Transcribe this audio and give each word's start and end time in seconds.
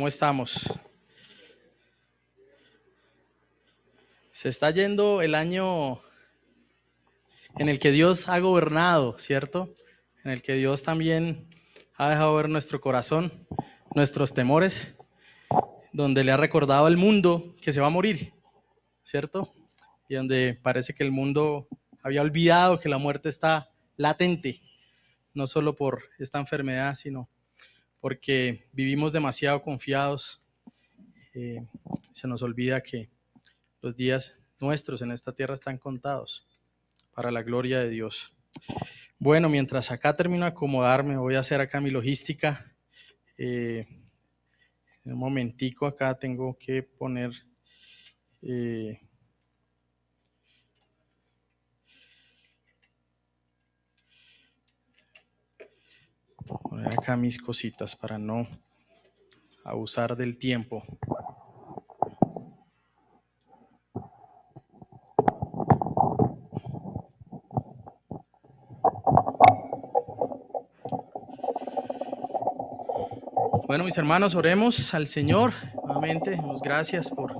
¿Cómo 0.00 0.08
estamos? 0.08 0.66
Se 4.32 4.48
está 4.48 4.70
yendo 4.70 5.20
el 5.20 5.34
año 5.34 6.00
en 7.58 7.68
el 7.68 7.78
que 7.78 7.92
Dios 7.92 8.26
ha 8.30 8.38
gobernado, 8.38 9.18
¿cierto? 9.18 9.68
En 10.24 10.30
el 10.30 10.40
que 10.40 10.54
Dios 10.54 10.84
también 10.84 11.50
ha 11.98 12.08
dejado 12.08 12.34
ver 12.34 12.48
nuestro 12.48 12.80
corazón, 12.80 13.46
nuestros 13.94 14.32
temores, 14.32 14.90
donde 15.92 16.24
le 16.24 16.32
ha 16.32 16.38
recordado 16.38 16.86
al 16.86 16.96
mundo 16.96 17.54
que 17.60 17.74
se 17.74 17.82
va 17.82 17.88
a 17.88 17.90
morir, 17.90 18.32
¿cierto? 19.04 19.52
Y 20.08 20.14
donde 20.14 20.58
parece 20.62 20.94
que 20.94 21.02
el 21.02 21.10
mundo 21.12 21.68
había 22.02 22.22
olvidado 22.22 22.80
que 22.80 22.88
la 22.88 22.96
muerte 22.96 23.28
está 23.28 23.68
latente, 23.98 24.62
no 25.34 25.46
solo 25.46 25.76
por 25.76 26.04
esta 26.18 26.38
enfermedad, 26.38 26.94
sino 26.94 27.28
porque 28.00 28.66
vivimos 28.72 29.12
demasiado 29.12 29.62
confiados. 29.62 30.40
Eh, 31.34 31.64
se 32.12 32.26
nos 32.26 32.42
olvida 32.42 32.82
que 32.82 33.08
los 33.82 33.96
días 33.96 34.42
nuestros 34.58 35.02
en 35.02 35.12
esta 35.12 35.32
tierra 35.32 35.54
están 35.54 35.78
contados 35.78 36.46
para 37.14 37.30
la 37.30 37.42
gloria 37.42 37.78
de 37.80 37.90
Dios. 37.90 38.32
Bueno, 39.18 39.48
mientras 39.48 39.90
acá 39.90 40.16
termino 40.16 40.44
de 40.44 40.50
acomodarme, 40.50 41.16
voy 41.16 41.34
a 41.34 41.40
hacer 41.40 41.60
acá 41.60 41.80
mi 41.80 41.90
logística. 41.90 42.72
Eh, 43.36 43.86
un 45.04 45.14
momentico 45.14 45.86
acá 45.86 46.18
tengo 46.18 46.56
que 46.58 46.82
poner... 46.82 47.32
Eh, 48.42 49.00
poner 56.58 56.88
acá 56.88 57.16
mis 57.16 57.40
cositas 57.40 57.96
para 57.96 58.18
no 58.18 58.46
abusar 59.64 60.16
del 60.16 60.38
tiempo. 60.38 60.82
Bueno, 73.66 73.84
mis 73.84 73.96
hermanos, 73.98 74.34
oremos 74.34 74.94
al 74.94 75.06
Señor. 75.06 75.52
Nuevamente, 75.84 76.32
damos 76.32 76.60
gracias 76.60 77.08
por 77.10 77.32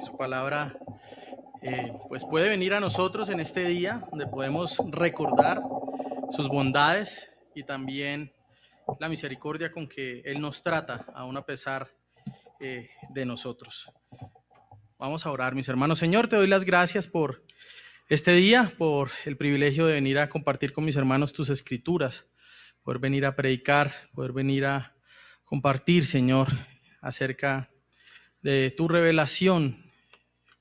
su 0.00 0.16
palabra 0.16 0.76
eh, 1.68 1.92
pues 2.08 2.24
puede 2.24 2.48
venir 2.48 2.74
a 2.74 2.80
nosotros 2.80 3.28
en 3.28 3.40
este 3.40 3.64
día, 3.64 4.06
donde 4.10 4.28
podemos 4.28 4.80
recordar 4.90 5.60
sus 6.30 6.48
bondades 6.48 7.28
y 7.56 7.64
también 7.64 8.30
la 8.98 9.08
misericordia 9.08 9.70
con 9.70 9.88
que 9.88 10.20
Él 10.20 10.40
nos 10.40 10.62
trata, 10.62 11.06
aún 11.14 11.36
a 11.36 11.44
pesar 11.44 11.90
eh, 12.60 12.90
de 13.10 13.24
nosotros. 13.24 13.90
Vamos 14.98 15.26
a 15.26 15.30
orar, 15.30 15.54
mis 15.54 15.68
hermanos. 15.68 15.98
Señor, 15.98 16.28
te 16.28 16.36
doy 16.36 16.46
las 16.46 16.64
gracias 16.64 17.06
por 17.06 17.42
este 18.08 18.32
día, 18.32 18.72
por 18.78 19.10
el 19.24 19.36
privilegio 19.36 19.86
de 19.86 19.94
venir 19.94 20.18
a 20.18 20.28
compartir 20.28 20.72
con 20.72 20.84
mis 20.84 20.96
hermanos 20.96 21.32
tus 21.32 21.50
escrituras, 21.50 22.26
poder 22.82 23.00
venir 23.00 23.26
a 23.26 23.36
predicar, 23.36 23.92
poder 24.14 24.32
venir 24.32 24.64
a 24.64 24.94
compartir, 25.44 26.06
Señor, 26.06 26.48
acerca 27.00 27.68
de 28.42 28.70
tu 28.70 28.88
revelación 28.88 29.84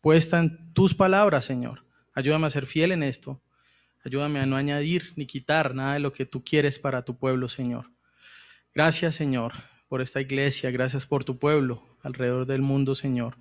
puesta 0.01 0.39
en 0.39 0.73
tus 0.73 0.93
palabras, 0.93 1.45
Señor. 1.45 1.85
Ayúdame 2.13 2.47
a 2.47 2.49
ser 2.49 2.65
fiel 2.65 2.91
en 2.91 3.03
esto. 3.03 3.41
Ayúdame 4.03 4.39
a 4.39 4.45
no 4.45 4.55
añadir 4.55 5.13
ni 5.15 5.25
quitar 5.25 5.73
nada 5.73 5.93
de 5.93 5.99
lo 5.99 6.13
que 6.13 6.25
tú 6.25 6.43
quieres 6.43 6.77
para 6.77 7.03
tu 7.03 7.17
pueblo, 7.17 7.49
Señor. 7.49 7.94
Gracias, 8.75 9.15
Señor, 9.15 9.53
por 9.87 10.01
esta 10.01 10.19
iglesia. 10.19 10.69
Gracias 10.69 11.05
por 11.05 11.23
tu 11.23 11.39
pueblo 11.39 11.81
alrededor 12.03 12.45
del 12.45 12.61
mundo, 12.61 12.93
Señor. 12.93 13.37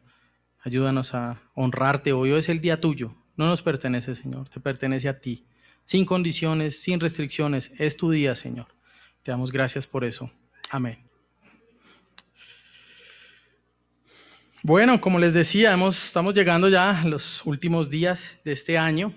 Ayúdanos 0.62 1.12
a 1.12 1.42
honrarte. 1.54 2.12
Hoy 2.12 2.32
es 2.34 2.48
el 2.48 2.60
día 2.60 2.80
tuyo. 2.80 3.16
No 3.36 3.46
nos 3.46 3.60
pertenece, 3.60 4.14
Señor. 4.14 4.48
Te 4.48 4.60
pertenece 4.60 5.08
a 5.08 5.18
ti. 5.18 5.44
Sin 5.82 6.06
condiciones, 6.06 6.80
sin 6.80 7.00
restricciones. 7.00 7.72
Es 7.80 7.96
tu 7.96 8.12
día, 8.12 8.36
Señor. 8.36 8.68
Te 9.24 9.32
damos 9.32 9.50
gracias 9.50 9.88
por 9.88 10.04
eso. 10.04 10.30
Amén. 10.70 11.04
Bueno, 14.62 15.00
como 15.00 15.18
les 15.18 15.34
decía, 15.34 15.76
estamos 15.88 16.34
llegando 16.34 16.68
ya 16.68 17.00
a 17.00 17.04
los 17.08 17.44
últimos 17.44 17.90
días 17.90 18.38
de 18.44 18.52
este 18.52 18.78
año 18.78 19.12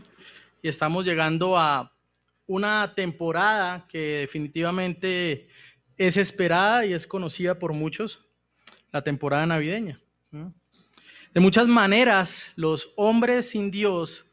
y 0.63 0.67
estamos 0.67 1.05
llegando 1.05 1.59
a 1.59 1.93
una 2.47 2.95
temporada 2.95 3.85
que 3.87 3.99
definitivamente 4.21 5.47
es 5.97 6.17
esperada 6.17 6.85
y 6.85 6.93
es 6.93 7.07
conocida 7.07 7.59
por 7.59 7.73
muchos, 7.73 8.25
la 8.91 9.03
temporada 9.03 9.45
navideña. 9.45 9.99
De 11.33 11.39
muchas 11.39 11.67
maneras, 11.67 12.51
los 12.55 12.93
hombres 12.95 13.49
sin 13.49 13.71
Dios 13.71 14.25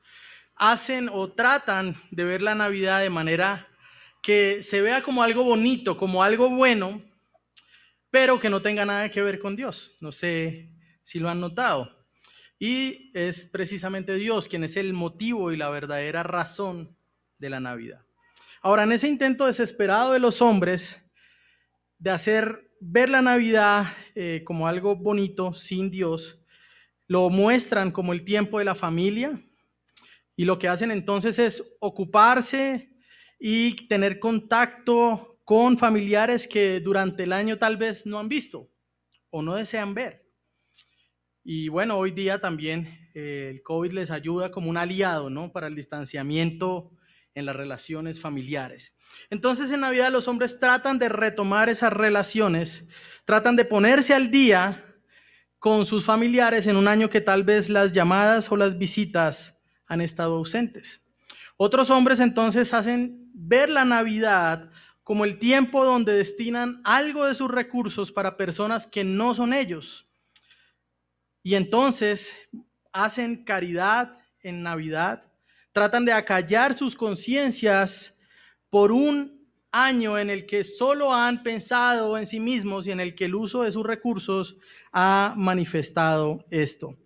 hacen 0.56 1.08
o 1.12 1.32
tratan 1.32 1.96
de 2.10 2.24
ver 2.24 2.42
la 2.42 2.54
Navidad 2.54 3.00
de 3.00 3.10
manera 3.10 3.68
que 4.22 4.62
se 4.62 4.80
vea 4.80 5.02
como 5.02 5.22
algo 5.22 5.44
bonito, 5.44 5.96
como 5.96 6.22
algo 6.22 6.48
bueno, 6.48 7.02
pero 8.10 8.40
que 8.40 8.48
no 8.48 8.62
tenga 8.62 8.84
nada 8.84 9.10
que 9.10 9.22
ver 9.22 9.38
con 9.38 9.56
Dios. 9.56 9.98
No 10.00 10.12
sé 10.12 10.70
si 11.02 11.18
lo 11.18 11.28
han 11.28 11.40
notado. 11.40 11.90
Y 12.58 13.10
es 13.12 13.44
precisamente 13.46 14.14
Dios 14.14 14.48
quien 14.48 14.64
es 14.64 14.76
el 14.76 14.92
motivo 14.92 15.52
y 15.52 15.56
la 15.56 15.68
verdadera 15.68 16.22
razón 16.22 16.96
de 17.38 17.50
la 17.50 17.60
Navidad. 17.60 18.00
Ahora, 18.62 18.84
en 18.84 18.92
ese 18.92 19.08
intento 19.08 19.44
desesperado 19.44 20.12
de 20.12 20.20
los 20.20 20.40
hombres 20.40 21.03
de 22.04 22.10
hacer 22.10 22.70
ver 22.80 23.08
la 23.08 23.22
Navidad 23.22 23.86
eh, 24.14 24.42
como 24.44 24.68
algo 24.68 24.94
bonito 24.94 25.54
sin 25.54 25.90
Dios, 25.90 26.38
lo 27.06 27.30
muestran 27.30 27.92
como 27.92 28.12
el 28.12 28.26
tiempo 28.26 28.58
de 28.58 28.66
la 28.66 28.74
familia 28.74 29.42
y 30.36 30.44
lo 30.44 30.58
que 30.58 30.68
hacen 30.68 30.90
entonces 30.90 31.38
es 31.38 31.64
ocuparse 31.80 32.90
y 33.40 33.88
tener 33.88 34.18
contacto 34.18 35.38
con 35.44 35.78
familiares 35.78 36.46
que 36.46 36.78
durante 36.80 37.22
el 37.22 37.32
año 37.32 37.56
tal 37.56 37.78
vez 37.78 38.04
no 38.04 38.18
han 38.18 38.28
visto 38.28 38.68
o 39.30 39.40
no 39.40 39.54
desean 39.54 39.94
ver. 39.94 40.26
Y 41.42 41.68
bueno, 41.68 41.96
hoy 41.96 42.10
día 42.10 42.38
también 42.38 43.10
eh, 43.14 43.48
el 43.50 43.62
COVID 43.62 43.92
les 43.92 44.10
ayuda 44.10 44.50
como 44.50 44.68
un 44.68 44.76
aliado, 44.76 45.30
¿no? 45.30 45.52
Para 45.52 45.68
el 45.68 45.74
distanciamiento 45.74 46.90
en 47.34 47.46
las 47.46 47.56
relaciones 47.56 48.20
familiares. 48.20 48.98
Entonces 49.30 49.70
en 49.70 49.80
Navidad 49.80 50.10
los 50.12 50.28
hombres 50.28 50.58
tratan 50.60 50.98
de 50.98 51.08
retomar 51.08 51.68
esas 51.68 51.92
relaciones, 51.92 52.88
tratan 53.24 53.56
de 53.56 53.64
ponerse 53.64 54.14
al 54.14 54.30
día 54.30 54.84
con 55.58 55.86
sus 55.86 56.04
familiares 56.04 56.66
en 56.66 56.76
un 56.76 56.88
año 56.88 57.10
que 57.10 57.20
tal 57.20 57.42
vez 57.42 57.68
las 57.68 57.92
llamadas 57.92 58.50
o 58.52 58.56
las 58.56 58.78
visitas 58.78 59.62
han 59.86 60.00
estado 60.00 60.36
ausentes. 60.36 61.12
Otros 61.56 61.90
hombres 61.90 62.20
entonces 62.20 62.74
hacen 62.74 63.30
ver 63.32 63.68
la 63.68 63.84
Navidad 63.84 64.70
como 65.02 65.24
el 65.24 65.38
tiempo 65.38 65.84
donde 65.84 66.14
destinan 66.14 66.80
algo 66.84 67.24
de 67.26 67.34
sus 67.34 67.50
recursos 67.50 68.10
para 68.10 68.36
personas 68.36 68.86
que 68.86 69.04
no 69.04 69.34
son 69.34 69.52
ellos 69.52 70.06
y 71.44 71.56
entonces 71.56 72.34
hacen 72.90 73.44
caridad 73.44 74.18
en 74.40 74.62
Navidad, 74.62 75.24
tratan 75.74 76.04
de 76.04 76.12
acallar 76.12 76.74
sus 76.74 76.94
conciencias 76.94 78.16
por 78.70 78.92
un 78.92 79.44
año 79.72 80.16
en 80.16 80.30
el 80.30 80.46
que 80.46 80.62
solo 80.62 81.12
han 81.12 81.42
pensado 81.42 82.16
en 82.16 82.26
sí 82.26 82.38
mismos 82.38 82.86
y 82.86 82.92
en 82.92 83.00
el 83.00 83.16
que 83.16 83.24
el 83.24 83.34
uso 83.34 83.64
de 83.64 83.72
sus 83.72 83.84
recursos 83.84 84.56
ha 84.92 85.34
manifestado 85.36 86.44
esto. 86.50 86.96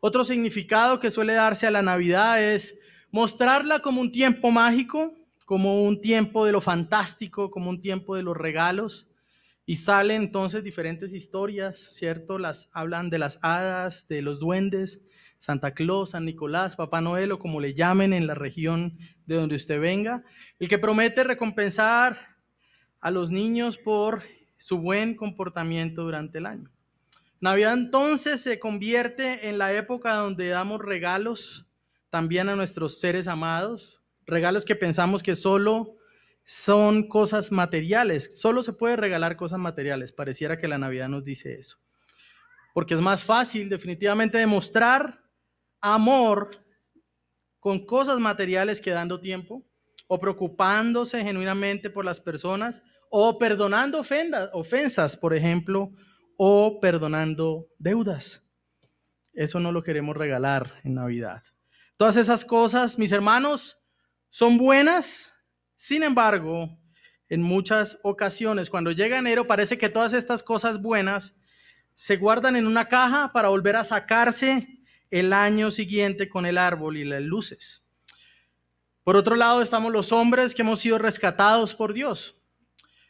Otro 0.00 0.24
significado 0.24 0.98
que 0.98 1.12
suele 1.12 1.34
darse 1.34 1.68
a 1.68 1.70
la 1.70 1.82
Navidad 1.82 2.42
es 2.42 2.76
mostrarla 3.12 3.78
como 3.78 4.00
un 4.00 4.10
tiempo 4.10 4.50
mágico, 4.50 5.14
como 5.44 5.84
un 5.84 6.00
tiempo 6.00 6.44
de 6.44 6.50
lo 6.50 6.60
fantástico, 6.60 7.52
como 7.52 7.70
un 7.70 7.80
tiempo 7.80 8.16
de 8.16 8.24
los 8.24 8.36
regalos, 8.36 9.06
y 9.66 9.76
salen 9.76 10.22
entonces 10.22 10.64
diferentes 10.64 11.14
historias, 11.14 11.78
¿cierto? 11.92 12.40
Las 12.40 12.70
hablan 12.72 13.08
de 13.08 13.18
las 13.18 13.38
hadas, 13.42 14.08
de 14.08 14.20
los 14.20 14.40
duendes, 14.40 15.05
Santa 15.38 15.72
Claus, 15.72 16.10
San 16.10 16.24
Nicolás, 16.24 16.76
Papá 16.76 17.00
Noel 17.00 17.32
o 17.32 17.38
como 17.38 17.60
le 17.60 17.74
llamen 17.74 18.12
en 18.12 18.26
la 18.26 18.34
región 18.34 18.98
de 19.26 19.36
donde 19.36 19.56
usted 19.56 19.80
venga, 19.80 20.24
el 20.58 20.68
que 20.68 20.78
promete 20.78 21.24
recompensar 21.24 22.36
a 23.00 23.10
los 23.10 23.30
niños 23.30 23.76
por 23.76 24.22
su 24.56 24.78
buen 24.78 25.14
comportamiento 25.14 26.02
durante 26.02 26.38
el 26.38 26.46
año. 26.46 26.70
Navidad 27.40 27.74
entonces 27.74 28.40
se 28.40 28.58
convierte 28.58 29.48
en 29.48 29.58
la 29.58 29.72
época 29.72 30.14
donde 30.14 30.48
damos 30.48 30.80
regalos 30.80 31.66
también 32.10 32.48
a 32.48 32.56
nuestros 32.56 32.98
seres 32.98 33.28
amados, 33.28 34.00
regalos 34.26 34.64
que 34.64 34.74
pensamos 34.74 35.22
que 35.22 35.36
solo 35.36 35.96
son 36.46 37.08
cosas 37.08 37.52
materiales. 37.52 38.40
Solo 38.40 38.62
se 38.62 38.72
puede 38.72 38.96
regalar 38.96 39.36
cosas 39.36 39.58
materiales. 39.58 40.12
Pareciera 40.12 40.58
que 40.58 40.68
la 40.68 40.78
Navidad 40.78 41.08
nos 41.08 41.24
dice 41.24 41.58
eso. 41.58 41.76
Porque 42.72 42.94
es 42.94 43.00
más 43.00 43.24
fácil 43.24 43.68
definitivamente 43.68 44.38
demostrar 44.38 45.20
amor 45.94 46.50
con 47.60 47.86
cosas 47.86 48.18
materiales 48.18 48.80
que 48.80 48.90
dando 48.90 49.20
tiempo, 49.20 49.64
o 50.08 50.20
preocupándose 50.20 51.22
genuinamente 51.22 51.90
por 51.90 52.04
las 52.04 52.20
personas, 52.20 52.82
o 53.10 53.38
perdonando 53.38 54.02
ofensas, 54.52 55.16
por 55.16 55.34
ejemplo, 55.34 55.90
o 56.36 56.80
perdonando 56.80 57.68
deudas. 57.78 58.44
Eso 59.32 59.60
no 59.60 59.72
lo 59.72 59.82
queremos 59.82 60.16
regalar 60.16 60.72
en 60.84 60.94
Navidad. 60.94 61.42
Todas 61.96 62.16
esas 62.16 62.44
cosas, 62.44 62.98
mis 62.98 63.12
hermanos, 63.12 63.78
son 64.28 64.58
buenas. 64.58 65.34
Sin 65.76 66.02
embargo, 66.02 66.78
en 67.28 67.42
muchas 67.42 67.98
ocasiones, 68.02 68.70
cuando 68.70 68.92
llega 68.92 69.18
enero, 69.18 69.46
parece 69.46 69.78
que 69.78 69.88
todas 69.88 70.12
estas 70.12 70.42
cosas 70.42 70.80
buenas 70.80 71.34
se 71.94 72.16
guardan 72.16 72.56
en 72.56 72.66
una 72.66 72.88
caja 72.88 73.32
para 73.32 73.48
volver 73.48 73.76
a 73.76 73.84
sacarse 73.84 74.75
el 75.10 75.32
año 75.32 75.70
siguiente 75.70 76.28
con 76.28 76.46
el 76.46 76.58
árbol 76.58 76.96
y 76.96 77.04
las 77.04 77.22
luces. 77.22 77.86
Por 79.04 79.16
otro 79.16 79.36
lado, 79.36 79.62
estamos 79.62 79.92
los 79.92 80.12
hombres 80.12 80.54
que 80.54 80.62
hemos 80.62 80.80
sido 80.80 80.98
rescatados 80.98 81.74
por 81.74 81.92
Dios. 81.92 82.40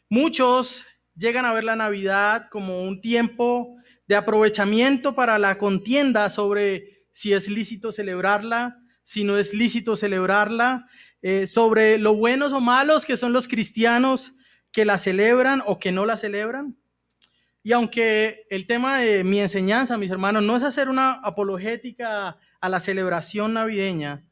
Muchos 0.09 0.85
llegan 1.15 1.45
a 1.45 1.53
ver 1.53 1.63
la 1.63 1.75
Navidad 1.75 2.49
como 2.51 2.83
un 2.83 3.01
tiempo 3.01 3.75
de 4.07 4.15
aprovechamiento 4.15 5.15
para 5.15 5.39
la 5.39 5.57
contienda 5.57 6.29
sobre 6.29 7.03
si 7.11 7.33
es 7.33 7.49
lícito 7.49 7.91
celebrarla, 7.91 8.77
si 9.03 9.23
no 9.23 9.37
es 9.37 9.53
lícito 9.53 9.95
celebrarla, 9.95 10.87
eh, 11.21 11.47
sobre 11.47 11.97
lo 11.97 12.15
buenos 12.15 12.53
o 12.53 12.61
malos 12.61 13.05
que 13.05 13.17
son 13.17 13.33
los 13.33 13.47
cristianos 13.47 14.33
que 14.71 14.85
la 14.85 14.97
celebran 14.97 15.63
o 15.65 15.79
que 15.79 15.91
no 15.91 16.05
la 16.05 16.17
celebran. 16.17 16.77
Y 17.67 17.73
aunque 17.73 18.45
el 18.49 18.65
tema 18.65 18.99
de 18.99 19.25
mi 19.25 19.41
enseñanza, 19.41 19.97
mis 19.97 20.09
hermanos, 20.09 20.41
no 20.41 20.55
es 20.55 20.63
hacer 20.63 20.87
una 20.87 21.19
apologética 21.21 22.39
a 22.61 22.69
la 22.69 22.79
celebración 22.79 23.55
navideña, 23.55 24.25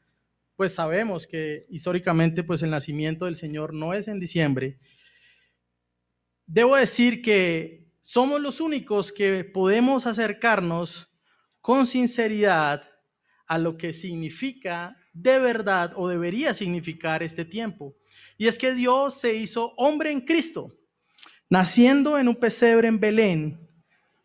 pues 0.56 0.72
sabemos 0.72 1.26
que 1.26 1.66
históricamente 1.68 2.44
pues 2.44 2.62
el 2.62 2.70
nacimiento 2.70 3.26
del 3.26 3.36
Señor 3.36 3.74
no 3.74 3.92
es 3.92 4.08
en 4.08 4.20
diciembre. 4.20 4.78
Debo 6.46 6.76
decir 6.76 7.20
que 7.20 7.84
somos 8.00 8.40
los 8.40 8.62
únicos 8.62 9.12
que 9.12 9.44
podemos 9.44 10.06
acercarnos 10.06 11.14
con 11.60 11.86
sinceridad 11.86 12.84
a 13.46 13.58
lo 13.58 13.76
que 13.76 13.92
significa 13.92 14.96
de 15.12 15.38
verdad 15.40 15.92
o 15.94 16.08
debería 16.08 16.54
significar 16.54 17.22
este 17.22 17.44
tiempo. 17.44 17.98
Y 18.38 18.46
es 18.46 18.56
que 18.56 18.72
Dios 18.72 19.20
se 19.20 19.34
hizo 19.34 19.74
hombre 19.76 20.10
en 20.10 20.22
Cristo 20.22 20.72
naciendo 21.48 22.18
en 22.18 22.28
un 22.28 22.36
pesebre 22.36 22.88
en 22.88 23.00
Belén, 23.00 23.60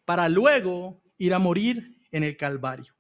para 0.06 0.28
luego 0.30 1.02
ir 1.18 1.34
a 1.34 1.40
morir 1.40 1.98
en 2.12 2.24
el 2.24 2.38
Calvario. 2.38 2.94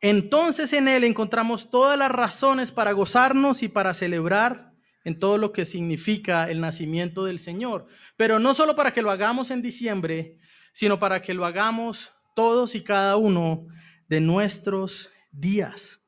Entonces 0.00 0.72
en 0.72 0.88
Él 0.88 1.04
encontramos 1.04 1.70
todas 1.70 1.98
las 1.98 2.10
razones 2.10 2.72
para 2.72 2.92
gozarnos 2.92 3.62
y 3.62 3.68
para 3.68 3.92
celebrar 3.92 4.72
en 5.04 5.18
todo 5.18 5.38
lo 5.38 5.52
que 5.52 5.64
significa 5.64 6.50
el 6.50 6.60
nacimiento 6.60 7.24
del 7.24 7.38
Señor. 7.38 7.86
Pero 8.16 8.38
no 8.38 8.54
solo 8.54 8.76
para 8.76 8.92
que 8.92 9.02
lo 9.02 9.10
hagamos 9.10 9.50
en 9.50 9.62
diciembre, 9.62 10.38
sino 10.72 10.98
para 10.98 11.22
que 11.22 11.34
lo 11.34 11.44
hagamos 11.44 12.12
todos 12.34 12.74
y 12.74 12.82
cada 12.82 13.16
uno 13.16 13.66
de 14.08 14.20
nuestros 14.20 15.10
días. 15.30 16.00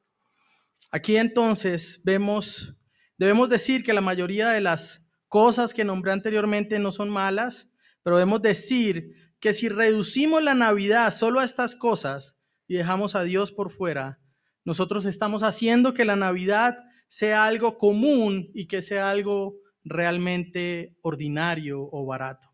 Aquí 0.91 1.17
entonces 1.17 2.01
vemos, 2.05 2.77
debemos 3.19 3.49
decir 3.49 3.85
que 3.85 3.93
la 3.93 4.01
mayoría 4.01 4.49
de 4.49 4.61
las 4.61 5.02
cosas 5.33 5.73
que 5.73 5.83
nombré 5.83 6.13
anteriormente 6.13 6.79
no 6.79 6.93
son 6.93 7.09
malas, 7.09 7.73
pero 8.03 8.19
debemos 8.19 8.43
decir 8.43 9.15
que 9.41 9.55
si 9.55 9.71
reducimos 9.71 10.43
la 10.43 10.55
Navidad 10.55 11.11
solo 11.11 11.41
a 11.41 11.45
estas 11.47 11.75
cosas 11.75 12.39
y 12.69 12.75
dejamos 12.75 13.15
a 13.15 13.23
Dios 13.23 13.51
por 13.51 13.71
fuera, 13.71 14.19
nosotros 14.67 15.07
estamos 15.07 15.43
haciendo 15.43 15.95
que 15.95 16.05
la 16.05 16.17
Navidad 16.17 16.77
sea 17.09 17.47
algo 17.47 17.79
común 17.79 18.51
y 18.53 18.67
que 18.67 18.83
sea 18.83 19.09
algo 19.09 19.55
realmente 19.85 20.99
ordinario 21.01 21.89
o 21.91 22.05
barato. 22.05 22.51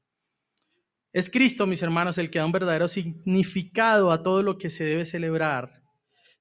Es 1.12 1.28
Cristo, 1.28 1.66
mis 1.66 1.82
hermanos, 1.82 2.16
el 2.18 2.30
que 2.30 2.38
da 2.38 2.46
un 2.46 2.52
verdadero 2.52 2.86
significado 2.86 4.12
a 4.12 4.22
todo 4.22 4.44
lo 4.44 4.56
que 4.56 4.70
se 4.70 4.84
debe 4.84 5.04
celebrar 5.04 5.82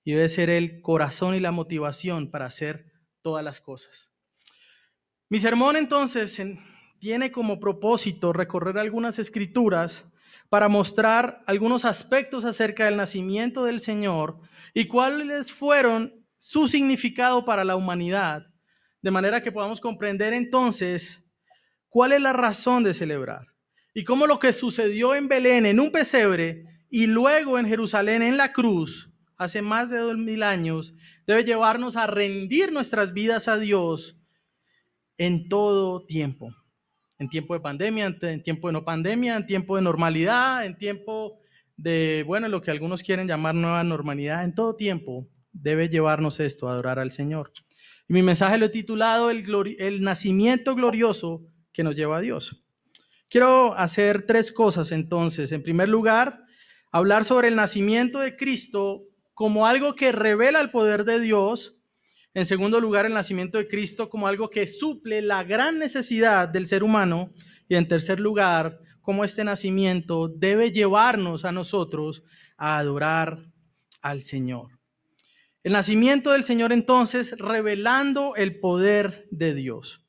y 0.04 0.12
debe 0.12 0.30
ser 0.30 0.52
el 0.52 0.82
corazón 0.82 1.34
y 1.34 1.40
la 1.40 1.52
motivación 1.52 2.30
para 2.30 2.46
hacer 2.46 2.92
todas 3.24 3.44
las 3.44 3.60
cosas. 3.60 4.12
Mi 5.30 5.42
sermón 5.42 5.76
entonces 5.76 6.42
tiene 7.00 7.34
como 7.34 7.60
propósito 7.60 8.32
recorrer 8.32 8.78
algunas 8.78 9.20
escrituras 9.20 10.06
para 10.48 10.70
mostrar 10.70 11.44
algunos 11.46 11.84
aspectos 11.84 12.46
acerca 12.46 12.86
del 12.86 12.96
nacimiento 12.96 13.66
del 13.66 13.82
Señor 13.82 14.40
y 14.74 14.86
cuáles 14.88 15.52
fueron 15.52 16.14
su 16.38 16.70
significado 16.70 17.44
para 17.44 17.66
la 17.66 17.76
humanidad, 17.76 18.48
de 19.02 19.12
manera 19.12 19.44
que 19.44 19.52
podamos 19.52 19.82
comprender 19.82 20.32
entonces 20.32 21.36
cuál 21.90 22.14
es 22.14 22.22
la 22.22 22.32
razón 22.32 22.84
de 22.86 22.94
celebrar 22.94 23.48
y 23.94 24.06
cómo 24.06 24.28
lo 24.28 24.40
que 24.40 24.54
sucedió 24.54 25.14
en 25.14 25.28
Belén, 25.28 25.66
en 25.66 25.82
un 25.82 25.92
pesebre, 25.92 26.64
y 26.90 27.08
luego 27.08 27.60
en 27.60 27.68
Jerusalén, 27.68 28.22
en 28.22 28.38
la 28.38 28.54
cruz, 28.54 29.10
hace 29.36 29.62
más 29.62 29.90
de 29.90 29.98
dos 29.98 30.18
mil 30.18 30.42
años, 30.42 30.96
debe 31.26 31.44
llevarnos 31.44 31.98
a 31.98 32.08
rendir 32.08 32.72
nuestras 32.72 33.12
vidas 33.12 33.50
a 33.50 33.58
Dios 33.58 34.17
en 35.18 35.50
todo 35.50 36.06
tiempo. 36.06 36.54
En 37.20 37.30
tiempo 37.30 37.54
de 37.54 37.60
pandemia, 37.60 38.06
en 38.22 38.44
tiempo 38.44 38.68
de 38.68 38.74
no 38.74 38.86
pandemia, 38.86 39.38
en 39.38 39.48
tiempo 39.48 39.76
de 39.76 39.82
normalidad, 39.82 40.66
en 40.66 40.78
tiempo 40.78 41.40
de, 41.76 42.24
bueno, 42.28 42.48
lo 42.48 42.62
que 42.62 42.72
algunos 42.72 43.02
quieren 43.02 43.28
llamar 43.28 43.56
nueva 43.56 43.84
normalidad, 43.84 44.44
en 44.44 44.54
todo 44.54 44.76
tiempo 44.76 45.28
debe 45.52 45.90
llevarnos 45.90 46.40
esto, 46.40 46.70
adorar 46.70 47.00
al 47.00 47.12
Señor. 47.12 47.52
Y 48.08 48.14
mi 48.14 48.22
mensaje 48.22 48.58
lo 48.58 48.68
he 48.68 48.70
titulado 48.70 49.32
el 49.32 50.02
nacimiento 50.02 50.76
glorioso 50.76 51.42
que 51.74 51.84
nos 51.84 51.96
lleva 51.96 52.18
a 52.18 52.22
Dios. 52.22 52.64
Quiero 53.30 53.74
hacer 53.78 54.26
tres 54.26 54.52
cosas 54.52 54.92
entonces. 54.92 55.52
En 55.52 55.64
primer 55.64 55.90
lugar, 55.90 56.46
hablar 56.92 57.26
sobre 57.26 57.50
el 57.50 57.56
nacimiento 57.56 58.20
de 58.20 58.38
Cristo 58.38 59.04
como 59.34 59.66
algo 59.68 59.96
que 59.96 60.12
revela 60.12 60.62
el 60.62 60.72
poder 60.72 61.04
de 61.04 61.20
Dios 61.20 61.77
en 62.38 62.46
segundo 62.46 62.80
lugar, 62.80 63.08
el 63.08 63.16
nacimiento 63.16 63.58
de 63.58 63.68
Cristo 63.68 64.12
como 64.12 64.28
algo 64.28 64.52
que 64.52 64.68
suple 64.68 65.24
la 65.24 65.44
gran 65.44 65.80
necesidad 65.80 66.48
del 66.48 66.68
ser 66.68 66.84
humano. 66.84 67.32
Y 67.68 67.74
en 67.74 67.88
tercer 67.88 68.20
lugar, 68.20 68.80
como 69.02 69.24
este 69.24 69.44
nacimiento 69.44 70.28
debe 70.28 70.72
llevarnos 70.72 71.46
a 71.46 71.52
nosotros 71.52 72.24
a 72.56 72.78
adorar 72.78 73.40
al 74.04 74.22
Señor. 74.22 74.78
El 75.64 75.74
nacimiento 75.74 76.32
del 76.32 76.44
Señor 76.44 76.74
entonces 76.74 77.36
revelando 77.40 78.36
el 78.36 78.60
poder 78.60 79.28
de 79.32 79.56
Dios. 79.56 80.06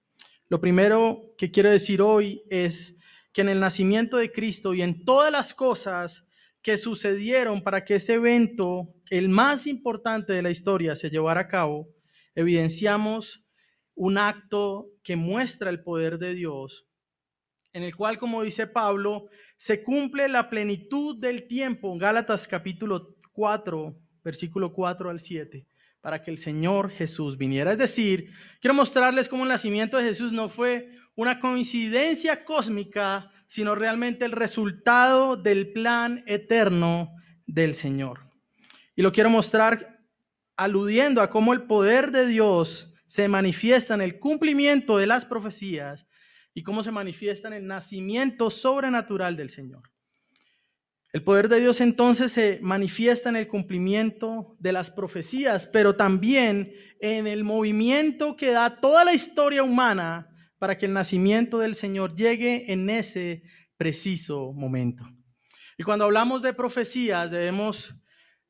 Lo 0.50 0.60
primero 0.60 1.32
que 1.38 1.50
quiero 1.50 1.70
decir 1.70 2.02
hoy 2.02 2.42
es 2.50 3.00
que 3.32 3.40
en 3.40 3.48
el 3.48 3.58
nacimiento 3.58 4.18
de 4.18 4.32
Cristo 4.32 4.74
y 4.74 4.82
en 4.82 5.06
todas 5.06 5.32
las 5.32 5.54
cosas 5.54 6.26
que 6.60 6.76
sucedieron 6.76 7.62
para 7.62 7.86
que 7.86 7.94
ese 7.94 8.14
evento, 8.14 8.92
el 9.08 9.30
más 9.30 9.66
importante 9.66 10.34
de 10.34 10.42
la 10.42 10.50
historia, 10.50 10.94
se 10.94 11.08
llevara 11.08 11.40
a 11.40 11.48
cabo, 11.48 11.88
evidenciamos 12.38 13.44
un 13.96 14.16
acto 14.16 14.86
que 15.02 15.16
muestra 15.16 15.70
el 15.70 15.82
poder 15.82 16.18
de 16.18 16.34
Dios, 16.34 16.86
en 17.72 17.82
el 17.82 17.96
cual, 17.96 18.16
como 18.16 18.44
dice 18.44 18.68
Pablo, 18.68 19.26
se 19.56 19.82
cumple 19.82 20.28
la 20.28 20.48
plenitud 20.48 21.18
del 21.18 21.48
tiempo, 21.48 21.98
Gálatas 21.98 22.46
capítulo 22.46 23.16
4, 23.32 23.92
versículo 24.22 24.72
4 24.72 25.10
al 25.10 25.18
7, 25.18 25.66
para 26.00 26.22
que 26.22 26.30
el 26.30 26.38
Señor 26.38 26.90
Jesús 26.90 27.36
viniera. 27.36 27.72
Es 27.72 27.78
decir, 27.78 28.30
quiero 28.60 28.74
mostrarles 28.74 29.28
cómo 29.28 29.42
el 29.42 29.48
nacimiento 29.48 29.96
de 29.96 30.04
Jesús 30.04 30.32
no 30.32 30.48
fue 30.48 30.92
una 31.16 31.40
coincidencia 31.40 32.44
cósmica, 32.44 33.32
sino 33.48 33.74
realmente 33.74 34.24
el 34.24 34.30
resultado 34.30 35.36
del 35.36 35.72
plan 35.72 36.22
eterno 36.28 37.10
del 37.48 37.74
Señor. 37.74 38.30
Y 38.94 39.02
lo 39.02 39.10
quiero 39.10 39.28
mostrar 39.28 39.97
aludiendo 40.58 41.22
a 41.22 41.30
cómo 41.30 41.52
el 41.54 41.62
poder 41.62 42.10
de 42.10 42.26
Dios 42.26 42.92
se 43.06 43.28
manifiesta 43.28 43.94
en 43.94 44.02
el 44.02 44.18
cumplimiento 44.18 44.98
de 44.98 45.06
las 45.06 45.24
profecías 45.24 46.08
y 46.52 46.64
cómo 46.64 46.82
se 46.82 46.90
manifiesta 46.90 47.46
en 47.46 47.54
el 47.54 47.66
nacimiento 47.66 48.50
sobrenatural 48.50 49.36
del 49.36 49.50
Señor. 49.50 49.82
El 51.12 51.22
poder 51.22 51.48
de 51.48 51.60
Dios 51.60 51.80
entonces 51.80 52.32
se 52.32 52.58
manifiesta 52.60 53.28
en 53.28 53.36
el 53.36 53.46
cumplimiento 53.46 54.56
de 54.58 54.72
las 54.72 54.90
profecías, 54.90 55.66
pero 55.66 55.94
también 55.94 56.74
en 57.00 57.28
el 57.28 57.44
movimiento 57.44 58.36
que 58.36 58.50
da 58.50 58.80
toda 58.80 59.04
la 59.04 59.14
historia 59.14 59.62
humana 59.62 60.28
para 60.58 60.76
que 60.76 60.86
el 60.86 60.92
nacimiento 60.92 61.60
del 61.60 61.76
Señor 61.76 62.16
llegue 62.16 62.70
en 62.72 62.90
ese 62.90 63.44
preciso 63.76 64.52
momento. 64.52 65.08
Y 65.78 65.84
cuando 65.84 66.04
hablamos 66.04 66.42
de 66.42 66.52
profecías 66.52 67.30
debemos 67.30 67.94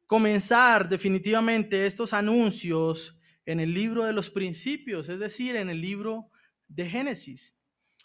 comenzar 0.08 0.88
definitivamente 0.88 1.84
estos 1.84 2.14
anuncios 2.14 3.14
en 3.44 3.60
el 3.60 3.74
libro 3.74 4.04
de 4.04 4.14
los 4.14 4.30
principios, 4.30 5.06
es 5.10 5.18
decir, 5.18 5.54
en 5.54 5.68
el 5.68 5.82
libro 5.82 6.30
de 6.66 6.88
Génesis. 6.88 7.54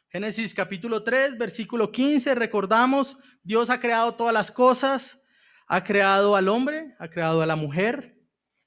Génesis 0.10 0.54
capítulo 0.54 1.04
3, 1.04 1.38
versículo 1.38 1.94
15, 1.94 2.36
recordamos, 2.36 3.18
Dios 3.42 3.70
ha 3.70 3.80
creado 3.80 4.16
todas 4.16 4.34
las 4.34 4.52
cosas, 4.52 5.26
ha 5.66 5.86
creado 5.86 6.36
al 6.36 6.50
hombre, 6.50 6.94
ha 7.00 7.08
creado 7.08 7.42
a 7.42 7.46
la 7.46 7.56
mujer, 7.56 8.18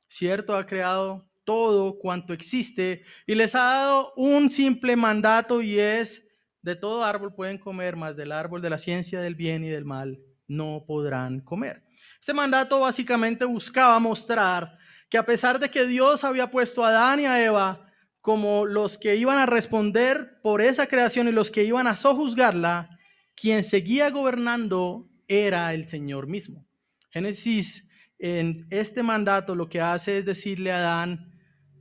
¿cierto? 0.09 0.57
Ha 0.57 0.67
creado 0.67 1.29
todo 1.45 1.99
cuanto 1.99 2.33
existe 2.33 3.05
y 3.27 3.35
les 3.35 3.55
ha 3.55 3.65
dado 3.65 4.15
un 4.17 4.49
simple 4.49 4.97
mandato 4.97 5.61
y 5.61 5.79
es 5.79 6.27
de 6.63 6.75
todo 6.75 7.05
árbol 7.05 7.35
pueden 7.35 7.59
comer, 7.59 7.97
mas 7.97 8.17
del 8.17 8.33
árbol 8.33 8.63
de 8.63 8.71
la 8.71 8.79
ciencia 8.79 9.21
del 9.21 9.35
bien 9.35 9.63
y 9.63 9.69
del 9.69 9.85
mal 9.85 10.19
no 10.49 10.85
podrán 10.87 11.43
comer. 11.43 11.86
Este 12.21 12.33
mandato 12.35 12.81
básicamente 12.81 13.45
buscaba 13.45 13.99
mostrar 13.99 14.79
que 15.09 15.19
a 15.19 15.27
pesar 15.27 15.59
de 15.59 15.71
que 15.71 15.87
Dios 15.87 16.25
había 16.25 16.51
puesto 16.51 16.85
a 16.85 16.89
Adán 16.89 17.21
y 17.21 17.27
a 17.27 17.45
Eva 17.45 17.93
como 18.21 18.67
los 18.67 18.99
que 18.99 19.15
iban 19.15 19.39
a 19.39 19.47
responder 19.47 20.41
por 20.43 20.61
esa 20.61 20.89
creación 20.89 21.29
y 21.29 21.33
los 21.33 21.51
que 21.51 21.63
iban 21.63 21.87
a 21.87 21.95
sojuzgarla, 21.95 22.99
quien 23.37 23.63
seguía 23.63 24.11
gobernando 24.11 25.09
era 25.29 25.73
el 25.73 25.89
Señor 25.89 26.27
mismo. 26.27 26.67
Génesis, 27.11 27.89
en 28.19 28.67
este 28.71 29.05
mandato 29.05 29.55
lo 29.55 29.69
que 29.69 29.81
hace 29.81 30.19
es 30.19 30.25
decirle 30.25 30.73
a 30.73 30.79
Adán, 30.79 31.33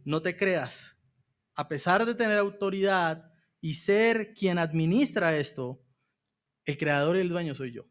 no 0.04 0.22
te 0.22 0.38
creas, 0.38 0.96
a 1.56 1.68
pesar 1.68 2.06
de 2.06 2.14
tener 2.14 2.38
autoridad 2.38 3.32
y 3.60 3.74
ser 3.74 4.36
quien 4.36 4.60
administra 4.60 5.38
esto, 5.38 5.82
el 6.66 6.78
creador 6.78 7.18
y 7.18 7.22
el 7.22 7.30
dueño 7.30 7.56
soy 7.56 7.72
yo. 7.72 7.86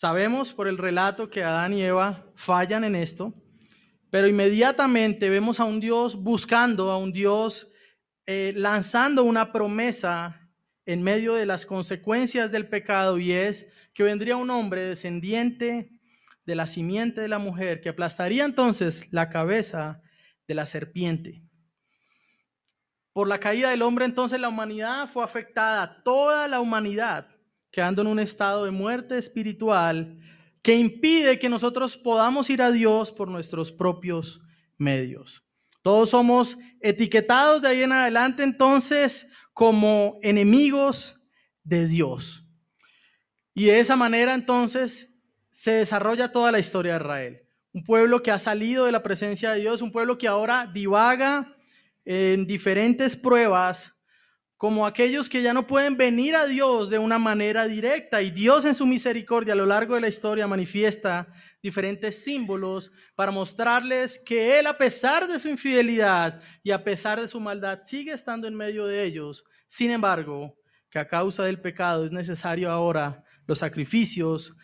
Sabemos 0.00 0.54
por 0.54 0.66
el 0.66 0.78
relato 0.78 1.28
que 1.28 1.44
Adán 1.44 1.74
y 1.74 1.82
Eva 1.82 2.24
fallan 2.34 2.84
en 2.84 2.96
esto, 2.96 3.34
pero 4.08 4.28
inmediatamente 4.28 5.28
vemos 5.28 5.60
a 5.60 5.66
un 5.66 5.78
Dios 5.78 6.16
buscando, 6.16 6.90
a 6.90 6.96
un 6.96 7.12
Dios 7.12 7.70
eh, 8.24 8.54
lanzando 8.56 9.24
una 9.24 9.52
promesa 9.52 10.48
en 10.86 11.02
medio 11.02 11.34
de 11.34 11.44
las 11.44 11.66
consecuencias 11.66 12.50
del 12.50 12.66
pecado 12.66 13.18
y 13.18 13.32
es 13.32 13.70
que 13.92 14.02
vendría 14.02 14.38
un 14.38 14.48
hombre 14.48 14.86
descendiente 14.86 15.90
de 16.46 16.54
la 16.54 16.66
simiente 16.66 17.20
de 17.20 17.28
la 17.28 17.38
mujer 17.38 17.82
que 17.82 17.90
aplastaría 17.90 18.46
entonces 18.46 19.06
la 19.12 19.28
cabeza 19.28 20.00
de 20.48 20.54
la 20.54 20.64
serpiente. 20.64 21.42
Por 23.12 23.28
la 23.28 23.38
caída 23.38 23.68
del 23.68 23.82
hombre 23.82 24.06
entonces 24.06 24.40
la 24.40 24.48
humanidad 24.48 25.10
fue 25.10 25.22
afectada, 25.22 26.02
toda 26.04 26.48
la 26.48 26.60
humanidad, 26.60 27.29
quedando 27.70 28.02
en 28.02 28.08
un 28.08 28.18
estado 28.18 28.64
de 28.64 28.70
muerte 28.70 29.16
espiritual 29.18 30.18
que 30.62 30.76
impide 30.76 31.38
que 31.38 31.48
nosotros 31.48 31.96
podamos 31.96 32.50
ir 32.50 32.62
a 32.62 32.70
Dios 32.70 33.10
por 33.12 33.28
nuestros 33.28 33.72
propios 33.72 34.40
medios. 34.76 35.42
Todos 35.82 36.10
somos 36.10 36.58
etiquetados 36.80 37.62
de 37.62 37.68
ahí 37.68 37.82
en 37.82 37.92
adelante 37.92 38.42
entonces 38.42 39.30
como 39.54 40.18
enemigos 40.22 41.16
de 41.64 41.86
Dios. 41.86 42.46
Y 43.54 43.66
de 43.66 43.80
esa 43.80 43.96
manera 43.96 44.34
entonces 44.34 45.14
se 45.50 45.72
desarrolla 45.72 46.32
toda 46.32 46.52
la 46.52 46.58
historia 46.58 46.94
de 46.94 47.00
Israel. 47.00 47.42
Un 47.72 47.84
pueblo 47.84 48.22
que 48.22 48.30
ha 48.30 48.38
salido 48.38 48.84
de 48.84 48.92
la 48.92 49.02
presencia 49.02 49.52
de 49.52 49.60
Dios, 49.60 49.80
un 49.80 49.92
pueblo 49.92 50.18
que 50.18 50.28
ahora 50.28 50.66
divaga 50.72 51.54
en 52.04 52.46
diferentes 52.46 53.16
pruebas 53.16 53.99
como 54.60 54.84
aquellos 54.84 55.30
que 55.30 55.40
ya 55.40 55.54
no 55.54 55.66
pueden 55.66 55.96
venir 55.96 56.36
a 56.36 56.44
Dios 56.44 56.90
de 56.90 56.98
una 56.98 57.18
manera 57.18 57.66
directa 57.66 58.20
y 58.20 58.30
Dios 58.30 58.66
en 58.66 58.74
su 58.74 58.84
misericordia 58.84 59.54
a 59.54 59.56
lo 59.56 59.64
largo 59.64 59.94
de 59.94 60.02
la 60.02 60.08
historia 60.08 60.46
manifiesta 60.46 61.28
diferentes 61.62 62.22
símbolos 62.22 62.92
para 63.14 63.32
mostrarles 63.32 64.18
que 64.18 64.58
Él 64.58 64.66
a 64.66 64.76
pesar 64.76 65.28
de 65.28 65.40
su 65.40 65.48
infidelidad 65.48 66.42
y 66.62 66.72
a 66.72 66.84
pesar 66.84 67.18
de 67.18 67.28
su 67.28 67.40
maldad 67.40 67.80
sigue 67.86 68.12
estando 68.12 68.46
en 68.46 68.54
medio 68.54 68.84
de 68.84 69.02
ellos. 69.02 69.46
Sin 69.66 69.90
embargo, 69.90 70.58
que 70.90 70.98
a 70.98 71.08
causa 71.08 71.42
del 71.44 71.62
pecado 71.62 72.04
es 72.04 72.12
necesario 72.12 72.70
ahora 72.70 73.24
los 73.46 73.60
sacrificios, 73.60 74.58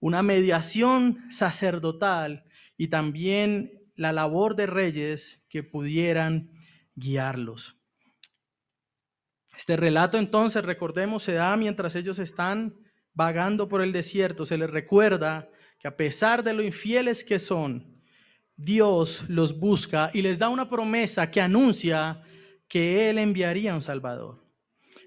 una 0.00 0.22
mediación 0.22 1.30
sacerdotal 1.30 2.46
y 2.78 2.88
también 2.88 3.70
la 3.96 4.12
labor 4.12 4.56
de 4.56 4.64
reyes 4.64 5.42
que 5.50 5.62
pudieran 5.62 6.48
guiarlos. 6.94 7.81
Este 9.62 9.76
relato 9.76 10.18
entonces, 10.18 10.64
recordemos, 10.64 11.22
se 11.22 11.34
da 11.34 11.56
mientras 11.56 11.94
ellos 11.94 12.18
están 12.18 12.74
vagando 13.14 13.68
por 13.68 13.80
el 13.80 13.92
desierto. 13.92 14.44
Se 14.44 14.58
les 14.58 14.68
recuerda 14.68 15.48
que 15.78 15.86
a 15.86 15.96
pesar 15.96 16.42
de 16.42 16.52
lo 16.52 16.64
infieles 16.64 17.22
que 17.22 17.38
son, 17.38 18.02
Dios 18.56 19.24
los 19.28 19.60
busca 19.60 20.10
y 20.12 20.22
les 20.22 20.40
da 20.40 20.48
una 20.48 20.68
promesa 20.68 21.30
que 21.30 21.40
anuncia 21.40 22.24
que 22.66 23.08
Él 23.08 23.18
enviaría 23.18 23.72
un 23.72 23.82
Salvador. 23.82 24.44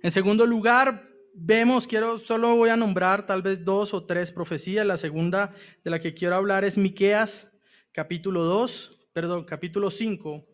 En 0.01 0.11
segundo 0.11 0.45
lugar, 0.45 1.03
vemos, 1.33 1.85
quiero, 1.85 2.17
solo 2.17 2.55
voy 2.55 2.69
a 2.69 2.77
nombrar 2.77 3.25
tal 3.25 3.41
vez 3.41 3.65
dos 3.65 3.93
o 3.93 4.05
tres 4.05 4.31
profecías. 4.31 4.85
La 4.85 4.95
segunda 4.95 5.53
de 5.83 5.91
la 5.91 5.99
que 5.99 6.13
quiero 6.13 6.37
hablar 6.37 6.63
es 6.63 6.77
Miqueas, 6.77 7.51
capítulo 7.91 8.45
2, 8.45 9.09
perdón, 9.11 9.43
capítulo 9.43 9.91
5, 9.91 10.47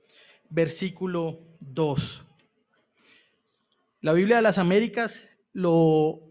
versículo 0.50 1.40
2. 1.60 2.26
La 4.02 4.14
Biblia 4.14 4.38
de 4.38 4.42
las 4.42 4.58
Américas 4.58 5.28
lo 5.54 6.22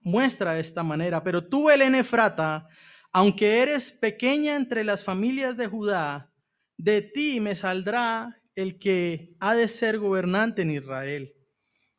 muestra 0.00 0.52
de 0.52 0.60
esta 0.60 0.82
manera, 0.82 1.24
pero 1.24 1.48
tú, 1.48 1.64
Belén 1.64 1.94
Efrata, 1.94 2.68
aunque 3.10 3.62
eres 3.62 3.90
pequeña 3.90 4.54
entre 4.54 4.84
las 4.84 5.02
familias 5.02 5.56
de 5.56 5.66
Judá, 5.66 6.30
de 6.76 7.00
ti 7.00 7.40
me 7.40 7.56
saldrá 7.56 8.38
el 8.54 8.78
que 8.78 9.34
ha 9.40 9.54
de 9.54 9.68
ser 9.68 9.98
gobernante 9.98 10.60
en 10.60 10.72
Israel. 10.72 11.32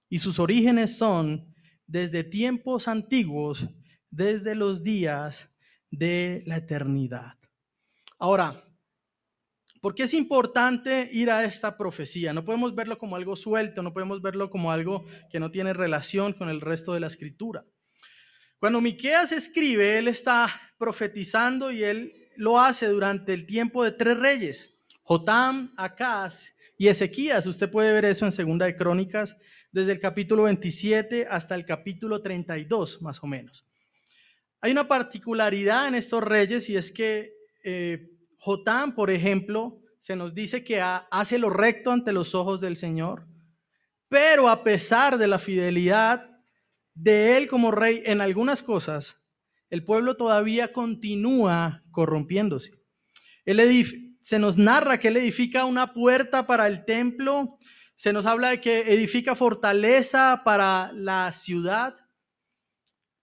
Y 0.07 0.19
sus 0.19 0.38
orígenes 0.38 0.97
son 0.97 1.53
desde 1.88 2.24
tiempos 2.24 2.88
antiguos, 2.88 3.67
desde 4.12 4.53
los 4.53 4.83
días 4.83 5.50
de 5.89 6.43
la 6.45 6.57
eternidad. 6.57 7.33
Ahora, 8.19 8.63
¿Por 9.88 9.96
qué 9.96 10.03
es 10.03 10.13
importante 10.13 11.10
ir 11.13 11.32
a 11.32 11.46
esta 11.46 11.77
profecía? 11.77 12.34
No 12.34 12.44
podemos 12.44 12.75
verlo 12.75 12.98
como 12.98 13.15
algo 13.15 13.38
suelto, 13.38 13.82
no 13.82 13.94
podemos 13.94 14.22
verlo 14.22 14.50
como 14.50 14.70
algo 14.70 15.06
que 15.32 15.39
no 15.39 15.50
tiene 15.50 15.72
relación 15.72 16.34
con 16.34 16.50
el 16.50 16.60
resto 16.60 16.94
de 16.94 17.00
la 17.00 17.08
escritura. 17.08 17.63
Cuando 18.60 18.82
Miqueas 18.82 19.32
escribe, 19.32 19.98
él 19.98 20.10
está 20.10 20.74
profetizando 20.77 21.72
y 21.72 21.86
él 21.86 22.27
lo 22.36 22.60
hace 22.60 22.88
durante 22.88 23.34
el 23.34 23.46
tiempo 23.46 23.82
de 23.82 23.94
tres 23.94 24.17
reyes, 24.17 24.77
Jotam, 25.03 25.74
Acaz 25.77 26.53
y 26.77 26.89
Ezequías. 26.89 27.48
Usted 27.48 27.72
puede 27.72 27.94
ver 27.94 28.03
eso 28.03 28.25
en 28.25 28.34
Segunda 28.34 28.65
de 28.65 28.75
Crónicas, 28.75 29.38
desde 29.72 29.94
el 29.94 30.01
capítulo 30.01 30.44
27 30.44 31.27
hasta 31.32 31.56
el 31.56 31.65
capítulo 31.65 32.22
32, 32.22 33.01
más 33.01 33.24
o 33.24 33.27
menos. 33.27 33.65
Hay 34.60 34.74
una 34.74 34.89
particularidad 34.89 35.88
en 35.88 35.96
estos 35.96 36.22
reyes 36.22 36.67
y 36.67 36.75
es 36.75 36.91
que 36.91 37.38
eh, 37.63 38.16
Jotán, 38.38 38.96
por 38.96 39.10
ejemplo, 39.10 39.82
se 40.00 40.15
nos 40.15 40.34
dice 40.34 40.63
que 40.63 40.82
hace 40.82 41.38
lo 41.38 41.50
recto 41.50 41.91
ante 41.91 42.13
los 42.13 42.36
ojos 42.36 42.62
del 42.62 42.77
Señor, 42.77 43.27
pero 44.08 44.48
a 44.50 44.63
pesar 44.63 45.17
de 45.17 45.27
la 45.27 45.39
fidelidad 45.39 46.29
de 46.94 47.38
él 47.38 47.48
como 47.48 47.72
rey 47.72 48.03
en 48.06 48.22
algunas 48.22 48.62
cosas, 48.62 49.22
el 49.70 49.84
pueblo 49.84 50.15
todavía 50.15 50.72
continúa 50.72 51.84
corrompiéndose. 51.91 52.72
se 54.22 54.39
nos 54.39 54.58
narra 54.58 55.00
que 55.00 55.10
él 55.10 55.17
edifica 55.17 55.65
una 55.65 55.94
puerta 55.94 56.48
para 56.48 56.67
el 56.67 56.86
templo, 56.86 57.58
se 57.96 58.13
nos 58.13 58.25
habla 58.25 58.50
de 58.50 58.62
que 58.62 58.94
edifica 58.94 59.36
fortaleza 59.36 60.41
para 60.46 60.91
la 60.94 61.32
ciudad, 61.32 61.96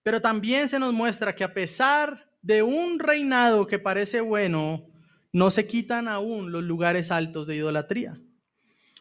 pero 0.03 0.21
también 0.21 0.67
se 0.69 0.79
nos 0.79 0.93
muestra 0.93 1.35
que 1.35 1.43
a 1.43 1.53
pesar 1.53 2.29
de 2.41 2.61
un 2.61 2.99
reinado 2.99 3.65
que 3.65 3.79
parece 3.79 4.21
bueno, 4.21 4.85
no 5.35 5.49
se 5.49 5.67
quitan 5.67 6.07
aún 6.07 6.53
los 6.53 6.63
lugares 6.63 7.11
altos 7.11 7.45
de 7.45 7.57
idolatría. 7.57 8.17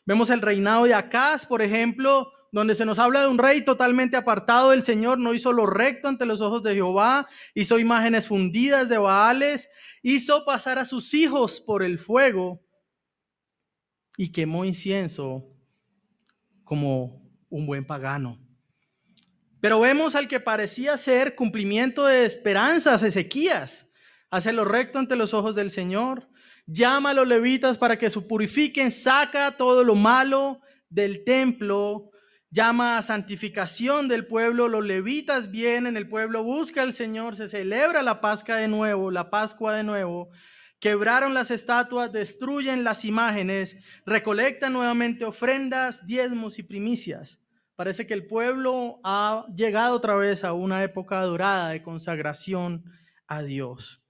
Vemos 0.04 0.30
el 0.30 0.40
reinado 0.40 0.82
de 0.82 0.92
Acaz, 0.92 1.46
por 1.46 1.62
ejemplo, 1.62 2.32
donde 2.50 2.74
se 2.74 2.84
nos 2.84 2.98
habla 2.98 3.20
de 3.20 3.28
un 3.28 3.38
rey 3.38 3.64
totalmente 3.64 4.16
apartado 4.16 4.70
del 4.70 4.82
Señor, 4.82 5.20
no 5.20 5.32
hizo 5.32 5.52
lo 5.52 5.64
recto 5.64 6.08
ante 6.08 6.26
los 6.26 6.40
ojos 6.40 6.64
de 6.64 6.74
Jehová, 6.74 7.28
hizo 7.54 7.78
imágenes 7.78 8.26
fundidas 8.26 8.88
de 8.88 8.98
Baales, 8.98 9.68
hizo 10.02 10.44
pasar 10.44 10.80
a 10.80 10.86
sus 10.86 11.14
hijos 11.14 11.60
por 11.60 11.84
el 11.84 12.00
fuego 12.00 12.60
y 14.16 14.32
quemó 14.32 14.64
incienso 14.64 15.46
como 16.64 17.30
un 17.48 17.64
buen 17.64 17.86
pagano. 17.86 18.40
Pero 19.60 19.78
vemos 19.78 20.16
al 20.16 20.26
que 20.26 20.40
parecía 20.40 20.98
ser 20.98 21.36
cumplimiento 21.36 22.06
de 22.06 22.26
esperanzas, 22.26 23.04
Ezequías, 23.04 23.88
hace 24.34 24.52
lo 24.52 24.64
recto 24.64 24.98
ante 24.98 25.14
los 25.14 25.32
ojos 25.32 25.54
del 25.54 25.70
Señor, 25.70 26.28
llama 26.66 27.10
a 27.10 27.14
los 27.14 27.28
levitas 27.28 27.78
para 27.78 27.98
que 27.98 28.10
se 28.10 28.20
purifiquen, 28.20 28.90
saca 28.90 29.56
todo 29.56 29.84
lo 29.84 29.94
malo 29.94 30.60
del 30.88 31.22
templo, 31.22 32.10
llama 32.50 32.98
a 32.98 33.02
santificación 33.02 34.08
del 34.08 34.26
pueblo, 34.26 34.66
los 34.66 34.84
levitas 34.84 35.52
vienen, 35.52 35.96
el 35.96 36.08
pueblo 36.08 36.42
busca 36.42 36.82
al 36.82 36.92
Señor, 36.94 37.36
se 37.36 37.48
celebra 37.48 38.02
la 38.02 38.20
Pascua 38.20 38.56
de 38.56 38.66
nuevo, 38.66 39.12
la 39.12 39.30
Pascua 39.30 39.76
de 39.76 39.84
nuevo, 39.84 40.30
quebraron 40.80 41.32
las 41.32 41.52
estatuas, 41.52 42.10
destruyen 42.10 42.82
las 42.82 43.04
imágenes, 43.04 43.76
recolectan 44.04 44.72
nuevamente 44.72 45.24
ofrendas, 45.24 46.04
diezmos 46.06 46.58
y 46.58 46.64
primicias. 46.64 47.40
Parece 47.76 48.04
que 48.08 48.14
el 48.14 48.26
pueblo 48.26 48.98
ha 49.04 49.46
llegado 49.54 49.94
otra 49.94 50.16
vez 50.16 50.42
a 50.42 50.54
una 50.54 50.82
época 50.82 51.20
dorada 51.22 51.68
de 51.68 51.84
consagración 51.84 52.82
a 53.28 53.42
Dios. 53.44 54.03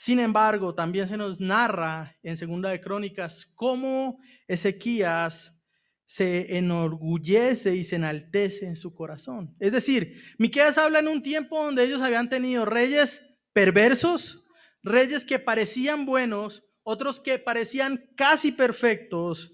Sin 0.00 0.18
embargo, 0.18 0.74
también 0.74 1.08
se 1.08 1.18
nos 1.18 1.40
narra 1.40 2.16
en 2.22 2.38
Segunda 2.38 2.70
de 2.70 2.80
Crónicas 2.80 3.52
cómo 3.54 4.18
Ezequías 4.48 5.62
se 6.06 6.56
enorgullece 6.56 7.76
y 7.76 7.84
se 7.84 7.96
enaltece 7.96 8.64
en 8.64 8.76
su 8.76 8.94
corazón. 8.94 9.54
Es 9.60 9.72
decir, 9.72 10.16
Miqueas 10.38 10.78
habla 10.78 11.00
en 11.00 11.08
un 11.08 11.22
tiempo 11.22 11.62
donde 11.62 11.84
ellos 11.84 12.00
habían 12.00 12.30
tenido 12.30 12.64
reyes 12.64 13.36
perversos, 13.52 14.46
reyes 14.82 15.26
que 15.26 15.38
parecían 15.38 16.06
buenos, 16.06 16.64
otros 16.82 17.20
que 17.20 17.38
parecían 17.38 18.08
casi 18.16 18.52
perfectos, 18.52 19.52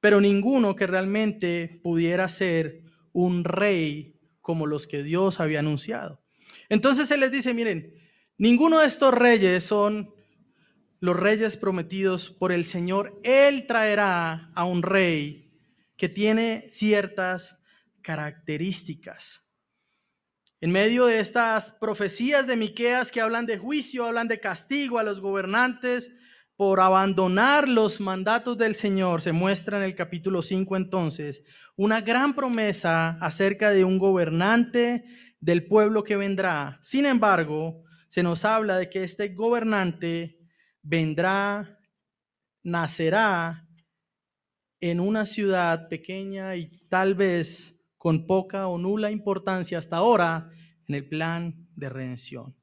pero 0.00 0.20
ninguno 0.20 0.74
que 0.74 0.88
realmente 0.88 1.78
pudiera 1.84 2.28
ser 2.28 2.82
un 3.12 3.44
rey 3.44 4.18
como 4.40 4.66
los 4.66 4.88
que 4.88 5.04
Dios 5.04 5.38
había 5.38 5.60
anunciado. 5.60 6.20
Entonces 6.68 7.12
Él 7.12 7.20
les 7.20 7.30
dice, 7.30 7.54
miren, 7.54 8.03
ninguno 8.38 8.80
de 8.80 8.86
estos 8.86 9.12
reyes 9.14 9.64
son 9.64 10.12
los 11.00 11.18
reyes 11.18 11.56
prometidos 11.56 12.30
por 12.30 12.52
el 12.52 12.64
Señor. 12.64 13.20
Él 13.22 13.66
traerá 13.66 14.50
a 14.54 14.64
un 14.64 14.82
rey 14.82 15.52
que 15.96 16.08
tiene 16.08 16.66
ciertas 16.70 17.60
características. 18.02 19.42
En 20.60 20.70
medio 20.70 21.06
de 21.06 21.20
estas 21.20 21.72
profecías 21.72 22.46
de 22.46 22.56
Miqueas 22.56 23.12
que 23.12 23.20
hablan 23.20 23.44
de 23.46 23.58
juicio, 23.58 24.06
hablan 24.06 24.28
de 24.28 24.40
castigo 24.40 24.98
a 24.98 25.02
los 25.02 25.20
gobernantes 25.20 26.10
por 26.56 26.80
abandonar 26.80 27.68
los 27.68 28.00
mandatos 28.00 28.56
del 28.56 28.74
Señor, 28.74 29.20
se 29.20 29.32
muestra 29.32 29.76
en 29.76 29.82
el 29.82 29.94
capítulo 29.96 30.40
5 30.40 30.76
entonces 30.76 31.42
una 31.76 32.00
gran 32.00 32.34
promesa 32.34 33.18
acerca 33.20 33.70
de 33.70 33.84
un 33.84 33.98
gobernante 33.98 35.04
del 35.40 35.66
pueblo 35.66 36.04
que 36.04 36.16
vendrá. 36.16 36.78
Sin 36.82 37.06
embargo, 37.06 37.82
se 38.14 38.22
nos 38.22 38.44
habla 38.44 38.78
de 38.78 38.90
que 38.90 39.02
este 39.02 39.30
gobernante 39.30 40.38
vendrá, 40.82 41.80
nacerá 42.62 43.66
en 44.80 45.00
una 45.00 45.26
ciudad 45.26 45.88
pequeña 45.88 46.54
y 46.54 46.70
tal 46.88 47.16
vez 47.16 47.76
con 47.98 48.28
poca 48.28 48.68
o 48.68 48.78
nula 48.78 49.10
importancia 49.10 49.78
hasta 49.78 49.96
ahora 49.96 50.48
en 50.86 50.94
el 50.94 51.08
plan 51.08 51.66
de 51.74 51.88
redención. 51.88 52.54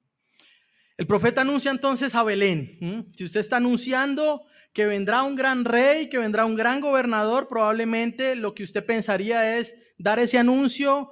El 0.95 1.05
profeta 1.05 1.41
anuncia 1.41 1.69
entonces 1.69 2.15
a 2.15 2.23
Belén. 2.23 3.11
Si 3.17 3.25
usted 3.25 3.41
está 3.41 3.57
anunciando 3.57 4.43
que 4.71 4.85
vendrá 4.85 5.23
un 5.23 5.35
gran 5.35 5.65
rey, 5.65 6.07
que 6.07 6.17
vendrá 6.17 6.45
un 6.45 6.55
gran 6.55 6.79
gobernador, 6.79 7.49
probablemente 7.49 8.37
lo 8.37 8.55
que 8.55 8.63
usted 8.63 8.85
pensaría 8.85 9.57
es 9.57 9.75
dar 9.97 10.17
ese 10.17 10.37
anuncio 10.37 11.11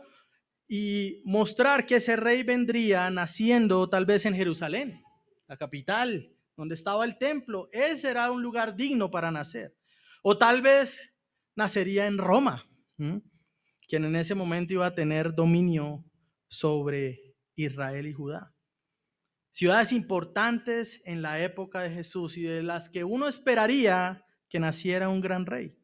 y 0.72 1.24
mostrar 1.26 1.88
que 1.88 1.96
ese 1.96 2.16
rey 2.16 2.44
vendría 2.44 3.10
naciendo 3.10 3.90
tal 3.90 4.06
vez 4.06 4.28
en 4.28 4.36
Jerusalén, 4.36 5.02
la 5.48 5.58
capital, 5.58 6.32
donde 6.56 6.76
estaba 6.76 7.06
el 7.06 7.18
templo. 7.18 7.70
Ese 7.72 8.12
era 8.12 8.32
un 8.32 8.44
lugar 8.44 8.76
digno 8.76 9.10
para 9.10 9.32
nacer. 9.32 9.76
O 10.22 10.38
tal 10.38 10.62
vez 10.62 11.12
nacería 11.56 12.06
en 12.06 12.20
Roma, 12.20 12.70
quien 13.88 14.06
en 14.06 14.16
ese 14.16 14.36
momento 14.36 14.74
iba 14.74 14.86
a 14.86 14.94
tener 14.94 15.34
dominio 15.34 16.06
sobre 16.50 17.34
Israel 17.56 18.06
y 18.06 18.14
Judá. 18.14 18.54
Ciudades 19.50 19.92
importantes 19.92 21.02
en 21.04 21.24
la 21.24 21.44
época 21.44 21.82
de 21.82 21.90
Jesús 21.90 22.38
y 22.38 22.44
de 22.44 22.62
las 22.62 22.90
que 22.90 23.04
uno 23.04 23.28
esperaría 23.28 24.24
que 24.50 24.60
naciera 24.60 25.10
un 25.10 25.22
gran 25.22 25.48
rey. 25.48 25.76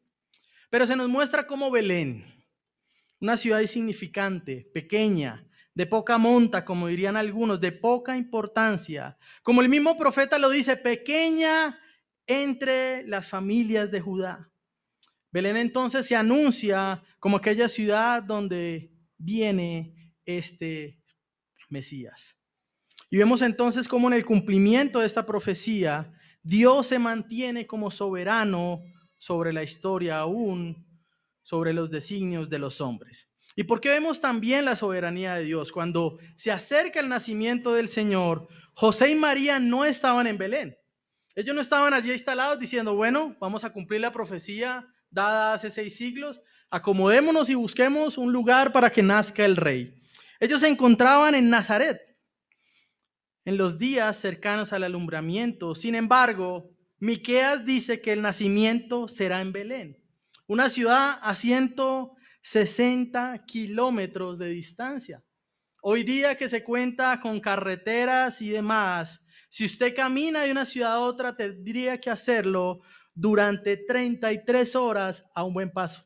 Pero 0.70 0.86
se 0.86 0.94
nos 0.94 1.08
muestra 1.08 1.48
como 1.48 1.72
Belén, 1.72 2.35
una 3.20 3.36
ciudad 3.36 3.60
insignificante, 3.60 4.68
pequeña, 4.72 5.46
de 5.74 5.86
poca 5.86 6.16
monta, 6.16 6.64
como 6.64 6.88
dirían 6.88 7.16
algunos, 7.16 7.60
de 7.60 7.72
poca 7.72 8.16
importancia. 8.16 9.18
Como 9.42 9.60
el 9.60 9.68
mismo 9.68 9.96
profeta 9.98 10.38
lo 10.38 10.48
dice, 10.48 10.76
pequeña 10.76 11.78
entre 12.26 13.06
las 13.06 13.28
familias 13.28 13.90
de 13.90 14.00
Judá. 14.00 14.50
Belén 15.30 15.56
entonces 15.58 16.06
se 16.06 16.16
anuncia 16.16 17.02
como 17.20 17.36
aquella 17.36 17.68
ciudad 17.68 18.22
donde 18.22 18.90
viene 19.18 20.14
este 20.24 20.98
Mesías. 21.68 22.38
Y 23.10 23.18
vemos 23.18 23.42
entonces 23.42 23.88
cómo 23.88 24.08
en 24.08 24.14
el 24.14 24.24
cumplimiento 24.24 25.00
de 25.00 25.06
esta 25.06 25.26
profecía, 25.26 26.12
Dios 26.42 26.86
se 26.86 26.98
mantiene 26.98 27.66
como 27.66 27.90
soberano 27.90 28.82
sobre 29.18 29.52
la 29.52 29.62
historia 29.62 30.18
aún, 30.18 30.85
sobre 31.46 31.72
los 31.72 31.92
designios 31.92 32.50
de 32.50 32.58
los 32.58 32.80
hombres. 32.80 33.30
¿Y 33.54 33.62
por 33.62 33.80
qué 33.80 33.90
vemos 33.90 34.20
también 34.20 34.64
la 34.64 34.74
soberanía 34.74 35.36
de 35.36 35.44
Dios? 35.44 35.70
Cuando 35.70 36.18
se 36.34 36.50
acerca 36.50 36.98
el 36.98 37.08
nacimiento 37.08 37.72
del 37.72 37.86
Señor, 37.86 38.48
José 38.74 39.10
y 39.10 39.14
María 39.14 39.60
no 39.60 39.84
estaban 39.84 40.26
en 40.26 40.38
Belén. 40.38 40.76
Ellos 41.36 41.54
no 41.54 41.60
estaban 41.60 41.94
allí 41.94 42.10
instalados 42.10 42.58
diciendo, 42.58 42.96
bueno, 42.96 43.36
vamos 43.38 43.62
a 43.62 43.70
cumplir 43.70 44.00
la 44.00 44.10
profecía 44.10 44.92
dada 45.08 45.54
hace 45.54 45.70
seis 45.70 45.96
siglos, 45.96 46.40
acomodémonos 46.68 47.48
y 47.48 47.54
busquemos 47.54 48.18
un 48.18 48.32
lugar 48.32 48.72
para 48.72 48.90
que 48.90 49.04
nazca 49.04 49.44
el 49.44 49.54
rey. 49.54 50.02
Ellos 50.40 50.62
se 50.62 50.68
encontraban 50.68 51.36
en 51.36 51.48
Nazaret, 51.48 52.00
en 53.44 53.56
los 53.56 53.78
días 53.78 54.16
cercanos 54.16 54.72
al 54.72 54.82
alumbramiento. 54.82 55.76
Sin 55.76 55.94
embargo, 55.94 56.72
Miqueas 56.98 57.64
dice 57.64 58.00
que 58.00 58.12
el 58.12 58.20
nacimiento 58.20 59.06
será 59.06 59.40
en 59.40 59.52
Belén, 59.52 60.02
una 60.46 60.68
ciudad 60.68 61.18
a 61.22 61.34
160 61.34 63.44
kilómetros 63.46 64.38
de 64.38 64.48
distancia. 64.48 65.22
Hoy 65.82 66.02
día 66.02 66.36
que 66.36 66.48
se 66.48 66.62
cuenta 66.62 67.20
con 67.20 67.40
carreteras 67.40 68.42
y 68.42 68.50
demás, 68.50 69.24
si 69.48 69.64
usted 69.64 69.94
camina 69.94 70.42
de 70.42 70.50
una 70.50 70.64
ciudad 70.64 70.94
a 70.94 71.00
otra, 71.00 71.36
tendría 71.36 72.00
que 72.00 72.10
hacerlo 72.10 72.80
durante 73.14 73.76
33 73.76 74.76
horas 74.76 75.24
a 75.34 75.44
un 75.44 75.54
buen 75.54 75.72
paso. 75.72 76.04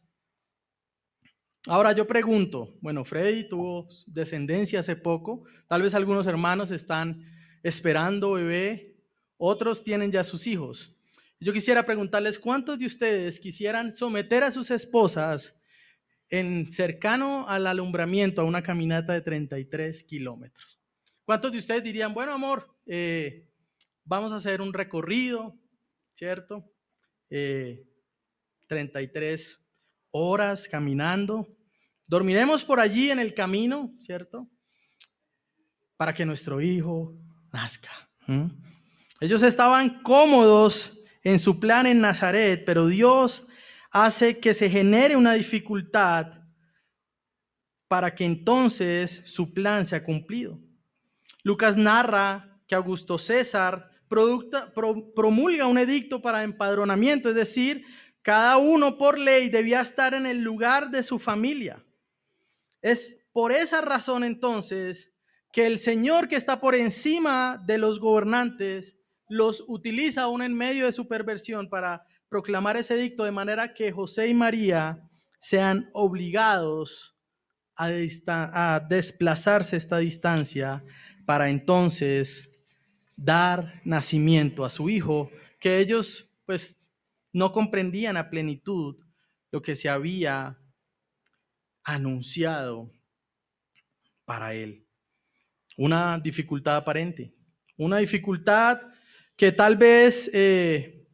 Ahora 1.66 1.92
yo 1.92 2.06
pregunto, 2.06 2.74
bueno, 2.80 3.04
Freddy 3.04 3.48
tuvo 3.48 3.88
descendencia 4.06 4.80
hace 4.80 4.96
poco, 4.96 5.44
tal 5.68 5.82
vez 5.82 5.94
algunos 5.94 6.26
hermanos 6.26 6.70
están 6.70 7.26
esperando 7.62 8.32
bebé, 8.32 8.96
otros 9.36 9.84
tienen 9.84 10.10
ya 10.10 10.24
sus 10.24 10.46
hijos. 10.46 10.96
Yo 11.42 11.54
quisiera 11.54 11.86
preguntarles 11.86 12.38
cuántos 12.38 12.78
de 12.78 12.84
ustedes 12.84 13.40
quisieran 13.40 13.94
someter 13.94 14.44
a 14.44 14.52
sus 14.52 14.70
esposas 14.70 15.56
en 16.28 16.70
cercano 16.70 17.48
al 17.48 17.66
alumbramiento 17.66 18.42
a 18.42 18.44
una 18.44 18.62
caminata 18.62 19.14
de 19.14 19.22
33 19.22 20.04
kilómetros. 20.04 20.78
¿Cuántos 21.24 21.50
de 21.50 21.58
ustedes 21.58 21.82
dirían, 21.82 22.12
bueno, 22.12 22.34
amor, 22.34 22.76
eh, 22.84 23.48
vamos 24.04 24.32
a 24.32 24.36
hacer 24.36 24.60
un 24.60 24.74
recorrido, 24.74 25.56
¿cierto? 26.12 26.70
33 27.30 29.50
eh, 29.50 29.64
horas 30.10 30.68
caminando. 30.68 31.48
Dormiremos 32.06 32.64
por 32.64 32.80
allí 32.80 33.10
en 33.10 33.18
el 33.18 33.32
camino, 33.32 33.94
¿cierto? 33.98 34.46
Para 35.96 36.12
que 36.12 36.26
nuestro 36.26 36.60
hijo 36.60 37.14
nazca. 37.50 38.10
Ellos 39.20 39.42
estaban 39.42 40.02
cómodos 40.02 40.99
en 41.22 41.38
su 41.38 41.60
plan 41.60 41.86
en 41.86 42.00
Nazaret, 42.00 42.64
pero 42.64 42.86
Dios 42.86 43.46
hace 43.90 44.38
que 44.38 44.54
se 44.54 44.70
genere 44.70 45.16
una 45.16 45.34
dificultad 45.34 46.40
para 47.88 48.14
que 48.14 48.24
entonces 48.24 49.22
su 49.26 49.52
plan 49.52 49.84
sea 49.84 50.04
cumplido. 50.04 50.58
Lucas 51.42 51.76
narra 51.76 52.60
que 52.66 52.74
Augusto 52.74 53.18
César 53.18 53.90
promulga 54.08 55.66
un 55.66 55.78
edicto 55.78 56.22
para 56.22 56.42
empadronamiento, 56.42 57.30
es 57.30 57.34
decir, 57.34 57.84
cada 58.22 58.58
uno 58.58 58.98
por 58.98 59.18
ley 59.18 59.48
debía 59.48 59.80
estar 59.80 60.14
en 60.14 60.26
el 60.26 60.40
lugar 60.40 60.90
de 60.90 61.02
su 61.02 61.18
familia. 61.18 61.82
Es 62.82 63.24
por 63.32 63.52
esa 63.52 63.80
razón 63.80 64.24
entonces 64.24 65.12
que 65.52 65.66
el 65.66 65.78
Señor 65.78 66.28
que 66.28 66.36
está 66.36 66.60
por 66.60 66.74
encima 66.74 67.60
de 67.66 67.78
los 67.78 67.98
gobernantes 67.98 68.96
los 69.30 69.64
utiliza 69.68 70.22
aún 70.22 70.42
en 70.42 70.54
medio 70.54 70.86
de 70.86 70.92
su 70.92 71.06
perversión 71.06 71.70
para 71.70 72.04
proclamar 72.28 72.76
ese 72.76 72.94
edicto 72.94 73.24
de 73.24 73.30
manera 73.30 73.72
que 73.72 73.92
José 73.92 74.28
y 74.28 74.34
María 74.34 75.08
sean 75.40 75.88
obligados 75.92 77.16
a, 77.76 77.86
a 77.86 78.80
desplazarse 78.80 79.76
esta 79.76 79.98
distancia 79.98 80.84
para 81.24 81.48
entonces 81.48 82.66
dar 83.16 83.80
nacimiento 83.84 84.64
a 84.64 84.70
su 84.70 84.90
hijo, 84.90 85.30
que 85.60 85.78
ellos 85.78 86.28
pues 86.44 86.82
no 87.32 87.52
comprendían 87.52 88.16
a 88.16 88.30
plenitud 88.30 88.96
lo 89.52 89.62
que 89.62 89.76
se 89.76 89.88
había 89.88 90.58
anunciado 91.84 92.90
para 94.24 94.54
él. 94.54 94.84
Una 95.76 96.18
dificultad 96.18 96.76
aparente, 96.76 97.32
una 97.76 97.98
dificultad 97.98 98.80
que 99.40 99.52
tal 99.52 99.78
vez 99.78 100.30
eh, 100.34 101.06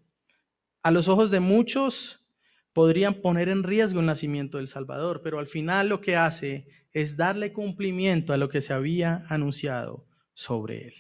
a 0.83 0.91
los 0.91 1.07
ojos 1.07 1.31
de 1.31 1.39
muchos 1.39 2.27
podrían 2.73 3.23
poner 3.23 3.49
en 3.49 3.63
riesgo 3.63 4.01
el 4.01 4.07
nacimiento 4.07 4.59
del 4.59 4.67
Salvador, 4.67 5.21
pero 5.23 5.39
al 5.39 5.47
final 5.47 5.91
lo 5.91 6.01
que 6.01 6.17
hace 6.17 6.67
es 6.93 7.17
darle 7.17 7.53
cumplimiento 7.53 8.33
a 8.33 8.37
lo 8.37 8.49
que 8.49 8.63
se 8.63 8.73
había 8.73 9.25
anunciado 9.29 10.09
sobre 10.35 10.89
él. 10.89 10.95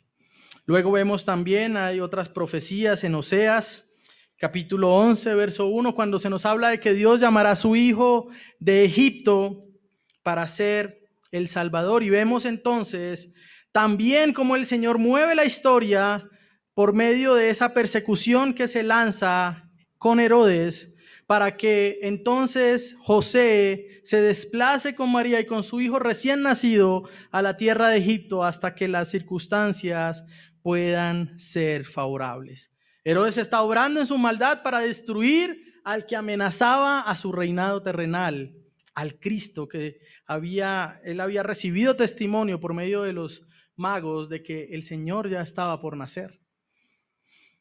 Luego 0.66 0.92
vemos 0.92 1.24
también, 1.24 1.76
hay 1.76 1.98
otras 1.98 2.28
profecías 2.28 3.02
en 3.02 3.16
Oseas 3.16 3.90
capítulo 4.38 4.94
11, 4.94 5.34
verso 5.34 5.66
1, 5.66 5.96
cuando 5.96 6.20
se 6.20 6.30
nos 6.30 6.46
habla 6.46 6.68
de 6.68 6.78
que 6.78 6.94
Dios 6.94 7.18
llamará 7.18 7.50
a 7.50 7.56
su 7.56 7.74
hijo 7.74 8.28
de 8.60 8.84
Egipto 8.84 9.64
para 10.22 10.46
ser 10.46 11.00
el 11.32 11.48
Salvador. 11.48 12.04
Y 12.04 12.10
vemos 12.10 12.44
entonces 12.44 13.34
también 13.72 14.32
cómo 14.32 14.54
el 14.54 14.64
Señor 14.64 14.98
mueve 14.98 15.34
la 15.34 15.44
historia 15.44 16.30
por 16.76 16.92
medio 16.92 17.34
de 17.34 17.48
esa 17.48 17.72
persecución 17.72 18.52
que 18.52 18.68
se 18.68 18.82
lanza 18.82 19.70
con 19.96 20.20
Herodes 20.20 20.94
para 21.26 21.56
que 21.56 22.00
entonces 22.02 22.94
José 23.00 24.02
se 24.04 24.20
desplace 24.20 24.94
con 24.94 25.10
María 25.10 25.40
y 25.40 25.46
con 25.46 25.62
su 25.62 25.80
hijo 25.80 25.98
recién 25.98 26.42
nacido 26.42 27.08
a 27.30 27.40
la 27.40 27.56
tierra 27.56 27.88
de 27.88 27.96
Egipto 27.96 28.44
hasta 28.44 28.74
que 28.74 28.88
las 28.88 29.08
circunstancias 29.08 30.26
puedan 30.60 31.40
ser 31.40 31.86
favorables. 31.86 32.70
Herodes 33.04 33.38
está 33.38 33.62
obrando 33.62 34.00
en 34.00 34.06
su 34.06 34.18
maldad 34.18 34.62
para 34.62 34.80
destruir 34.80 35.80
al 35.82 36.04
que 36.04 36.14
amenazaba 36.14 37.00
a 37.00 37.16
su 37.16 37.32
reinado 37.32 37.82
terrenal, 37.82 38.54
al 38.94 39.18
Cristo 39.18 39.66
que 39.66 40.00
había, 40.26 41.00
él 41.04 41.22
había 41.22 41.42
recibido 41.42 41.96
testimonio 41.96 42.60
por 42.60 42.74
medio 42.74 43.00
de 43.00 43.14
los 43.14 43.46
magos 43.76 44.28
de 44.28 44.42
que 44.42 44.74
el 44.74 44.82
Señor 44.82 45.30
ya 45.30 45.40
estaba 45.40 45.80
por 45.80 45.96
nacer. 45.96 46.38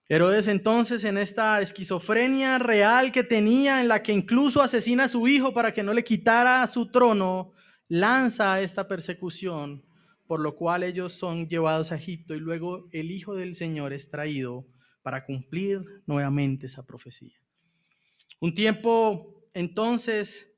Herodes 0.08 0.48
entonces 0.48 1.04
en 1.04 1.18
esta 1.18 1.60
esquizofrenia 1.62 2.60
real 2.60 3.12
que 3.12 3.24
tenía, 3.24 3.82
en 3.82 3.88
la 3.88 4.04
que 4.04 4.12
incluso 4.12 4.62
asesina 4.62 5.06
a 5.06 5.10
su 5.10 5.28
hijo 5.28 5.52
para 5.52 5.74
que 5.74 5.82
no 5.82 5.94
le 5.94 6.04
quitara 6.04 6.66
su 6.68 6.92
trono, 6.92 7.54
lanza 7.88 8.62
esta 8.62 8.88
persecución, 8.88 9.84
por 10.28 10.42
lo 10.42 10.56
cual 10.56 10.84
ellos 10.84 11.14
son 11.14 11.48
llevados 11.48 11.92
a 11.92 11.96
Egipto 11.96 12.36
y 12.36 12.40
luego 12.40 12.88
el 12.92 13.10
Hijo 13.10 13.34
del 13.34 13.56
Señor 13.56 13.94
es 13.94 14.12
traído 14.12 14.68
para 15.02 15.26
cumplir 15.26 15.84
nuevamente 16.06 16.68
esa 16.68 16.86
profecía. 16.86 17.38
Un 18.40 18.54
tiempo 18.54 19.50
entonces 19.56 20.56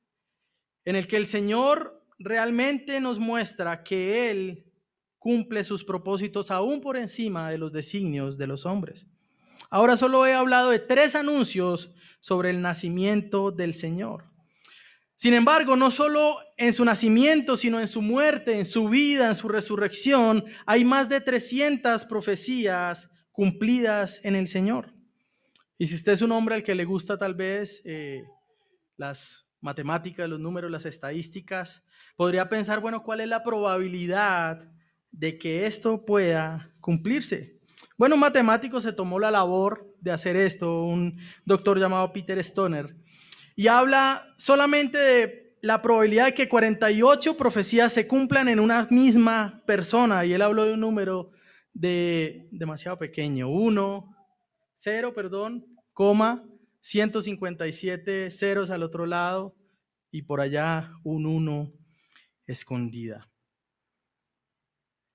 en 0.84 0.98
el 0.98 1.08
que 1.08 1.18
el 1.18 1.26
Señor 1.26 2.04
realmente 2.20 3.00
nos 3.00 3.18
muestra 3.18 3.84
que 3.84 4.30
Él 4.30 4.66
cumple 5.20 5.64
sus 5.64 5.86
propósitos 5.86 6.52
aún 6.52 6.82
por 6.82 6.98
encima 6.98 7.50
de 7.50 7.58
los 7.58 7.72
designios 7.72 8.38
de 8.38 8.48
los 8.48 8.66
hombres. 8.66 9.08
Ahora 9.70 9.98
solo 9.98 10.26
he 10.26 10.34
hablado 10.34 10.70
de 10.70 10.80
tres 10.80 11.15
anuncios 11.15 11.93
sobre 12.20 12.50
el 12.50 12.62
nacimiento 12.62 13.52
del 13.52 13.74
Señor. 13.74 14.26
Sin 15.15 15.34
embargo, 15.34 15.76
no 15.76 15.89
solo 15.89 16.38
en 16.58 16.74
su 16.74 16.86
nacimiento, 16.86 17.58
sino 17.58 17.80
en 17.80 17.88
su 17.88 18.04
muerte, 18.04 18.58
en 18.58 18.65
su 18.65 18.88
vida, 18.88 19.28
en 19.28 19.36
su 19.36 19.48
resurrección, 19.48 20.46
hay 20.67 20.86
más 20.86 21.10
de 21.10 21.22
300 21.22 22.06
profecías 22.06 23.10
cumplidas 23.32 24.20
en 24.24 24.36
el 24.36 24.48
Señor. 24.48 24.93
Y 25.80 25.88
si 25.88 25.96
usted 25.96 26.13
es 26.13 26.22
un 26.22 26.32
hombre 26.32 26.56
al 26.56 26.63
que 26.63 26.76
le 26.76 26.86
gusta 26.86 27.17
tal 27.17 27.34
vez 27.34 27.82
eh, 27.86 28.24
las 28.96 29.48
matemáticas, 29.60 30.30
los 30.30 30.39
números, 30.39 30.70
las 30.70 30.86
estadísticas, 30.86 31.84
podría 32.15 32.48
pensar, 32.48 32.80
bueno, 32.80 33.04
¿cuál 33.04 33.22
es 33.22 33.28
la 33.28 33.43
probabilidad 33.43 34.72
de 35.12 35.39
que 35.39 35.65
esto 35.65 36.06
pueda 36.06 36.72
cumplirse? 36.80 37.57
Bueno, 37.98 38.14
un 38.14 38.22
matemático 38.22 38.80
se 38.80 38.94
tomó 38.94 39.18
la 39.18 39.32
labor 39.32 39.92
de 40.02 40.12
hacer 40.12 40.36
esto, 40.36 40.84
un 40.84 41.20
doctor 41.46 41.80
llamado 41.80 42.14
Peter 42.14 42.38
Stoner, 42.38 42.96
y 43.56 43.68
habla 43.68 44.24
solamente 44.38 45.00
de 45.00 45.58
la 45.62 45.82
probabilidad 45.82 46.26
de 46.28 46.34
que 46.36 46.48
48 46.48 47.36
profecías 47.36 47.92
se 47.92 48.08
cumplan 48.08 48.50
en 48.50 48.60
una 48.60 48.88
misma 48.92 49.64
persona, 49.66 50.24
y 50.26 50.34
él 50.34 50.44
habló 50.44 50.66
de 50.66 50.74
un 50.74 50.82
número 50.82 51.32
de 51.74 52.48
demasiado 52.52 53.00
pequeño, 53.00 53.50
1, 53.50 54.16
0, 54.78 55.14
perdón, 55.16 55.66
coma, 55.92 56.44
157 56.82 58.30
ceros 58.30 58.70
al 58.70 58.84
otro 58.84 59.08
lado 59.08 59.56
y 60.12 60.22
por 60.22 60.40
allá 60.40 60.92
un 61.04 61.26
1 61.26 61.74
escondida. 62.46 63.28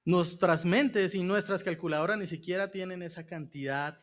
Nuestras 0.05 0.65
mentes 0.65 1.15
y 1.15 1.23
nuestras 1.23 1.63
calculadoras 1.63 2.19
ni 2.19 2.27
siquiera 2.27 2.71
tienen 2.71 3.03
esa 3.03 3.25
cantidad 3.25 4.01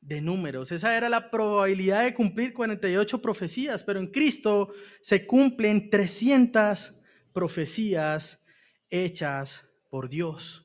de 0.00 0.20
números. 0.20 0.72
Esa 0.72 0.96
era 0.96 1.08
la 1.08 1.30
probabilidad 1.30 2.04
de 2.04 2.14
cumplir 2.14 2.52
48 2.52 3.20
profecías, 3.20 3.82
pero 3.82 3.98
en 3.98 4.08
Cristo 4.08 4.72
se 5.00 5.26
cumplen 5.26 5.90
300 5.90 6.94
profecías 7.32 8.44
hechas 8.90 9.66
por 9.90 10.08
Dios. 10.08 10.64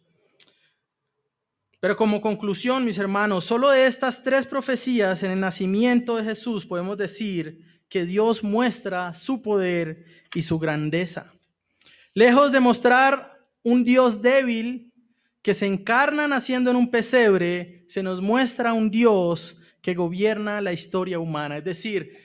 Pero 1.79 1.97
como 1.97 2.21
conclusión, 2.21 2.85
mis 2.85 2.97
hermanos, 2.97 3.43
solo 3.43 3.69
de 3.69 3.87
estas 3.87 4.23
tres 4.23 4.45
profecías 4.45 5.21
en 5.23 5.31
el 5.31 5.39
nacimiento 5.39 6.15
de 6.15 6.23
Jesús 6.23 6.65
podemos 6.65 6.97
decir 6.97 7.59
que 7.89 8.05
Dios 8.05 8.43
muestra 8.43 9.13
su 9.15 9.41
poder 9.41 10.05
y 10.33 10.43
su 10.43 10.59
grandeza. 10.59 11.33
Lejos 12.13 12.51
de 12.51 12.59
mostrar 12.59 13.32
un 13.63 13.84
Dios 13.84 14.21
débil 14.21 14.93
que 15.41 15.54
se 15.54 15.65
encarna 15.65 16.28
naciendo 16.28 16.71
en 16.71 16.78
un 16.78 16.89
pesebre, 16.89 17.84
se 17.88 18.04
nos 18.04 18.21
muestra 18.21 18.73
un 18.73 18.89
Dios 18.89 19.60
que 19.82 19.93
gobierna 19.93 20.62
la 20.62 20.73
historia 20.73 21.19
humana. 21.19 21.58
Es 21.58 21.65
decir, 21.65 22.17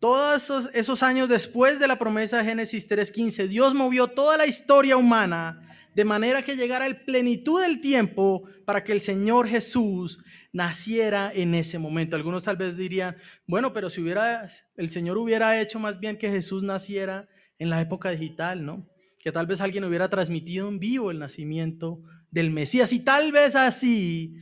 todos 0.00 0.70
esos, 0.74 1.02
años 1.02 1.28
después 1.28 1.78
de 1.78 1.88
la 1.88 1.98
promesa 1.98 2.38
de 2.38 2.44
Génesis 2.44 2.88
3.15, 2.88 3.46
Dios 3.46 3.74
movió 3.74 4.08
toda 4.08 4.36
la 4.36 4.46
historia 4.46 4.96
humana 4.96 5.62
de 5.94 6.04
manera 6.04 6.42
que 6.42 6.56
llegara 6.56 6.86
el 6.86 6.96
plenitud 6.96 7.62
del 7.62 7.80
tiempo 7.80 8.42
para 8.66 8.84
que 8.84 8.92
el 8.92 9.00
Señor 9.00 9.48
Jesús 9.48 10.22
naciera 10.52 11.32
en 11.34 11.54
ese 11.54 11.78
momento. 11.78 12.16
Algunos 12.16 12.44
tal 12.44 12.56
vez 12.56 12.76
dirían, 12.76 13.16
bueno, 13.46 13.72
pero 13.72 13.88
si 13.88 14.02
hubiera, 14.02 14.50
el 14.76 14.90
Señor 14.90 15.16
hubiera 15.16 15.60
hecho 15.60 15.78
más 15.78 15.98
bien 16.00 16.18
que 16.18 16.30
Jesús 16.30 16.62
naciera 16.62 17.28
en 17.58 17.70
la 17.70 17.80
época 17.80 18.10
digital, 18.10 18.64
¿no? 18.66 18.86
Que 19.26 19.32
tal 19.32 19.48
vez 19.48 19.60
alguien 19.60 19.82
hubiera 19.82 20.08
transmitido 20.08 20.68
en 20.68 20.78
vivo 20.78 21.10
el 21.10 21.18
nacimiento 21.18 22.00
del 22.30 22.52
Mesías 22.52 22.92
y 22.92 23.00
tal 23.00 23.32
vez 23.32 23.56
así 23.56 24.36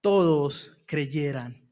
todos 0.00 0.80
creyeran. 0.86 1.68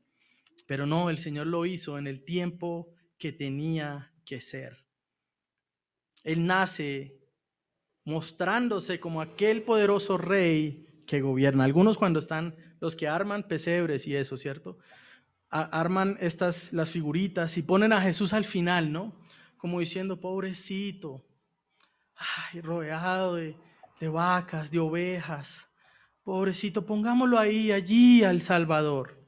Pero 0.66 0.84
no, 0.84 1.08
el 1.08 1.18
Señor 1.18 1.46
lo 1.46 1.64
hizo 1.64 1.96
en 1.96 2.08
el 2.08 2.24
tiempo 2.24 2.92
que 3.18 3.30
tenía 3.30 4.10
que 4.24 4.40
ser. 4.40 4.78
Él 6.24 6.44
nace 6.44 7.20
mostrándose 8.04 8.98
como 8.98 9.20
aquel 9.20 9.62
poderoso 9.62 10.18
rey 10.18 11.04
que 11.06 11.20
gobierna. 11.20 11.62
Algunos 11.62 11.96
cuando 11.96 12.18
están, 12.18 12.56
los 12.80 12.96
que 12.96 13.06
arman 13.06 13.46
pesebres 13.46 14.08
y 14.08 14.16
eso, 14.16 14.36
¿cierto? 14.36 14.76
arman 15.50 16.18
estas, 16.20 16.72
las 16.72 16.90
figuritas 16.90 17.58
y 17.58 17.62
ponen 17.62 17.92
a 17.92 18.00
Jesús 18.00 18.32
al 18.32 18.44
final, 18.44 18.90
¿no? 18.90 19.14
Como 19.56 19.78
diciendo, 19.78 20.20
pobrecito, 20.20 21.24
ay, 22.16 22.60
rodeado 22.60 23.36
de, 23.36 23.56
de 24.00 24.08
vacas, 24.08 24.70
de 24.70 24.78
ovejas, 24.78 25.66
pobrecito, 26.24 26.84
pongámoslo 26.84 27.38
ahí, 27.38 27.72
allí 27.72 28.24
al 28.24 28.42
Salvador. 28.42 29.18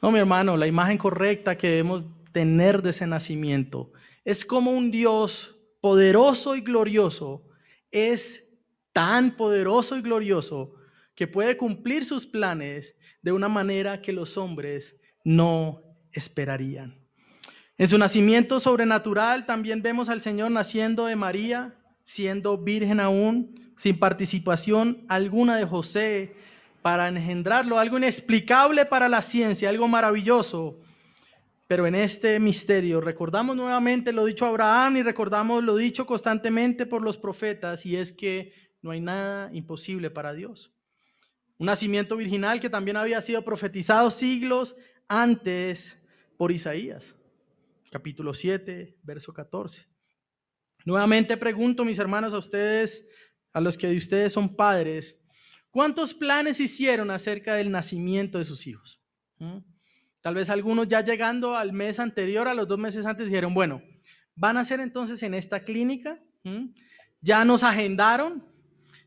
No, 0.00 0.10
mi 0.10 0.18
hermano, 0.18 0.56
la 0.56 0.66
imagen 0.66 0.98
correcta 0.98 1.56
que 1.56 1.68
debemos 1.68 2.06
tener 2.32 2.82
de 2.82 2.90
ese 2.90 3.06
nacimiento 3.06 3.92
es 4.24 4.44
como 4.44 4.70
un 4.70 4.90
Dios 4.90 5.56
poderoso 5.80 6.54
y 6.54 6.60
glorioso 6.60 7.42
es 7.92 8.48
tan 8.92 9.36
poderoso 9.36 9.96
y 9.96 10.02
glorioso 10.02 10.74
que 11.14 11.28
puede 11.28 11.56
cumplir 11.56 12.04
sus 12.04 12.26
planes 12.26 12.96
de 13.20 13.32
una 13.32 13.48
manera 13.48 14.00
que 14.00 14.12
los 14.12 14.36
hombres 14.36 15.00
no 15.24 15.82
esperarían. 16.10 16.98
En 17.78 17.88
su 17.88 17.98
nacimiento 17.98 18.60
sobrenatural 18.60 19.46
también 19.46 19.82
vemos 19.82 20.08
al 20.08 20.20
Señor 20.20 20.50
naciendo 20.50 21.06
de 21.06 21.16
María, 21.16 21.74
siendo 22.04 22.58
virgen 22.58 23.00
aún, 23.00 23.72
sin 23.76 23.98
participación 23.98 25.04
alguna 25.08 25.56
de 25.56 25.66
José 25.66 26.34
para 26.82 27.08
engendrarlo, 27.08 27.78
algo 27.78 27.98
inexplicable 27.98 28.84
para 28.86 29.08
la 29.08 29.22
ciencia, 29.22 29.68
algo 29.68 29.88
maravilloso, 29.88 30.78
pero 31.68 31.86
en 31.86 31.94
este 31.94 32.38
misterio 32.38 33.00
recordamos 33.00 33.56
nuevamente 33.56 34.12
lo 34.12 34.24
dicho 34.24 34.44
a 34.44 34.48
Abraham 34.48 34.98
y 34.98 35.02
recordamos 35.02 35.64
lo 35.64 35.76
dicho 35.76 36.04
constantemente 36.04 36.84
por 36.84 37.02
los 37.02 37.16
profetas, 37.16 37.86
y 37.86 37.96
es 37.96 38.12
que 38.12 38.52
no 38.82 38.90
hay 38.90 39.00
nada 39.00 39.48
imposible 39.54 40.10
para 40.10 40.32
Dios. 40.34 40.72
Un 41.58 41.66
nacimiento 41.66 42.16
virginal 42.16 42.60
que 42.60 42.68
también 42.68 42.96
había 42.96 43.22
sido 43.22 43.44
profetizado 43.44 44.10
siglos 44.10 44.76
antes 45.06 46.02
por 46.36 46.50
Isaías, 46.50 47.14
capítulo 47.90 48.34
7, 48.34 48.96
verso 49.04 49.32
14. 49.32 49.91
Nuevamente 50.84 51.36
pregunto, 51.36 51.84
mis 51.84 51.98
hermanos, 51.98 52.34
a 52.34 52.38
ustedes, 52.38 53.08
a 53.52 53.60
los 53.60 53.76
que 53.76 53.88
de 53.88 53.96
ustedes 53.96 54.32
son 54.32 54.56
padres, 54.56 55.20
¿cuántos 55.70 56.14
planes 56.14 56.60
hicieron 56.60 57.10
acerca 57.10 57.54
del 57.54 57.70
nacimiento 57.70 58.38
de 58.38 58.44
sus 58.44 58.66
hijos? 58.66 59.00
¿Mm? 59.38 59.58
Tal 60.20 60.34
vez 60.34 60.50
algunos 60.50 60.88
ya 60.88 61.00
llegando 61.02 61.56
al 61.56 61.72
mes 61.72 61.98
anterior, 61.98 62.46
a 62.46 62.54
los 62.54 62.68
dos 62.68 62.78
meses 62.78 63.06
antes, 63.06 63.26
dijeron, 63.26 63.54
bueno, 63.54 63.82
van 64.36 64.56
a 64.56 64.64
ser 64.64 64.80
entonces 64.80 65.22
en 65.22 65.34
esta 65.34 65.64
clínica, 65.64 66.18
ya 67.20 67.44
nos 67.44 67.64
agendaron, 67.64 68.44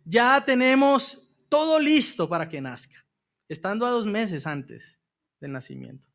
ya 0.04 0.44
tenemos 0.46 1.26
todo 1.48 1.80
listo 1.80 2.28
para 2.28 2.50
que 2.50 2.60
nazca, 2.60 3.06
estando 3.48 3.86
a 3.86 3.92
dos 3.92 4.06
meses 4.06 4.46
antes 4.46 5.00
del 5.40 5.54
nacimiento. 5.54 6.08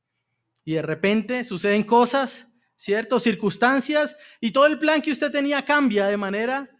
Y 0.65 0.75
de 0.75 0.83
repente 0.83 1.45
suceden 1.45 1.85
cosas, 1.85 2.50
¿cierto? 2.81 3.21
Circunstancias 3.21 4.17
y 4.41 4.53
todo 4.53 4.65
el 4.65 4.79
plan 4.79 5.03
que 5.03 5.13
usted 5.13 5.31
tenía 5.31 5.63
cambia 5.67 6.07
de 6.07 6.17
manera 6.17 6.71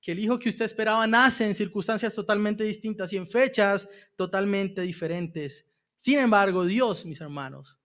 que 0.00 0.12
el 0.12 0.18
hijo 0.18 0.38
que 0.38 0.48
usted 0.48 0.64
esperaba 0.64 1.06
nace 1.06 1.44
en 1.44 1.54
circunstancias 1.54 2.14
totalmente 2.14 2.64
distintas 2.64 3.12
y 3.12 3.18
en 3.18 3.28
fechas 3.28 3.86
totalmente 4.16 4.80
diferentes. 4.80 5.70
Sin 5.98 6.20
embargo, 6.20 6.64
Dios, 6.64 7.04
mis 7.04 7.20
hermanos, 7.20 7.78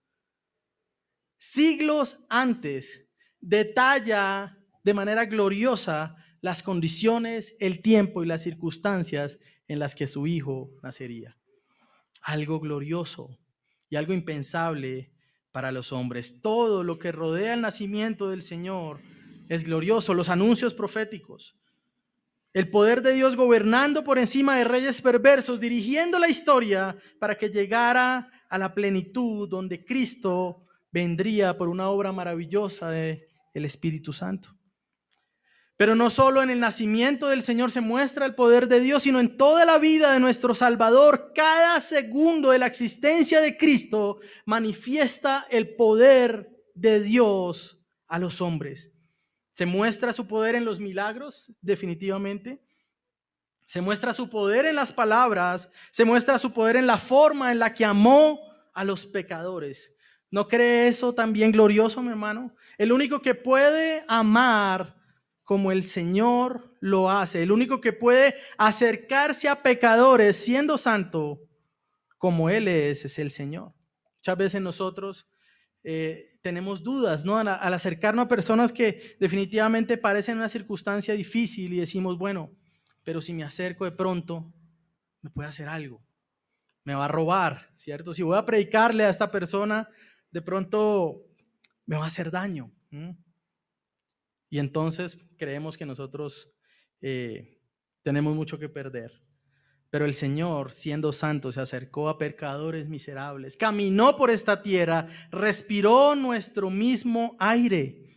siglos 1.36 2.24
antes, 2.30 3.06
detalla 3.38 4.56
de 4.82 4.94
manera 4.94 5.26
gloriosa 5.26 6.16
las 6.40 6.62
condiciones, 6.62 7.54
el 7.60 7.82
tiempo 7.82 8.24
y 8.24 8.28
las 8.28 8.42
circunstancias 8.42 9.38
en 9.66 9.78
las 9.78 9.94
que 9.94 10.06
su 10.06 10.26
hijo 10.26 10.70
nacería. 10.82 11.36
Algo 12.22 12.60
glorioso 12.60 13.38
y 13.90 13.96
algo 13.96 14.14
impensable 14.14 15.12
para 15.58 15.72
los 15.72 15.92
hombres. 15.92 16.40
Todo 16.40 16.84
lo 16.84 17.00
que 17.00 17.10
rodea 17.10 17.54
el 17.54 17.62
nacimiento 17.62 18.30
del 18.30 18.42
Señor 18.42 19.00
es 19.48 19.64
glorioso, 19.64 20.14
los 20.14 20.28
anuncios 20.28 20.72
proféticos, 20.72 21.56
el 22.52 22.70
poder 22.70 23.02
de 23.02 23.12
Dios 23.14 23.34
gobernando 23.34 24.04
por 24.04 24.20
encima 24.20 24.56
de 24.56 24.62
reyes 24.62 25.02
perversos, 25.02 25.58
dirigiendo 25.58 26.20
la 26.20 26.28
historia 26.28 26.96
para 27.18 27.36
que 27.36 27.50
llegara 27.50 28.30
a 28.48 28.56
la 28.56 28.72
plenitud 28.72 29.48
donde 29.48 29.84
Cristo 29.84 30.62
vendría 30.92 31.58
por 31.58 31.68
una 31.68 31.88
obra 31.88 32.12
maravillosa 32.12 32.90
del 32.90 33.24
Espíritu 33.52 34.12
Santo. 34.12 34.56
Pero 35.78 35.94
no 35.94 36.10
solo 36.10 36.42
en 36.42 36.50
el 36.50 36.58
nacimiento 36.58 37.28
del 37.28 37.42
Señor 37.42 37.70
se 37.70 37.80
muestra 37.80 38.26
el 38.26 38.34
poder 38.34 38.66
de 38.66 38.80
Dios, 38.80 39.04
sino 39.04 39.20
en 39.20 39.36
toda 39.36 39.64
la 39.64 39.78
vida 39.78 40.12
de 40.12 40.18
nuestro 40.18 40.52
Salvador. 40.52 41.30
Cada 41.36 41.80
segundo 41.80 42.50
de 42.50 42.58
la 42.58 42.66
existencia 42.66 43.40
de 43.40 43.56
Cristo 43.56 44.18
manifiesta 44.44 45.46
el 45.50 45.76
poder 45.76 46.50
de 46.74 47.00
Dios 47.00 47.80
a 48.08 48.18
los 48.18 48.40
hombres. 48.40 48.92
Se 49.52 49.66
muestra 49.66 50.12
su 50.12 50.26
poder 50.26 50.56
en 50.56 50.64
los 50.64 50.80
milagros, 50.80 51.52
definitivamente. 51.60 52.60
Se 53.66 53.80
muestra 53.80 54.12
su 54.12 54.28
poder 54.28 54.66
en 54.66 54.74
las 54.74 54.92
palabras. 54.92 55.70
Se 55.92 56.04
muestra 56.04 56.40
su 56.40 56.52
poder 56.52 56.74
en 56.74 56.88
la 56.88 56.98
forma 56.98 57.52
en 57.52 57.60
la 57.60 57.72
que 57.72 57.84
amó 57.84 58.40
a 58.74 58.82
los 58.82 59.06
pecadores. 59.06 59.92
¿No 60.28 60.48
cree 60.48 60.88
eso 60.88 61.14
también 61.14 61.52
glorioso, 61.52 62.02
mi 62.02 62.08
hermano? 62.08 62.52
El 62.78 62.90
único 62.90 63.22
que 63.22 63.36
puede 63.36 64.04
amar 64.08 64.97
como 65.48 65.72
el 65.72 65.82
Señor 65.82 66.76
lo 66.78 67.10
hace. 67.10 67.42
El 67.42 67.52
único 67.52 67.80
que 67.80 67.94
puede 67.94 68.34
acercarse 68.58 69.48
a 69.48 69.62
pecadores 69.62 70.36
siendo 70.36 70.76
santo 70.76 71.40
como 72.18 72.50
Él 72.50 72.68
es, 72.68 73.06
es 73.06 73.18
el 73.18 73.30
Señor. 73.30 73.72
Muchas 74.16 74.36
veces 74.36 74.60
nosotros 74.60 75.26
eh, 75.84 76.38
tenemos 76.42 76.82
dudas, 76.82 77.24
¿no? 77.24 77.38
Al, 77.38 77.48
acercarnos 77.48 78.26
a 78.26 78.28
personas 78.28 78.74
que 78.74 79.16
definitivamente 79.20 79.96
parecen 79.96 80.36
una 80.36 80.50
circunstancia 80.50 81.14
difícil 81.14 81.72
y 81.72 81.78
decimos, 81.78 82.18
bueno, 82.18 82.50
pero 83.02 83.22
si 83.22 83.32
me 83.32 83.42
acerco 83.42 83.86
de 83.86 83.92
pronto, 83.92 84.52
me 85.22 85.30
puede 85.30 85.48
hacer 85.48 85.66
algo, 85.66 86.02
me 86.84 86.94
va 86.94 87.06
a 87.06 87.08
robar, 87.08 87.70
¿cierto? 87.78 88.12
Si 88.12 88.22
voy 88.22 88.36
a 88.36 88.44
predicarle 88.44 89.04
a 89.04 89.08
esta 89.08 89.30
persona, 89.30 89.88
de 90.30 90.42
pronto 90.42 91.22
me 91.86 91.96
va 91.96 92.04
a 92.04 92.08
hacer 92.08 92.30
daño. 92.30 92.70
Y 94.50 94.58
entonces 94.58 95.18
creemos 95.36 95.76
que 95.76 95.86
nosotros 95.86 96.52
eh, 97.00 97.58
tenemos 98.02 98.34
mucho 98.34 98.58
que 98.58 98.68
perder. 98.68 99.12
Pero 99.90 100.04
el 100.04 100.14
Señor, 100.14 100.72
siendo 100.72 101.12
santo, 101.12 101.50
se 101.50 101.60
acercó 101.60 102.08
a 102.08 102.18
pecadores 102.18 102.88
miserables, 102.88 103.56
caminó 103.56 104.16
por 104.16 104.30
esta 104.30 104.62
tierra, 104.62 105.08
respiró 105.30 106.14
nuestro 106.14 106.68
mismo 106.68 107.36
aire 107.38 108.16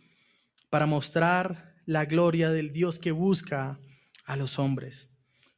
para 0.68 0.86
mostrar 0.86 1.74
la 1.86 2.04
gloria 2.04 2.50
del 2.50 2.72
Dios 2.72 2.98
que 2.98 3.10
busca 3.10 3.78
a 4.26 4.36
los 4.36 4.58
hombres. 4.58 5.10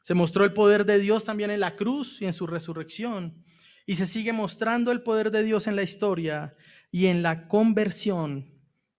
Se 0.02 0.14
mostró 0.14 0.44
el 0.44 0.52
poder 0.52 0.84
de 0.84 0.98
Dios 0.98 1.24
también 1.24 1.50
en 1.50 1.60
la 1.60 1.76
cruz 1.76 2.20
y 2.20 2.26
en 2.26 2.32
su 2.32 2.46
resurrección. 2.46 3.44
Y 3.86 3.94
se 3.94 4.06
sigue 4.06 4.32
mostrando 4.32 4.92
el 4.92 5.02
poder 5.02 5.30
de 5.30 5.42
Dios 5.42 5.66
en 5.66 5.76
la 5.76 5.82
historia 5.82 6.54
y 6.90 7.06
en 7.06 7.22
la 7.22 7.48
conversión 7.48 8.50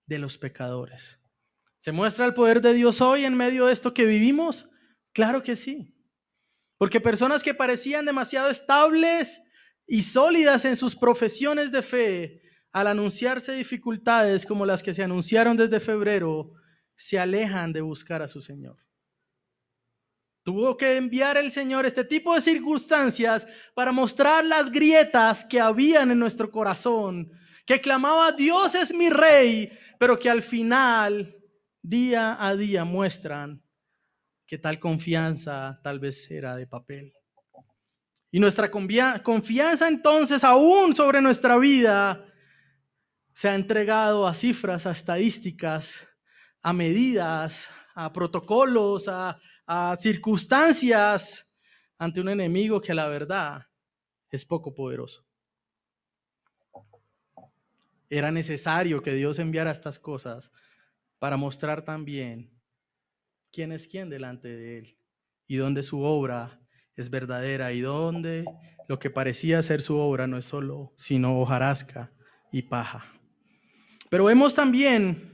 de 0.06 0.20
los 0.20 0.38
pecadores. 0.38 1.20
¿Se 1.86 1.92
muestra 1.92 2.26
el 2.26 2.34
poder 2.34 2.62
de 2.62 2.74
Dios 2.74 3.00
hoy 3.00 3.26
en 3.26 3.38
medio 3.38 3.68
de 3.68 3.74
esto 3.74 3.94
que 3.94 4.06
vivimos? 4.06 4.68
Claro 5.14 5.44
que 5.44 5.56
sí. 5.56 5.94
Porque 6.80 7.00
personas 7.00 7.44
que 7.44 7.54
parecían 7.54 8.08
demasiado 8.08 8.50
estables 8.50 9.40
y 9.86 10.02
sólidas 10.02 10.66
en 10.66 10.78
sus 10.78 10.96
profesiones 10.96 11.72
de 11.72 11.84
fe, 11.84 12.42
al 12.72 12.88
anunciarse 12.88 13.52
dificultades 13.52 14.48
como 14.48 14.66
las 14.66 14.82
que 14.82 14.96
se 14.96 15.04
anunciaron 15.04 15.58
desde 15.58 15.80
febrero, 15.80 16.54
se 16.96 17.20
alejan 17.20 17.72
de 17.72 17.82
buscar 17.82 18.24
a 18.24 18.28
su 18.28 18.42
Señor. 18.42 18.78
Tuvo 20.44 20.78
que 20.78 20.98
enviar 20.98 21.38
el 21.38 21.52
Señor 21.52 21.86
este 21.86 22.04
tipo 22.04 22.34
de 22.34 22.42
circunstancias 22.42 23.48
para 23.76 23.92
mostrar 23.92 24.44
las 24.44 24.72
grietas 24.72 25.46
que 25.46 25.60
habían 25.60 26.10
en 26.10 26.18
nuestro 26.18 26.50
corazón, 26.50 27.32
que 27.68 27.80
clamaba, 27.80 28.32
Dios 28.32 28.74
es 28.74 28.92
mi 28.92 29.12
rey, 29.12 29.72
pero 30.00 30.18
que 30.18 30.32
al 30.32 30.42
final 30.42 31.35
día 31.90 32.36
a 32.40 32.56
día 32.56 32.84
muestran 32.84 33.62
que 34.48 34.58
tal 34.58 34.80
confianza 34.80 35.80
tal 35.84 36.00
vez 36.00 36.30
era 36.32 36.56
de 36.56 36.68
papel. 36.68 37.14
Y 38.32 38.40
nuestra 38.40 38.70
confianza 38.70 39.88
entonces 39.88 40.44
aún 40.44 40.96
sobre 40.96 41.22
nuestra 41.22 41.58
vida 41.58 42.26
se 43.34 43.50
ha 43.50 43.56
entregado 43.56 44.28
a 44.28 44.34
cifras, 44.34 44.86
a 44.86 44.92
estadísticas, 44.92 45.96
a 46.62 46.74
medidas, 46.74 47.68
a 47.94 48.12
protocolos, 48.12 49.08
a, 49.08 49.40
circunstancias 49.98 51.52
ante 51.98 52.22
un 52.22 52.30
enemigo 52.30 52.80
que 52.80 52.94
la 52.94 53.08
verdad 53.08 53.66
es 54.30 54.46
poco 54.46 54.76
poderoso. 54.76 55.26
Era 58.10 58.32
necesario 58.32 59.02
que 59.02 59.14
Dios 59.14 59.40
enviara 59.40 59.72
estas 59.72 59.98
cosas 59.98 60.52
para 61.20 61.38
mostrar 61.38 61.84
también 61.84 62.52
quién 63.52 63.72
es 63.72 63.88
quién 63.88 64.10
delante 64.10 64.48
de 64.48 64.78
Él 64.80 64.98
y 65.48 65.56
dónde 65.56 65.84
su 65.84 66.02
obra 66.02 66.60
es 66.96 67.10
verdadera 67.10 67.72
y 67.74 67.82
dónde 67.82 68.46
lo 68.88 69.00
que 69.00 69.10
parecía 69.10 69.62
ser 69.62 69.82
su 69.82 69.98
obra 69.98 70.28
no 70.28 70.38
es 70.38 70.46
solo, 70.46 70.94
sino 70.98 71.40
hojarasca 71.40 72.12
y 72.52 72.64
paja. 72.64 73.06
Pero 74.10 74.26
vemos 74.26 74.56
también 74.56 75.34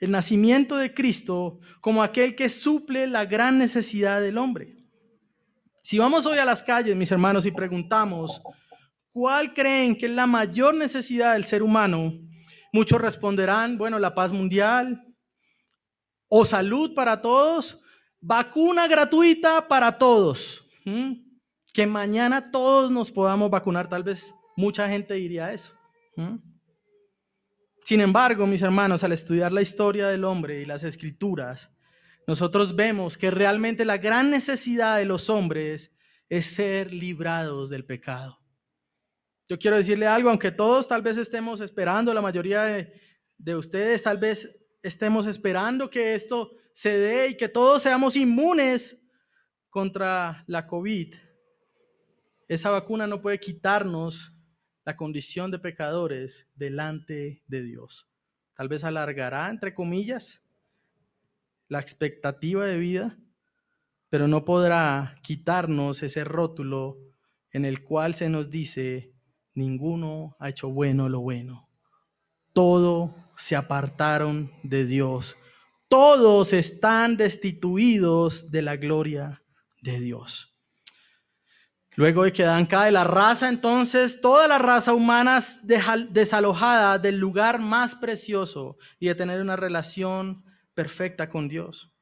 el 0.00 0.10
nacimiento 0.10 0.76
de 0.76 0.92
Cristo 0.92 1.60
como 1.80 2.02
aquel 2.02 2.34
que 2.34 2.48
suple 2.48 3.06
la 3.06 3.24
gran 3.24 3.58
necesidad 3.58 4.20
del 4.20 4.38
hombre. 4.38 4.76
Si 5.82 5.98
vamos 5.98 6.26
hoy 6.26 6.38
a 6.38 6.44
las 6.44 6.62
calles, 6.62 6.96
mis 6.96 7.12
hermanos, 7.12 7.46
y 7.46 7.50
preguntamos, 7.50 8.42
¿cuál 9.12 9.54
creen 9.54 9.96
que 9.96 10.06
es 10.06 10.12
la 10.12 10.26
mayor 10.26 10.74
necesidad 10.74 11.34
del 11.34 11.44
ser 11.44 11.62
humano? 11.62 12.18
Muchos 12.74 13.00
responderán, 13.00 13.78
bueno, 13.78 14.00
la 14.00 14.16
paz 14.16 14.32
mundial 14.32 15.06
o 16.26 16.44
salud 16.44 16.92
para 16.92 17.22
todos, 17.22 17.80
vacuna 18.20 18.88
gratuita 18.88 19.68
para 19.68 19.96
todos. 19.96 20.66
Que 21.72 21.86
mañana 21.86 22.50
todos 22.50 22.90
nos 22.90 23.12
podamos 23.12 23.48
vacunar, 23.48 23.88
tal 23.88 24.02
vez 24.02 24.34
mucha 24.56 24.88
gente 24.88 25.14
diría 25.14 25.52
eso. 25.52 25.72
Sin 27.84 28.00
embargo, 28.00 28.44
mis 28.44 28.62
hermanos, 28.62 29.04
al 29.04 29.12
estudiar 29.12 29.52
la 29.52 29.62
historia 29.62 30.08
del 30.08 30.24
hombre 30.24 30.60
y 30.60 30.66
las 30.66 30.82
escrituras, 30.82 31.70
nosotros 32.26 32.74
vemos 32.74 33.16
que 33.16 33.30
realmente 33.30 33.84
la 33.84 33.98
gran 33.98 34.32
necesidad 34.32 34.96
de 34.96 35.04
los 35.04 35.30
hombres 35.30 35.94
es 36.28 36.46
ser 36.46 36.92
librados 36.92 37.70
del 37.70 37.84
pecado. 37.84 38.43
Yo 39.48 39.58
quiero 39.58 39.76
decirle 39.76 40.06
algo, 40.06 40.30
aunque 40.30 40.50
todos 40.50 40.88
tal 40.88 41.02
vez 41.02 41.18
estemos 41.18 41.60
esperando, 41.60 42.14
la 42.14 42.22
mayoría 42.22 42.62
de, 43.36 43.56
ustedes 43.56 44.02
tal 44.02 44.16
vez 44.16 44.58
estemos 44.82 45.26
esperando 45.26 45.90
que 45.90 46.14
esto 46.14 46.50
se 46.72 46.96
dé 46.98 47.28
y 47.28 47.36
que 47.36 47.48
todos 47.48 47.82
seamos 47.82 48.16
inmunes 48.16 49.02
contra 49.68 50.44
la 50.46 50.66
COVID, 50.66 51.14
esa 52.48 52.70
vacuna 52.70 53.06
no 53.06 53.20
puede 53.20 53.38
quitarnos 53.38 54.38
la 54.84 54.96
condición 54.96 55.50
de 55.50 55.58
pecadores 55.58 56.46
delante 56.54 57.42
de 57.46 57.62
Dios. 57.62 58.08
Tal 58.54 58.68
vez 58.68 58.84
alargará, 58.84 59.48
entre 59.50 59.74
comillas, 59.74 60.42
la 61.68 61.80
expectativa 61.80 62.64
de 62.66 62.78
vida, 62.78 63.18
pero 64.10 64.28
no 64.28 64.44
podrá 64.44 65.16
quitarnos 65.22 66.02
ese 66.02 66.24
rótulo 66.24 66.98
en 67.50 67.64
el 67.64 67.82
cual 67.82 68.14
se 68.14 68.28
nos 68.28 68.50
dice 68.50 69.13
ninguno 69.54 70.36
ha 70.38 70.48
hecho 70.48 70.68
bueno 70.68 71.08
lo 71.08 71.20
bueno. 71.20 71.68
Todos 72.52 73.10
se 73.36 73.56
apartaron 73.56 74.52
de 74.62 74.84
Dios. 74.86 75.36
Todos 75.88 76.52
están 76.52 77.16
destituidos 77.16 78.50
de 78.50 78.62
la 78.62 78.76
gloria 78.76 79.42
de 79.82 80.00
Dios. 80.00 80.54
Luego 81.96 82.24
de 82.24 82.32
que 82.32 82.44
Adán 82.44 82.66
cae, 82.66 82.90
la 82.90 83.04
raza 83.04 83.48
entonces, 83.48 84.20
toda 84.20 84.48
la 84.48 84.58
raza 84.58 84.94
humana 84.94 85.40
desalojada 86.10 86.98
del 86.98 87.18
lugar 87.18 87.60
más 87.60 87.94
precioso 87.94 88.76
y 88.98 89.06
de 89.06 89.14
tener 89.14 89.40
una 89.40 89.54
relación 89.54 90.44
perfecta 90.74 91.28
con 91.28 91.48
Dios. 91.48 91.92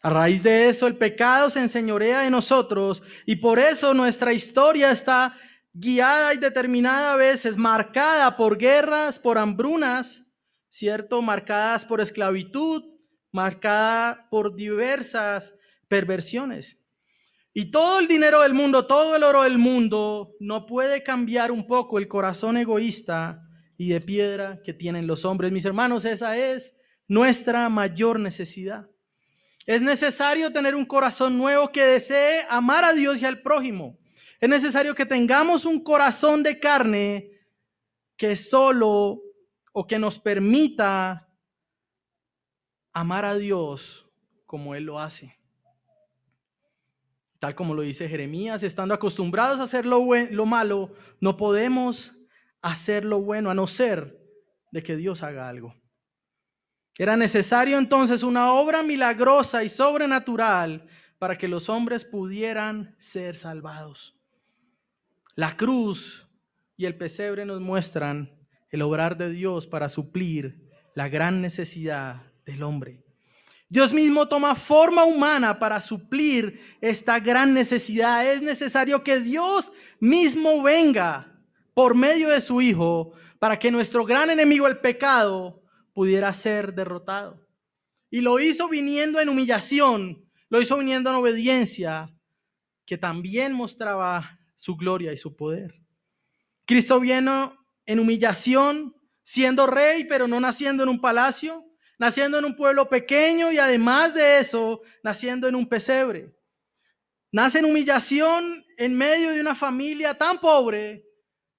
A 0.00 0.10
raíz 0.10 0.44
de 0.44 0.68
eso, 0.68 0.86
el 0.86 0.96
pecado 0.96 1.50
se 1.50 1.58
enseñorea 1.58 2.20
de 2.20 2.30
nosotros 2.30 3.02
y 3.26 3.36
por 3.36 3.58
eso 3.58 3.94
nuestra 3.94 4.32
historia 4.32 4.92
está 4.92 5.36
guiada 5.80 6.34
y 6.34 6.38
determinada 6.38 7.12
a 7.12 7.16
veces, 7.16 7.56
marcada 7.56 8.36
por 8.36 8.58
guerras, 8.58 9.18
por 9.18 9.38
hambrunas, 9.38 10.26
¿cierto? 10.70 11.22
Marcadas 11.22 11.84
por 11.84 12.00
esclavitud, 12.00 12.82
marcada 13.30 14.26
por 14.30 14.56
diversas 14.56 15.52
perversiones. 15.88 16.84
Y 17.54 17.70
todo 17.70 18.00
el 18.00 18.08
dinero 18.08 18.40
del 18.40 18.54
mundo, 18.54 18.86
todo 18.86 19.16
el 19.16 19.22
oro 19.22 19.42
del 19.42 19.58
mundo, 19.58 20.34
no 20.40 20.66
puede 20.66 21.02
cambiar 21.02 21.50
un 21.50 21.66
poco 21.66 21.98
el 21.98 22.08
corazón 22.08 22.56
egoísta 22.56 23.42
y 23.76 23.88
de 23.88 24.00
piedra 24.00 24.60
que 24.64 24.74
tienen 24.74 25.06
los 25.06 25.24
hombres. 25.24 25.52
Mis 25.52 25.64
hermanos, 25.64 26.04
esa 26.04 26.36
es 26.36 26.72
nuestra 27.06 27.68
mayor 27.68 28.20
necesidad. 28.20 28.86
Es 29.66 29.82
necesario 29.82 30.52
tener 30.52 30.74
un 30.74 30.86
corazón 30.86 31.36
nuevo 31.36 31.70
que 31.72 31.82
desee 31.82 32.44
amar 32.48 32.84
a 32.84 32.92
Dios 32.92 33.20
y 33.20 33.26
al 33.26 33.42
prójimo. 33.42 33.97
Es 34.40 34.48
necesario 34.48 34.94
que 34.94 35.06
tengamos 35.06 35.64
un 35.64 35.82
corazón 35.82 36.42
de 36.42 36.60
carne 36.60 37.32
que 38.16 38.36
solo 38.36 39.20
o 39.72 39.86
que 39.86 39.98
nos 39.98 40.18
permita 40.18 41.28
amar 42.92 43.24
a 43.24 43.34
Dios 43.34 44.08
como 44.46 44.74
Él 44.74 44.84
lo 44.84 45.00
hace. 45.00 45.36
Tal 47.38 47.54
como 47.54 47.74
lo 47.74 47.82
dice 47.82 48.08
Jeremías, 48.08 48.62
estando 48.62 48.94
acostumbrados 48.94 49.60
a 49.60 49.64
hacer 49.64 49.86
lo, 49.86 50.04
lo 50.30 50.46
malo, 50.46 50.92
no 51.20 51.36
podemos 51.36 52.16
hacer 52.62 53.04
lo 53.04 53.20
bueno 53.20 53.50
a 53.50 53.54
no 53.54 53.66
ser 53.68 54.18
de 54.72 54.82
que 54.82 54.96
Dios 54.96 55.22
haga 55.22 55.48
algo. 55.48 55.74
Era 56.96 57.16
necesario 57.16 57.78
entonces 57.78 58.24
una 58.24 58.52
obra 58.52 58.82
milagrosa 58.82 59.62
y 59.62 59.68
sobrenatural 59.68 60.88
para 61.18 61.38
que 61.38 61.46
los 61.46 61.68
hombres 61.68 62.04
pudieran 62.04 62.96
ser 62.98 63.36
salvados. 63.36 64.17
La 65.38 65.56
cruz 65.56 66.26
y 66.76 66.84
el 66.84 66.96
pesebre 66.96 67.44
nos 67.44 67.60
muestran 67.60 68.28
el 68.70 68.82
obrar 68.82 69.16
de 69.16 69.30
Dios 69.30 69.68
para 69.68 69.88
suplir 69.88 70.68
la 70.96 71.08
gran 71.08 71.40
necesidad 71.40 72.22
del 72.44 72.64
hombre. 72.64 73.04
Dios 73.68 73.92
mismo 73.92 74.26
toma 74.26 74.56
forma 74.56 75.04
humana 75.04 75.60
para 75.60 75.80
suplir 75.80 76.60
esta 76.80 77.20
gran 77.20 77.54
necesidad. 77.54 78.28
Es 78.28 78.42
necesario 78.42 79.04
que 79.04 79.20
Dios 79.20 79.72
mismo 80.00 80.60
venga 80.60 81.32
por 81.72 81.94
medio 81.94 82.30
de 82.30 82.40
su 82.40 82.60
Hijo 82.60 83.12
para 83.38 83.60
que 83.60 83.70
nuestro 83.70 84.04
gran 84.04 84.30
enemigo, 84.30 84.66
el 84.66 84.78
pecado, 84.78 85.62
pudiera 85.94 86.34
ser 86.34 86.74
derrotado. 86.74 87.46
Y 88.10 88.22
lo 88.22 88.40
hizo 88.40 88.68
viniendo 88.68 89.20
en 89.20 89.28
humillación, 89.28 90.28
lo 90.48 90.60
hizo 90.60 90.76
viniendo 90.78 91.10
en 91.10 91.16
obediencia, 91.16 92.12
que 92.84 92.98
también 92.98 93.52
mostraba 93.52 94.37
su 94.58 94.76
gloria 94.76 95.12
y 95.12 95.16
su 95.16 95.36
poder. 95.36 95.72
Cristo 96.66 96.98
vino 96.98 97.56
en 97.86 98.00
humillación, 98.00 98.94
siendo 99.22 99.68
rey, 99.68 100.04
pero 100.04 100.26
no 100.26 100.40
naciendo 100.40 100.82
en 100.82 100.88
un 100.88 101.00
palacio, 101.00 101.64
naciendo 101.96 102.38
en 102.38 102.44
un 102.44 102.56
pueblo 102.56 102.88
pequeño 102.88 103.52
y 103.52 103.58
además 103.58 104.14
de 104.14 104.38
eso, 104.38 104.82
naciendo 105.04 105.46
en 105.46 105.54
un 105.54 105.68
pesebre. 105.68 106.34
Nace 107.30 107.60
en 107.60 107.66
humillación 107.66 108.64
en 108.76 108.96
medio 108.96 109.30
de 109.30 109.40
una 109.40 109.54
familia 109.54 110.18
tan 110.18 110.40
pobre 110.40 111.04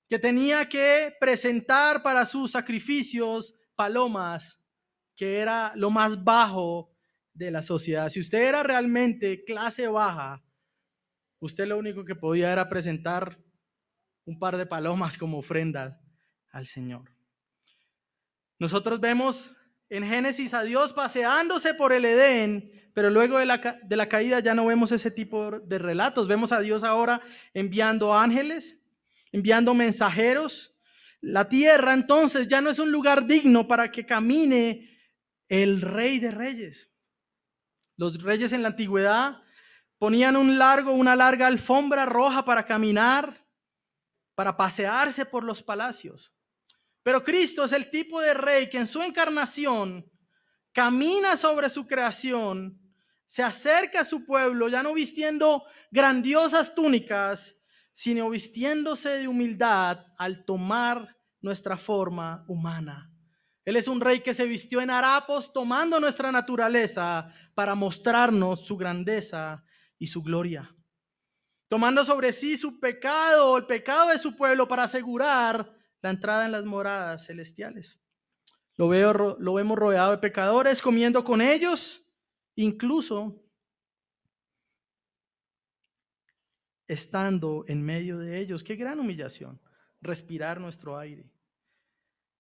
que 0.09 0.19
tenía 0.19 0.67
que 0.67 1.13
presentar 1.21 2.03
para 2.03 2.25
sus 2.25 2.51
sacrificios 2.51 3.55
palomas, 3.75 4.59
que 5.15 5.38
era 5.38 5.71
lo 5.75 5.89
más 5.89 6.21
bajo 6.21 6.91
de 7.33 7.49
la 7.49 7.63
sociedad. 7.63 8.09
Si 8.09 8.19
usted 8.19 8.39
era 8.39 8.62
realmente 8.62 9.45
clase 9.45 9.88
baja, 9.88 10.43
usted 11.39 11.67
lo 11.67 11.78
único 11.78 12.06
que 12.06 12.15
podía 12.15 12.52
era 12.52 12.69
presentar 12.69 13.38
un 14.25 14.39
par 14.39 14.58
de 14.58 14.65
palomas 14.65 15.17
como 15.17 15.39
ofrenda 15.39 15.99
al 16.52 16.67
Señor. 16.67 17.12
Nosotros 18.60 18.99
vemos 18.99 19.56
en 19.89 20.06
Génesis 20.06 20.54
a 20.54 20.63
Dios 20.63 20.93
paseándose 20.93 21.73
por 21.73 21.93
el 21.93 22.06
Edén, 22.06 22.91
pero 22.93 23.10
luego 23.10 23.39
de 23.39 23.45
la, 23.45 23.80
de 23.84 23.95
la, 23.95 24.10
caída 24.10 24.39
ya 24.39 24.54
no 24.54 24.65
vemos 24.65 24.91
ese 24.91 25.12
tipo 25.12 25.60
de 25.60 25.80
relatos. 25.80 26.28
Vemos 26.28 26.52
a 26.52 26.60
Dios 26.60 26.84
ahora 26.84 27.21
enviando 27.54 28.13
ángeles, 28.13 28.86
enviando 29.32 29.73
mensajeros, 29.73 30.75
la 31.21 31.49
tierra 31.49 31.93
entonces 31.93 32.47
ya 32.47 32.62
no 32.62 32.69
es 32.69 32.80
un 32.80 32.91
lugar 32.91 33.28
digno 33.28 33.67
para 33.67 33.91
que 33.91 34.06
camine 34.06 34.97
el 35.47 35.82
rey 35.82 36.19
de 36.19 36.32
reyes. 36.32 36.91
Los 37.97 38.21
reyes 38.23 38.54
en 38.54 38.62
la 38.62 38.69
antigüedad 38.69 39.41
ponían 39.99 40.38
un 40.38 40.57
largo, 40.57 40.93
una 40.93 41.15
larga 41.15 41.45
alfombra 41.45 42.05
roja 42.05 42.43
para 42.45 42.65
caminar, 42.65 43.45
para 44.33 44.55
pasearse 44.55 45.25
por 45.25 45.43
los 45.43 45.62
palacios. 45.62 46.33
Pero 47.03 47.23
Cristo 47.23 47.65
es 47.65 47.73
el 47.73 47.91
tipo 47.91 48.21
de 48.21 48.33
rey 48.33 48.69
que 48.69 48.77
en 48.77 48.88
su 48.88 49.01
encarnación 49.01 50.09
camina 50.71 51.35
sobre 51.35 51.69
su 51.69 51.85
creación, 51.85 52.79
se 53.27 53.43
acerca 53.43 54.01
a 54.01 54.05
su 54.05 54.25
pueblo, 54.25 54.69
ya 54.69 54.81
no 54.81 54.93
vistiendo 54.93 55.63
grandiosas 55.91 56.73
túnicas, 56.73 57.55
sino 57.91 58.29
vistiéndose 58.29 59.09
de 59.09 59.27
humildad 59.27 60.05
al 60.17 60.45
tomar 60.45 61.15
nuestra 61.41 61.77
forma 61.77 62.45
humana. 62.47 63.12
Él 63.65 63.75
es 63.75 63.88
un 63.88 64.01
rey 64.01 64.21
que 64.21 64.33
se 64.33 64.45
vistió 64.45 64.81
en 64.81 64.89
harapos, 64.89 65.51
tomando 65.53 65.99
nuestra 65.99 66.31
naturaleza 66.31 67.31
para 67.53 67.75
mostrarnos 67.75 68.65
su 68.65 68.77
grandeza 68.77 69.63
y 69.99 70.07
su 70.07 70.23
gloria. 70.23 70.73
Tomando 71.67 72.03
sobre 72.03 72.33
sí 72.33 72.57
su 72.57 72.79
pecado, 72.79 73.57
el 73.57 73.67
pecado 73.67 74.09
de 74.09 74.17
su 74.17 74.35
pueblo, 74.35 74.67
para 74.67 74.85
asegurar 74.85 75.71
la 76.01 76.09
entrada 76.09 76.45
en 76.45 76.53
las 76.53 76.65
moradas 76.65 77.27
celestiales. 77.27 78.01
Lo, 78.75 78.88
veo, 78.88 79.38
lo 79.39 79.53
vemos 79.53 79.77
rodeado 79.77 80.12
de 80.12 80.17
pecadores, 80.17 80.81
comiendo 80.81 81.23
con 81.23 81.41
ellos, 81.41 82.03
incluso 82.55 83.43
estando 86.88 87.65
en 87.67 87.83
medio 87.83 88.17
de 88.17 88.39
ellos. 88.39 88.63
Qué 88.63 88.75
gran 88.75 88.99
humillación, 88.99 89.62
respirar 90.01 90.59
nuestro 90.59 90.97
aire, 90.97 91.29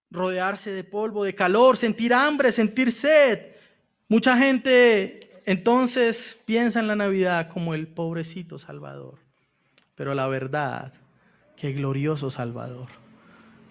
rodearse 0.09 0.71
de 0.71 0.83
polvo, 0.83 1.23
de 1.23 1.35
calor, 1.35 1.77
sentir 1.77 2.13
hambre, 2.13 2.51
sentir 2.51 2.91
sed. 2.91 3.53
Mucha 4.07 4.35
gente 4.37 5.28
entonces 5.45 6.41
piensa 6.45 6.79
en 6.79 6.87
la 6.87 6.95
Navidad 6.95 7.49
como 7.49 7.73
el 7.73 7.87
pobrecito 7.87 8.57
Salvador, 8.59 9.19
pero 9.95 10.13
la 10.13 10.27
verdad, 10.27 10.93
qué 11.55 11.73
glorioso 11.73 12.31
Salvador. 12.31 12.87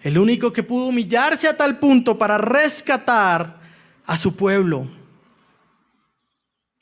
El 0.01 0.17
único 0.17 0.53
que 0.53 0.63
pudo 0.63 0.87
humillarse 0.87 1.47
a 1.47 1.57
tal 1.57 1.79
punto 1.79 2.17
para 2.17 2.37
rescatar 2.37 3.59
a 4.05 4.17
su 4.17 4.35
pueblo 4.35 4.87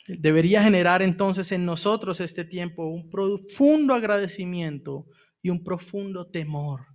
Debería 0.08 0.64
generar 0.64 1.02
entonces 1.02 1.52
en 1.52 1.66
nosotros 1.66 2.22
este 2.22 2.46
tiempo 2.46 2.88
un 2.88 3.10
profundo 3.10 3.94
agradecimiento 3.94 5.06
y 5.42 5.50
un 5.50 5.66
profundo 5.66 6.28
temor. 6.28 6.86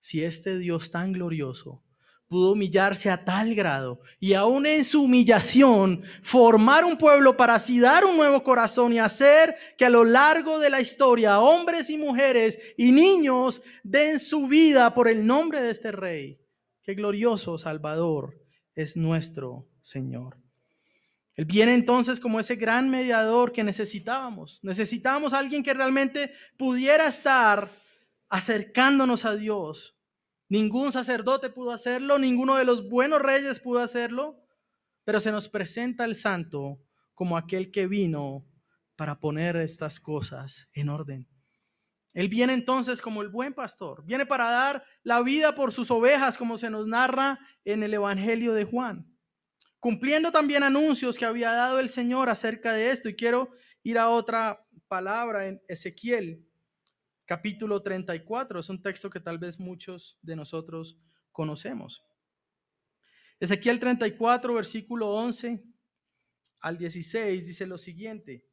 Si 0.00 0.24
este 0.24 0.58
Dios 0.58 0.90
tan 0.90 1.12
glorioso 1.12 1.84
pudo 2.28 2.52
humillarse 2.52 3.10
a 3.10 3.24
tal 3.24 3.54
grado 3.54 4.00
y 4.20 4.34
aún 4.34 4.66
en 4.66 4.84
su 4.84 5.02
humillación 5.02 6.02
formar 6.22 6.84
un 6.84 6.98
pueblo 6.98 7.36
para 7.36 7.54
así 7.54 7.80
dar 7.80 8.04
un 8.04 8.16
nuevo 8.16 8.42
corazón 8.42 8.92
y 8.92 8.98
hacer 8.98 9.56
que 9.76 9.86
a 9.86 9.90
lo 9.90 10.04
largo 10.04 10.58
de 10.58 10.70
la 10.70 10.80
historia 10.80 11.40
hombres 11.40 11.88
y 11.88 11.96
mujeres 11.96 12.60
y 12.76 12.92
niños 12.92 13.62
den 13.82 14.20
su 14.20 14.46
vida 14.46 14.92
por 14.94 15.08
el 15.08 15.26
nombre 15.26 15.62
de 15.62 15.70
este 15.70 15.90
rey. 15.90 16.38
Qué 16.82 16.94
glorioso 16.94 17.58
Salvador 17.58 18.38
es 18.74 18.96
nuestro 18.96 19.66
Señor. 19.80 20.36
Él 21.34 21.44
viene 21.44 21.72
entonces 21.72 22.20
como 22.20 22.40
ese 22.40 22.56
gran 22.56 22.90
mediador 22.90 23.52
que 23.52 23.64
necesitábamos. 23.64 24.58
Necesitábamos 24.62 25.32
a 25.32 25.38
alguien 25.38 25.62
que 25.62 25.72
realmente 25.72 26.32
pudiera 26.56 27.06
estar 27.06 27.70
acercándonos 28.28 29.24
a 29.24 29.36
Dios. 29.36 29.97
Ningún 30.48 30.92
sacerdote 30.92 31.50
pudo 31.50 31.72
hacerlo, 31.72 32.18
ninguno 32.18 32.56
de 32.56 32.64
los 32.64 32.88
buenos 32.88 33.20
reyes 33.20 33.60
pudo 33.60 33.80
hacerlo, 33.80 34.42
pero 35.04 35.20
se 35.20 35.32
nos 35.32 35.48
presenta 35.48 36.04
el 36.04 36.16
santo 36.16 36.78
como 37.14 37.36
aquel 37.36 37.70
que 37.70 37.86
vino 37.86 38.46
para 38.96 39.20
poner 39.20 39.56
estas 39.56 40.00
cosas 40.00 40.68
en 40.72 40.88
orden. 40.88 41.28
Él 42.14 42.28
viene 42.28 42.54
entonces 42.54 43.02
como 43.02 43.22
el 43.22 43.28
buen 43.28 43.52
pastor, 43.54 44.04
viene 44.04 44.26
para 44.26 44.50
dar 44.50 44.84
la 45.02 45.22
vida 45.22 45.54
por 45.54 45.72
sus 45.72 45.90
ovejas, 45.90 46.38
como 46.38 46.56
se 46.56 46.70
nos 46.70 46.86
narra 46.86 47.38
en 47.64 47.82
el 47.82 47.92
Evangelio 47.94 48.54
de 48.54 48.64
Juan 48.64 49.06
cumpliendo 49.80 50.32
también 50.32 50.62
anuncios 50.62 51.18
que 51.18 51.24
había 51.24 51.52
dado 51.52 51.78
el 51.78 51.88
Señor 51.88 52.28
acerca 52.28 52.72
de 52.72 52.90
esto. 52.90 53.08
Y 53.08 53.16
quiero 53.16 53.50
ir 53.82 53.98
a 53.98 54.10
otra 54.10 54.64
palabra 54.88 55.46
en 55.46 55.60
Ezequiel, 55.68 56.44
capítulo 57.28 57.82
34. 57.82 58.58
Es 58.58 58.70
un 58.70 58.80
texto 58.80 59.10
que 59.10 59.20
tal 59.20 59.36
vez 59.36 59.60
muchos 59.60 60.18
de 60.22 60.34
nosotros 60.34 60.96
conocemos. 61.30 62.02
Ezequiel 63.38 63.78
34, 63.78 64.54
versículo 64.54 65.10
11 65.10 65.62
al 66.60 66.78
16 66.78 67.46
dice 67.46 67.66
lo 67.66 67.76
siguiente. 67.76 68.46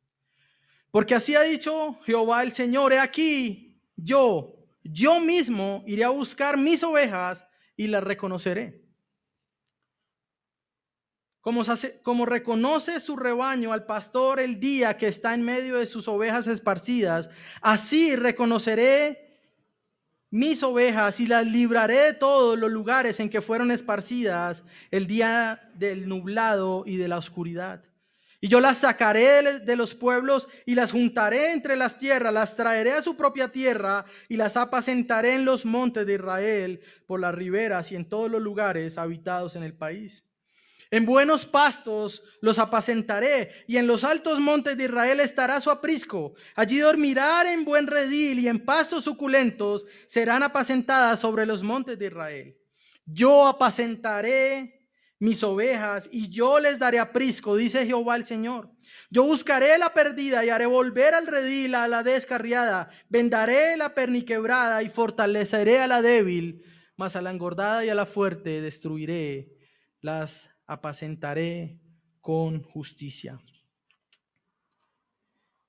Porque 0.92 1.16
así 1.16 1.36
ha 1.36 1.44
dicho 1.44 1.98
Jehová 2.04 2.44
el 2.44 2.52
Señor, 2.52 2.92
he 2.92 3.00
aquí, 3.00 3.80
yo, 3.96 4.58
yo 4.84 5.22
mismo 5.22 5.84
iré 5.88 6.04
a 6.04 6.10
buscar 6.10 6.58
mis 6.58 6.84
ovejas 6.84 7.48
y 7.78 7.88
las 7.88 8.04
reconoceré. 8.04 8.85
Como, 11.46 12.26
reconoce 12.26 13.00
su 13.00 13.16
rebaño 13.16 13.72
al 13.72 13.86
pastor 13.86 14.40
el 14.40 14.60
día 14.60 14.98
que 14.98 15.08
está 15.08 15.36
en 15.36 15.44
medio 15.44 15.78
de 15.78 15.86
sus 15.86 16.08
ovejas 16.08 16.48
esparcidas, 16.48 17.30
así 17.62 18.16
reconoceré 18.16 19.38
mis 20.32 20.64
ovejas 20.64 21.20
y 21.20 21.28
las 21.28 21.46
libraré 21.46 21.98
de 21.98 22.14
todos 22.14 22.58
los 22.58 22.72
lugares 22.72 23.20
en 23.20 23.30
que 23.30 23.44
fueron 23.44 23.70
esparcidas 23.70 24.64
el 24.90 25.06
día 25.06 25.70
del 25.76 26.10
nublado 26.10 26.84
y 26.84 26.98
de 26.98 27.08
la 27.10 27.20
oscuridad. 27.20 27.84
Y 28.42 28.48
yo 28.48 28.60
las 28.60 28.80
sacaré 28.80 29.60
de 29.60 29.76
los 29.76 29.94
pueblos 29.94 30.48
y 30.66 30.74
las 30.74 30.92
juntaré 30.92 31.52
entre 31.52 31.76
las 31.76 32.00
tierras, 32.00 32.34
las 32.34 32.56
traeré 32.56 32.94
a 32.94 33.04
su 33.04 33.16
propia 33.16 33.52
tierra 33.52 34.06
y 34.30 34.38
las 34.38 34.58
apacentaré 34.58 35.36
en 35.36 35.46
los 35.46 35.64
montes 35.64 36.08
de 36.08 36.16
Israel, 36.16 36.82
por 37.06 37.20
las 37.20 37.36
riberas 37.36 37.92
y 37.92 37.96
en 37.96 38.10
todos 38.10 38.32
los 38.32 38.42
lugares 38.42 38.98
habitados 38.98 39.56
en 39.56 39.62
el 39.62 39.74
país. 39.74 40.26
En 40.92 41.06
buenos 41.06 41.46
pastos 41.46 42.24
los 42.42 42.60
apacentaré, 42.60 43.66
y 43.68 43.78
en 43.78 43.88
los 43.88 44.04
altos 44.04 44.40
montes 44.40 44.78
de 44.78 44.86
Israel 44.86 45.20
estará 45.20 45.60
su 45.60 45.72
aprisco. 45.72 46.36
Allí 46.56 46.80
dormirán 46.80 47.48
en 47.48 47.66
buen 47.66 47.88
redil, 47.88 48.40
y 48.40 48.48
en 48.48 48.64
pastos 48.64 49.04
suculentos 49.04 49.86
serán 50.08 50.44
apacentadas 50.44 51.20
sobre 51.20 51.46
los 51.46 51.64
montes 51.64 51.98
de 51.98 52.08
Israel. 52.08 52.58
Yo 53.06 53.48
apacentaré 53.48 54.76
mis 55.20 55.44
ovejas 55.44 56.10
y 56.12 56.30
yo 56.30 56.60
les 56.60 56.80
daré 56.80 57.00
aprisco, 57.00 57.56
dice 57.56 57.86
Jehová 57.86 58.16
el 58.16 58.26
Señor. 58.26 58.70
Yo 59.10 59.24
buscaré 59.24 59.78
la 59.78 59.94
perdida 59.94 60.46
y 60.46 60.50
haré 60.50 60.66
volver 60.66 61.14
al 61.14 61.28
redil 61.28 61.76
a 61.76 61.88
la 61.88 62.04
descarriada, 62.04 62.90
vendaré 63.10 63.78
la 63.78 63.94
perniquebrada 63.94 64.84
y 64.84 64.90
fortaleceré 64.90 65.80
a 65.80 65.88
la 65.88 66.02
débil, 66.02 66.64
mas 66.98 67.16
a 67.16 67.22
la 67.22 67.32
engordada 67.32 67.86
y 67.86 67.90
a 67.90 67.96
la 67.96 68.06
fuerte 68.06 68.62
destruiré, 68.62 69.52
las 70.02 70.55
apacentaré 70.68 71.78
con 72.22 72.64
justicia. 72.64 73.40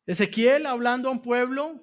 Ezequiel 0.07 0.67
hablando 0.67 1.09
a 1.09 1.13
un 1.13 1.21
pueblo, 1.21 1.81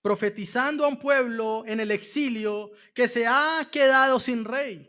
profetizando 0.00 0.84
a 0.84 0.88
un 0.88 0.98
pueblo 0.98 1.64
en 1.66 1.80
el 1.80 1.90
exilio 1.90 2.70
que 2.94 3.08
se 3.08 3.26
ha 3.26 3.68
quedado 3.70 4.20
sin 4.20 4.44
rey. 4.44 4.88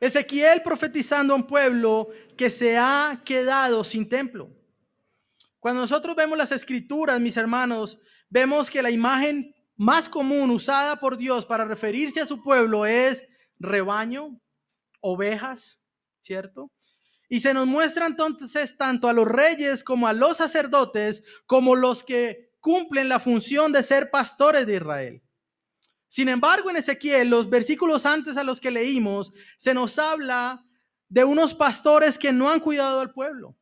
Ezequiel 0.00 0.62
profetizando 0.62 1.32
a 1.32 1.36
un 1.36 1.46
pueblo 1.46 2.08
que 2.36 2.50
se 2.50 2.76
ha 2.76 3.22
quedado 3.24 3.84
sin 3.84 4.08
templo. 4.08 4.50
Cuando 5.60 5.80
nosotros 5.80 6.16
vemos 6.16 6.36
las 6.36 6.50
escrituras, 6.50 7.20
mis 7.20 7.36
hermanos, 7.36 8.00
vemos 8.28 8.68
que 8.68 8.82
la 8.82 8.90
imagen 8.90 9.54
más 9.76 10.08
común 10.08 10.50
usada 10.50 10.96
por 10.96 11.16
Dios 11.16 11.46
para 11.46 11.64
referirse 11.64 12.20
a 12.20 12.26
su 12.26 12.42
pueblo 12.42 12.84
es 12.84 13.28
rebaño, 13.60 14.40
ovejas, 15.02 15.82
¿cierto? 16.22 16.70
Y 17.28 17.40
se 17.40 17.52
nos 17.52 17.66
muestra 17.66 18.06
entonces 18.06 18.76
tanto 18.78 19.08
a 19.08 19.12
los 19.12 19.28
reyes 19.28 19.84
como 19.84 20.06
a 20.08 20.12
los 20.12 20.38
sacerdotes 20.38 21.24
como 21.46 21.76
los 21.76 22.02
que 22.04 22.52
cumplen 22.60 23.08
la 23.08 23.20
función 23.20 23.72
de 23.72 23.82
ser 23.82 24.10
pastores 24.10 24.66
de 24.66 24.76
Israel. 24.76 25.22
Sin 26.08 26.28
embargo, 26.28 26.70
en 26.70 26.76
Ezequiel, 26.76 27.28
los 27.28 27.48
versículos 27.48 28.06
antes 28.06 28.36
a 28.36 28.44
los 28.44 28.60
que 28.60 28.70
leímos, 28.70 29.32
se 29.56 29.74
nos 29.74 29.98
habla 29.98 30.64
de 31.08 31.24
unos 31.24 31.54
pastores 31.54 32.18
que 32.18 32.32
no 32.32 32.50
han 32.50 32.60
cuidado 32.60 33.00
al 33.00 33.12
pueblo. 33.12 33.56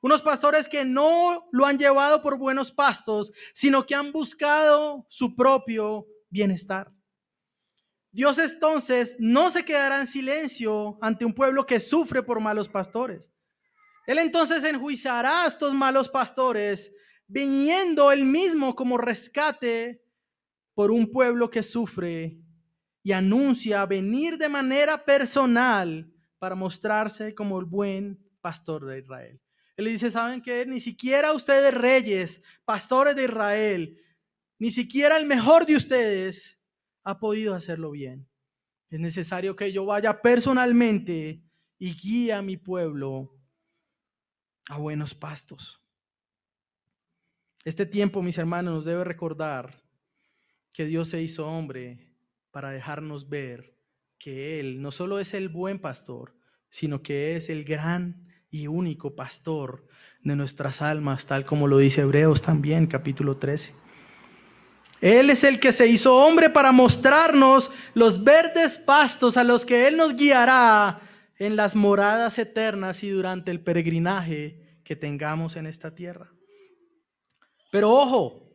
Unos 0.00 0.22
pastores 0.22 0.68
que 0.68 0.84
no 0.84 1.48
lo 1.50 1.66
han 1.66 1.78
llevado 1.78 2.22
por 2.22 2.38
buenos 2.38 2.70
pastos, 2.70 3.32
sino 3.54 3.86
que 3.86 3.94
han 3.94 4.12
buscado 4.12 5.04
su 5.08 5.34
propio 5.34 6.06
bienestar. 6.30 6.92
Dios 8.16 8.38
entonces 8.38 9.14
no 9.18 9.50
se 9.50 9.66
quedará 9.66 10.00
en 10.00 10.06
silencio 10.06 10.96
ante 11.02 11.26
un 11.26 11.34
pueblo 11.34 11.66
que 11.66 11.78
sufre 11.78 12.22
por 12.22 12.40
malos 12.40 12.66
pastores. 12.66 13.30
Él 14.06 14.16
entonces 14.16 14.64
enjuiciará 14.64 15.44
a 15.44 15.48
estos 15.48 15.74
malos 15.74 16.08
pastores, 16.08 16.96
viniendo 17.26 18.10
él 18.10 18.24
mismo 18.24 18.74
como 18.74 18.96
rescate 18.96 20.02
por 20.72 20.90
un 20.92 21.12
pueblo 21.12 21.50
que 21.50 21.62
sufre 21.62 22.38
y 23.02 23.12
anuncia 23.12 23.84
venir 23.84 24.38
de 24.38 24.48
manera 24.48 25.04
personal 25.04 26.10
para 26.38 26.54
mostrarse 26.54 27.34
como 27.34 27.60
el 27.60 27.66
buen 27.66 28.18
pastor 28.40 28.86
de 28.86 29.00
Israel. 29.00 29.38
Él 29.76 29.88
dice, 29.88 30.10
¿saben 30.10 30.40
qué? 30.40 30.64
Ni 30.64 30.80
siquiera 30.80 31.34
ustedes 31.34 31.74
reyes, 31.74 32.42
pastores 32.64 33.14
de 33.14 33.24
Israel, 33.24 34.00
ni 34.58 34.70
siquiera 34.70 35.18
el 35.18 35.26
mejor 35.26 35.66
de 35.66 35.76
ustedes 35.76 36.55
ha 37.06 37.20
podido 37.20 37.54
hacerlo 37.54 37.92
bien. 37.92 38.26
Es 38.90 38.98
necesario 38.98 39.54
que 39.54 39.70
yo 39.70 39.86
vaya 39.86 40.22
personalmente 40.22 41.40
y 41.78 41.94
guíe 41.94 42.32
a 42.32 42.42
mi 42.42 42.56
pueblo 42.56 43.32
a 44.68 44.76
buenos 44.78 45.14
pastos. 45.14 45.80
Este 47.64 47.86
tiempo, 47.86 48.22
mis 48.22 48.38
hermanos, 48.38 48.74
nos 48.74 48.84
debe 48.84 49.04
recordar 49.04 49.84
que 50.72 50.84
Dios 50.84 51.08
se 51.08 51.22
hizo 51.22 51.46
hombre 51.46 52.08
para 52.50 52.70
dejarnos 52.70 53.28
ver 53.28 53.76
que 54.18 54.58
Él 54.58 54.82
no 54.82 54.90
solo 54.90 55.20
es 55.20 55.32
el 55.32 55.48
buen 55.48 55.78
pastor, 55.78 56.34
sino 56.70 57.02
que 57.02 57.36
es 57.36 57.50
el 57.50 57.64
gran 57.64 58.26
y 58.50 58.66
único 58.66 59.14
pastor 59.14 59.86
de 60.24 60.34
nuestras 60.34 60.82
almas, 60.82 61.26
tal 61.26 61.46
como 61.46 61.68
lo 61.68 61.78
dice 61.78 62.00
Hebreos 62.00 62.42
también, 62.42 62.88
capítulo 62.88 63.36
13. 63.36 63.85
Él 65.00 65.30
es 65.30 65.44
el 65.44 65.60
que 65.60 65.72
se 65.72 65.86
hizo 65.86 66.16
hombre 66.16 66.50
para 66.50 66.72
mostrarnos 66.72 67.70
los 67.94 68.22
verdes 68.24 68.78
pastos 68.78 69.36
a 69.36 69.44
los 69.44 69.66
que 69.66 69.86
Él 69.86 69.96
nos 69.96 70.14
guiará 70.16 71.00
en 71.38 71.56
las 71.56 71.76
moradas 71.76 72.38
eternas 72.38 73.02
y 73.02 73.10
durante 73.10 73.50
el 73.50 73.60
peregrinaje 73.60 74.80
que 74.84 74.96
tengamos 74.96 75.56
en 75.56 75.66
esta 75.66 75.94
tierra. 75.94 76.30
Pero 77.70 77.90
ojo, 77.92 78.46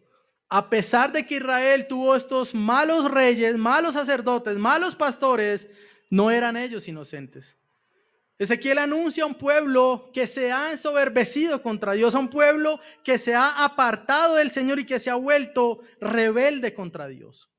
a 0.50 0.70
pesar 0.70 1.12
de 1.12 1.26
que 1.26 1.36
Israel 1.36 1.86
tuvo 1.88 2.16
estos 2.16 2.56
malos 2.56 3.10
reyes, 3.12 3.58
malos 3.58 3.94
sacerdotes, 3.94 4.58
malos 4.58 4.96
pastores, 4.96 5.70
no 6.10 6.32
eran 6.32 6.58
ellos 6.58 6.88
inocentes. 6.88 7.56
Ezequiel 8.42 8.80
anuncia 8.80 9.24
a 9.24 9.28
un 9.28 9.36
pueblo 9.36 10.10
que 10.12 10.26
se 10.26 10.52
ha 10.52 10.72
ensoberbecido 10.72 11.62
contra 11.62 11.94
Dios, 11.94 12.16
a 12.16 12.18
un 12.18 12.32
pueblo 12.32 12.80
que 13.04 13.20
se 13.20 13.36
ha 13.36 13.64
apartado 13.64 14.38
del 14.38 14.50
Señor 14.50 14.80
y 14.80 14.88
que 14.88 14.98
se 14.98 15.12
ha 15.12 15.16
vuelto 15.16 15.82
rebelde 16.00 16.74
contra 16.74 17.06
Dios. 17.06 17.52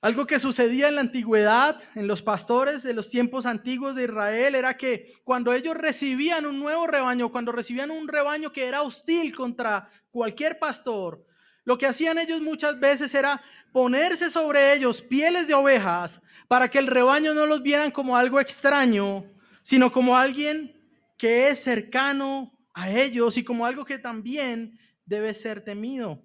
Algo 0.00 0.26
que 0.26 0.40
sucedía 0.40 0.88
en 0.88 0.96
la 0.96 1.02
antigüedad, 1.02 1.80
en 1.94 2.08
los 2.08 2.20
pastores 2.20 2.82
de 2.82 2.94
los 2.94 3.10
tiempos 3.10 3.46
antiguos 3.46 3.94
de 3.94 4.02
Israel, 4.02 4.56
era 4.56 4.76
que 4.76 5.12
cuando 5.22 5.52
ellos 5.52 5.76
recibían 5.76 6.46
un 6.46 6.58
nuevo 6.58 6.88
rebaño, 6.88 7.30
cuando 7.30 7.52
recibían 7.52 7.92
un 7.92 8.08
rebaño 8.08 8.50
que 8.50 8.66
era 8.66 8.82
hostil 8.82 9.36
contra 9.36 9.88
cualquier 10.10 10.58
pastor, 10.58 11.24
lo 11.62 11.78
que 11.78 11.86
hacían 11.86 12.18
ellos 12.18 12.40
muchas 12.40 12.80
veces 12.80 13.14
era 13.14 13.40
ponerse 13.70 14.30
sobre 14.30 14.74
ellos 14.74 15.00
pieles 15.00 15.46
de 15.46 15.54
ovejas 15.54 16.20
para 16.48 16.72
que 16.72 16.80
el 16.80 16.88
rebaño 16.88 17.34
no 17.34 17.46
los 17.46 17.62
vieran 17.62 17.92
como 17.92 18.16
algo 18.16 18.40
extraño, 18.40 19.30
sino 19.64 19.90
como 19.90 20.16
alguien 20.16 20.76
que 21.16 21.48
es 21.48 21.58
cercano 21.58 22.52
a 22.74 22.90
ellos 22.90 23.36
y 23.38 23.44
como 23.44 23.66
algo 23.66 23.84
que 23.84 23.98
también 23.98 24.78
debe 25.06 25.32
ser 25.32 25.64
temido. 25.64 26.22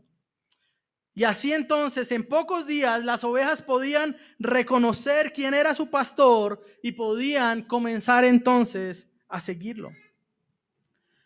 Y 1.15 1.23
así 1.23 1.53
entonces, 1.53 2.11
en 2.11 2.27
pocos 2.27 2.67
días, 2.67 3.03
las 3.03 3.23
ovejas 3.23 3.61
podían 3.61 4.17
reconocer 4.39 5.33
quién 5.33 5.53
era 5.53 5.73
su 5.73 5.89
pastor 5.89 6.63
y 6.83 6.91
podían 6.91 7.63
comenzar 7.63 8.25
entonces 8.25 9.09
a 9.27 9.39
seguirlo. 9.39 9.91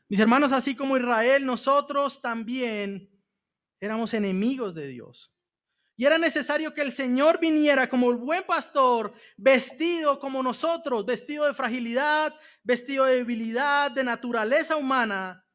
Mis 0.08 0.20
hermanos, 0.20 0.52
así 0.52 0.76
como 0.76 0.98
Israel, 0.98 1.46
nosotros 1.46 2.22
también 2.22 3.10
éramos 3.80 4.14
enemigos 4.14 4.76
de 4.76 4.88
Dios. 4.88 5.33
Y 5.96 6.06
era 6.06 6.18
necesario 6.18 6.74
que 6.74 6.82
el 6.82 6.92
Señor 6.92 7.40
viniera 7.40 7.88
como 7.88 8.10
el 8.10 8.18
buen 8.18 8.44
pastor, 8.46 9.14
vestido 9.38 10.20
como 10.20 10.42
nosotros, 10.42 11.06
vestido 11.06 11.46
de 11.46 11.54
fragilidad, 11.54 12.34
vestido 12.64 13.06
de 13.06 13.18
debilidad, 13.18 13.92
de 13.92 14.04
naturaleza 14.04 14.76
humana, 14.76 15.46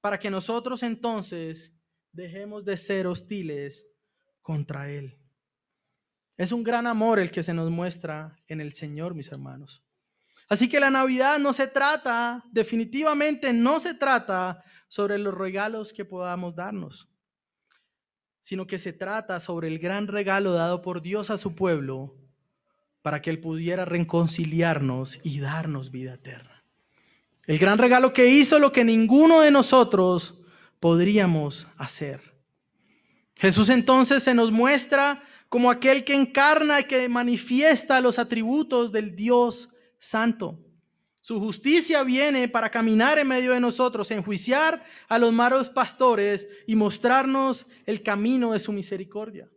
para 0.00 0.18
que 0.18 0.30
nosotros 0.30 0.82
entonces 0.82 1.72
dejemos 2.12 2.64
de 2.64 2.76
ser 2.76 3.06
hostiles 3.06 3.86
contra 4.42 4.90
Él. 4.90 5.16
Es 6.36 6.52
un 6.52 6.62
gran 6.62 6.86
amor 6.86 7.18
el 7.18 7.30
que 7.30 7.42
se 7.42 7.54
nos 7.54 7.70
muestra 7.70 8.36
en 8.48 8.60
el 8.60 8.72
Señor, 8.72 9.14
mis 9.14 9.30
hermanos. 9.30 9.82
Así 10.48 10.68
que 10.68 10.80
la 10.80 10.90
Navidad 10.90 11.38
no 11.38 11.52
se 11.52 11.68
trata, 11.68 12.42
definitivamente 12.50 13.52
no 13.52 13.78
se 13.78 13.94
trata 13.94 14.64
sobre 14.88 15.16
los 15.18 15.32
regalos 15.32 15.92
que 15.92 16.04
podamos 16.04 16.56
darnos. 16.56 17.08
Sino 18.42 18.66
que 18.66 18.78
se 18.78 18.92
trata 18.92 19.40
sobre 19.40 19.68
el 19.68 19.78
gran 19.78 20.06
regalo 20.06 20.52
dado 20.52 20.82
por 20.82 21.02
Dios 21.02 21.30
a 21.30 21.36
su 21.36 21.54
pueblo 21.54 22.14
para 23.02 23.22
que 23.22 23.30
Él 23.30 23.40
pudiera 23.40 23.84
reconciliarnos 23.84 25.20
y 25.24 25.40
darnos 25.40 25.90
vida 25.90 26.14
eterna. 26.14 26.62
El 27.46 27.58
gran 27.58 27.78
regalo 27.78 28.12
que 28.12 28.28
hizo 28.28 28.58
lo 28.58 28.72
que 28.72 28.84
ninguno 28.84 29.40
de 29.40 29.50
nosotros 29.50 30.38
podríamos 30.78 31.66
hacer. 31.76 32.20
Jesús 33.36 33.70
entonces 33.70 34.22
se 34.22 34.34
nos 34.34 34.52
muestra 34.52 35.22
como 35.48 35.70
aquel 35.70 36.04
que 36.04 36.14
encarna 36.14 36.80
y 36.80 36.84
que 36.84 37.08
manifiesta 37.08 38.00
los 38.00 38.18
atributos 38.18 38.92
del 38.92 39.16
Dios 39.16 39.74
Santo. 39.98 40.58
Su 41.30 41.38
justicia 41.38 42.02
viene 42.02 42.48
para 42.48 42.70
caminar 42.70 43.16
en 43.20 43.28
medio 43.28 43.52
de 43.52 43.60
nosotros, 43.60 44.10
enjuiciar 44.10 44.84
a 45.08 45.16
los 45.16 45.32
malos 45.32 45.68
pastores 45.68 46.48
y 46.66 46.74
mostrarnos 46.74 47.68
el 47.86 48.02
camino 48.02 48.50
de 48.50 48.58
su 48.58 48.72
misericordia. 48.72 49.48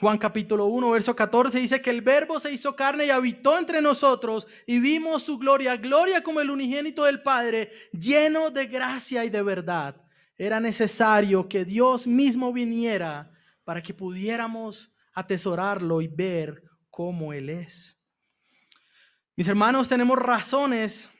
Juan 0.00 0.16
capítulo 0.16 0.64
1, 0.68 0.90
verso 0.90 1.14
14 1.14 1.58
dice 1.58 1.82
que 1.82 1.90
el 1.90 2.00
verbo 2.00 2.40
se 2.40 2.50
hizo 2.50 2.74
carne 2.74 3.04
y 3.04 3.10
habitó 3.10 3.58
entre 3.58 3.82
nosotros 3.82 4.46
y 4.66 4.78
vimos 4.78 5.22
su 5.22 5.36
gloria, 5.36 5.76
gloria 5.76 6.22
como 6.22 6.40
el 6.40 6.48
unigénito 6.48 7.04
del 7.04 7.20
Padre, 7.20 7.70
lleno 7.92 8.50
de 8.50 8.64
gracia 8.64 9.26
y 9.26 9.28
de 9.28 9.42
verdad. 9.42 9.96
Era 10.38 10.60
necesario 10.60 11.46
que 11.46 11.66
Dios 11.66 12.06
mismo 12.06 12.54
viniera 12.54 13.30
para 13.64 13.82
que 13.82 13.92
pudiéramos 13.92 14.90
atesorarlo 15.12 16.00
y 16.00 16.08
ver 16.08 16.62
cómo 16.88 17.34
Él 17.34 17.50
es. 17.50 18.01
Mis 19.34 19.48
hermanos, 19.48 19.88
tenemos 19.88 20.18
razones 20.18 21.10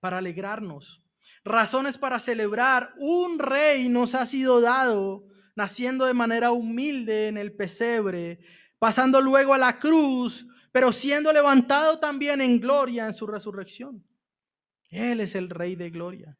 para 0.00 0.18
alegrarnos, 0.18 1.02
razones 1.44 1.96
para 1.96 2.18
celebrar. 2.18 2.92
Un 2.98 3.38
rey 3.38 3.88
nos 3.88 4.14
ha 4.14 4.26
sido 4.26 4.60
dado, 4.60 5.24
naciendo 5.56 6.04
de 6.04 6.12
manera 6.12 6.50
humilde 6.52 7.28
en 7.28 7.38
el 7.38 7.56
pesebre, 7.56 8.40
pasando 8.78 9.22
luego 9.22 9.54
a 9.54 9.58
la 9.58 9.78
cruz, 9.78 10.46
pero 10.72 10.92
siendo 10.92 11.32
levantado 11.32 11.98
también 12.00 12.42
en 12.42 12.60
gloria 12.60 13.06
en 13.06 13.14
su 13.14 13.26
resurrección. 13.26 14.04
Él 14.90 15.20
es 15.20 15.34
el 15.34 15.48
rey 15.48 15.76
de 15.76 15.88
gloria. 15.88 16.36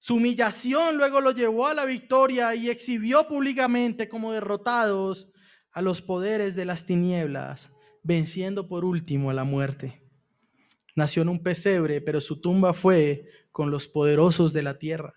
Su 0.00 0.16
humillación 0.16 0.96
luego 0.96 1.20
lo 1.20 1.30
llevó 1.30 1.68
a 1.68 1.74
la 1.74 1.84
victoria 1.84 2.56
y 2.56 2.70
exhibió 2.70 3.28
públicamente 3.28 4.08
como 4.08 4.32
derrotados 4.32 5.32
a 5.70 5.80
los 5.80 6.02
poderes 6.02 6.56
de 6.56 6.64
las 6.64 6.86
tinieblas 6.86 7.73
venciendo 8.04 8.68
por 8.68 8.84
último 8.84 9.30
a 9.30 9.34
la 9.34 9.44
muerte. 9.44 10.00
Nació 10.94 11.22
en 11.22 11.30
un 11.30 11.42
pesebre, 11.42 12.00
pero 12.00 12.20
su 12.20 12.40
tumba 12.40 12.72
fue 12.72 13.28
con 13.50 13.70
los 13.70 13.88
poderosos 13.88 14.52
de 14.52 14.62
la 14.62 14.78
tierra. 14.78 15.14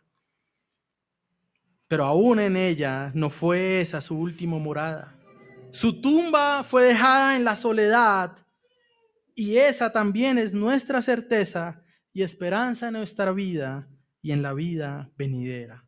Pero 1.88 2.06
aún 2.06 2.40
en 2.40 2.58
ella 2.58 3.12
no 3.14 3.30
fue 3.30 3.82
esa 3.82 4.02
su 4.02 4.18
última 4.18 4.58
morada. 4.58 5.16
Su 5.72 6.02
tumba 6.02 6.64
fue 6.64 6.86
dejada 6.86 7.36
en 7.36 7.44
la 7.44 7.56
soledad 7.56 8.38
y 9.36 9.58
esa 9.58 9.92
también 9.92 10.38
es 10.38 10.56
nuestra 10.56 11.02
certeza 11.02 11.84
y 12.14 12.24
esperanza 12.24 12.88
en 12.88 12.94
nuestra 12.94 13.32
vida 13.32 13.88
y 14.22 14.32
en 14.32 14.42
la 14.42 14.54
vida 14.54 15.12
venidera. 15.18 15.86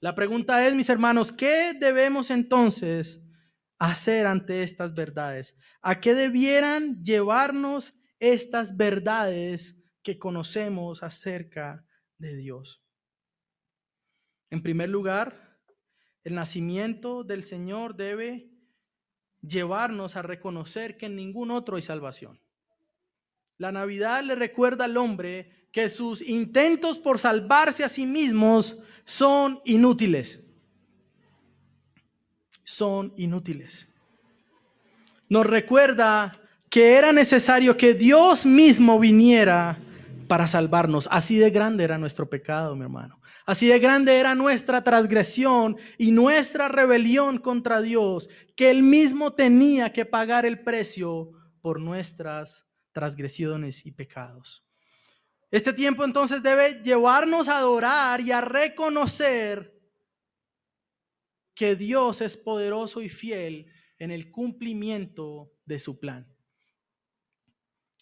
La 0.00 0.14
pregunta 0.14 0.66
es, 0.66 0.74
mis 0.74 0.88
hermanos, 0.88 1.32
¿qué 1.32 1.72
debemos 1.72 2.30
entonces 2.30 3.25
hacer 3.78 4.26
ante 4.26 4.62
estas 4.62 4.94
verdades? 4.94 5.56
¿A 5.82 6.00
qué 6.00 6.14
debieran 6.14 7.02
llevarnos 7.04 7.94
estas 8.18 8.76
verdades 8.76 9.82
que 10.02 10.18
conocemos 10.18 11.02
acerca 11.02 11.84
de 12.18 12.36
Dios? 12.36 12.82
En 14.50 14.62
primer 14.62 14.88
lugar, 14.88 15.58
el 16.24 16.34
nacimiento 16.34 17.24
del 17.24 17.42
Señor 17.42 17.96
debe 17.96 18.50
llevarnos 19.42 20.16
a 20.16 20.22
reconocer 20.22 20.96
que 20.96 21.06
en 21.06 21.16
ningún 21.16 21.50
otro 21.50 21.76
hay 21.76 21.82
salvación. 21.82 22.40
La 23.58 23.72
Navidad 23.72 24.22
le 24.22 24.34
recuerda 24.34 24.84
al 24.84 24.96
hombre 24.96 25.68
que 25.72 25.88
sus 25.88 26.22
intentos 26.22 26.98
por 26.98 27.18
salvarse 27.18 27.84
a 27.84 27.88
sí 27.88 28.06
mismos 28.06 28.78
son 29.04 29.60
inútiles 29.64 30.45
son 32.66 33.14
inútiles. 33.16 33.88
Nos 35.28 35.46
recuerda 35.46 36.38
que 36.68 36.94
era 36.96 37.12
necesario 37.12 37.76
que 37.76 37.94
Dios 37.94 38.44
mismo 38.44 38.98
viniera 38.98 39.78
para 40.28 40.46
salvarnos. 40.46 41.08
Así 41.10 41.38
de 41.38 41.50
grande 41.50 41.84
era 41.84 41.96
nuestro 41.96 42.28
pecado, 42.28 42.74
mi 42.74 42.82
hermano. 42.82 43.20
Así 43.46 43.68
de 43.68 43.78
grande 43.78 44.18
era 44.18 44.34
nuestra 44.34 44.82
transgresión 44.82 45.76
y 45.96 46.10
nuestra 46.10 46.68
rebelión 46.68 47.38
contra 47.38 47.80
Dios, 47.80 48.28
que 48.56 48.70
Él 48.70 48.82
mismo 48.82 49.34
tenía 49.34 49.92
que 49.92 50.04
pagar 50.04 50.44
el 50.44 50.60
precio 50.60 51.30
por 51.62 51.80
nuestras 51.80 52.66
transgresiones 52.90 53.86
y 53.86 53.92
pecados. 53.92 54.64
Este 55.52 55.72
tiempo 55.72 56.04
entonces 56.04 56.42
debe 56.42 56.82
llevarnos 56.82 57.48
a 57.48 57.58
adorar 57.58 58.20
y 58.20 58.32
a 58.32 58.40
reconocer 58.40 59.75
que 61.56 61.74
Dios 61.74 62.20
es 62.20 62.36
poderoso 62.36 63.00
y 63.00 63.08
fiel 63.08 63.66
en 63.98 64.10
el 64.10 64.30
cumplimiento 64.30 65.50
de 65.64 65.78
su 65.78 65.98
plan. 65.98 66.28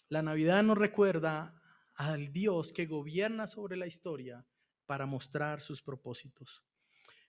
La 0.09 0.21
Navidad 0.21 0.61
nos 0.61 0.77
recuerda 0.77 1.59
al 1.95 2.33
Dios 2.33 2.73
que 2.73 2.85
gobierna 2.85 3.47
sobre 3.47 3.77
la 3.77 3.87
historia 3.87 4.45
para 4.85 5.05
mostrar 5.05 5.61
sus 5.61 5.81
propósitos. 5.81 6.63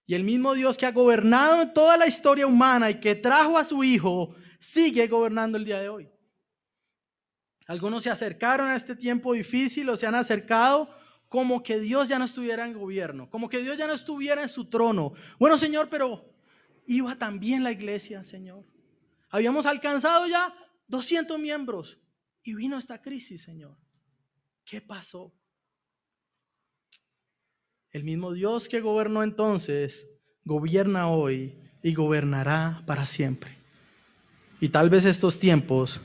Y 0.04 0.14
el 0.14 0.24
mismo 0.24 0.54
Dios 0.54 0.76
que 0.76 0.86
ha 0.86 0.92
gobernado 0.92 1.72
toda 1.72 1.96
la 1.96 2.08
historia 2.08 2.46
humana 2.46 2.90
y 2.90 3.00
que 3.00 3.14
trajo 3.14 3.56
a 3.56 3.64
su 3.64 3.82
Hijo, 3.84 4.34
sigue 4.58 5.06
gobernando 5.06 5.56
el 5.56 5.64
día 5.64 5.80
de 5.80 5.88
hoy. 5.88 6.10
Algunos 7.68 8.02
se 8.02 8.10
acercaron 8.10 8.68
a 8.68 8.76
este 8.76 8.96
tiempo 8.96 9.32
difícil 9.32 9.88
o 9.88 9.96
se 9.96 10.06
han 10.06 10.14
acercado 10.16 10.90
como 11.28 11.62
que 11.62 11.80
Dios 11.80 12.08
ya 12.08 12.18
no 12.18 12.24
estuviera 12.24 12.66
en 12.66 12.78
gobierno, 12.78 13.28
como 13.30 13.48
que 13.48 13.58
Dios 13.58 13.76
ya 13.76 13.86
no 13.86 13.94
estuviera 13.94 14.42
en 14.42 14.48
su 14.48 14.66
trono. 14.66 15.12
Bueno, 15.38 15.58
Señor, 15.58 15.88
pero 15.90 16.24
iba 16.86 17.16
también 17.16 17.64
la 17.64 17.72
iglesia, 17.72 18.24
Señor. 18.24 18.64
Habíamos 19.30 19.66
alcanzado 19.66 20.26
ya 20.26 20.54
200 20.88 21.38
miembros 21.38 21.98
y 22.42 22.54
vino 22.54 22.78
esta 22.78 23.02
crisis, 23.02 23.42
Señor. 23.42 23.76
¿Qué 24.64 24.80
pasó? 24.80 25.32
El 27.90 28.04
mismo 28.04 28.32
Dios 28.32 28.68
que 28.68 28.80
gobernó 28.80 29.22
entonces, 29.22 30.06
gobierna 30.44 31.08
hoy 31.08 31.58
y 31.82 31.94
gobernará 31.94 32.82
para 32.86 33.06
siempre. 33.06 33.56
Y 34.60 34.68
tal 34.68 34.90
vez 34.90 35.04
estos 35.04 35.38
tiempos 35.40 36.00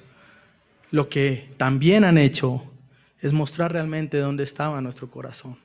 lo 0.90 1.10
que 1.10 1.54
también 1.58 2.04
han 2.04 2.18
hecho 2.18 2.71
es 3.22 3.34
mostrar 3.34 3.72
realmente 3.72 4.18
dónde 4.18 4.44
estaba 4.44 4.82
nuestro 4.82 5.10
corazón. 5.10 5.58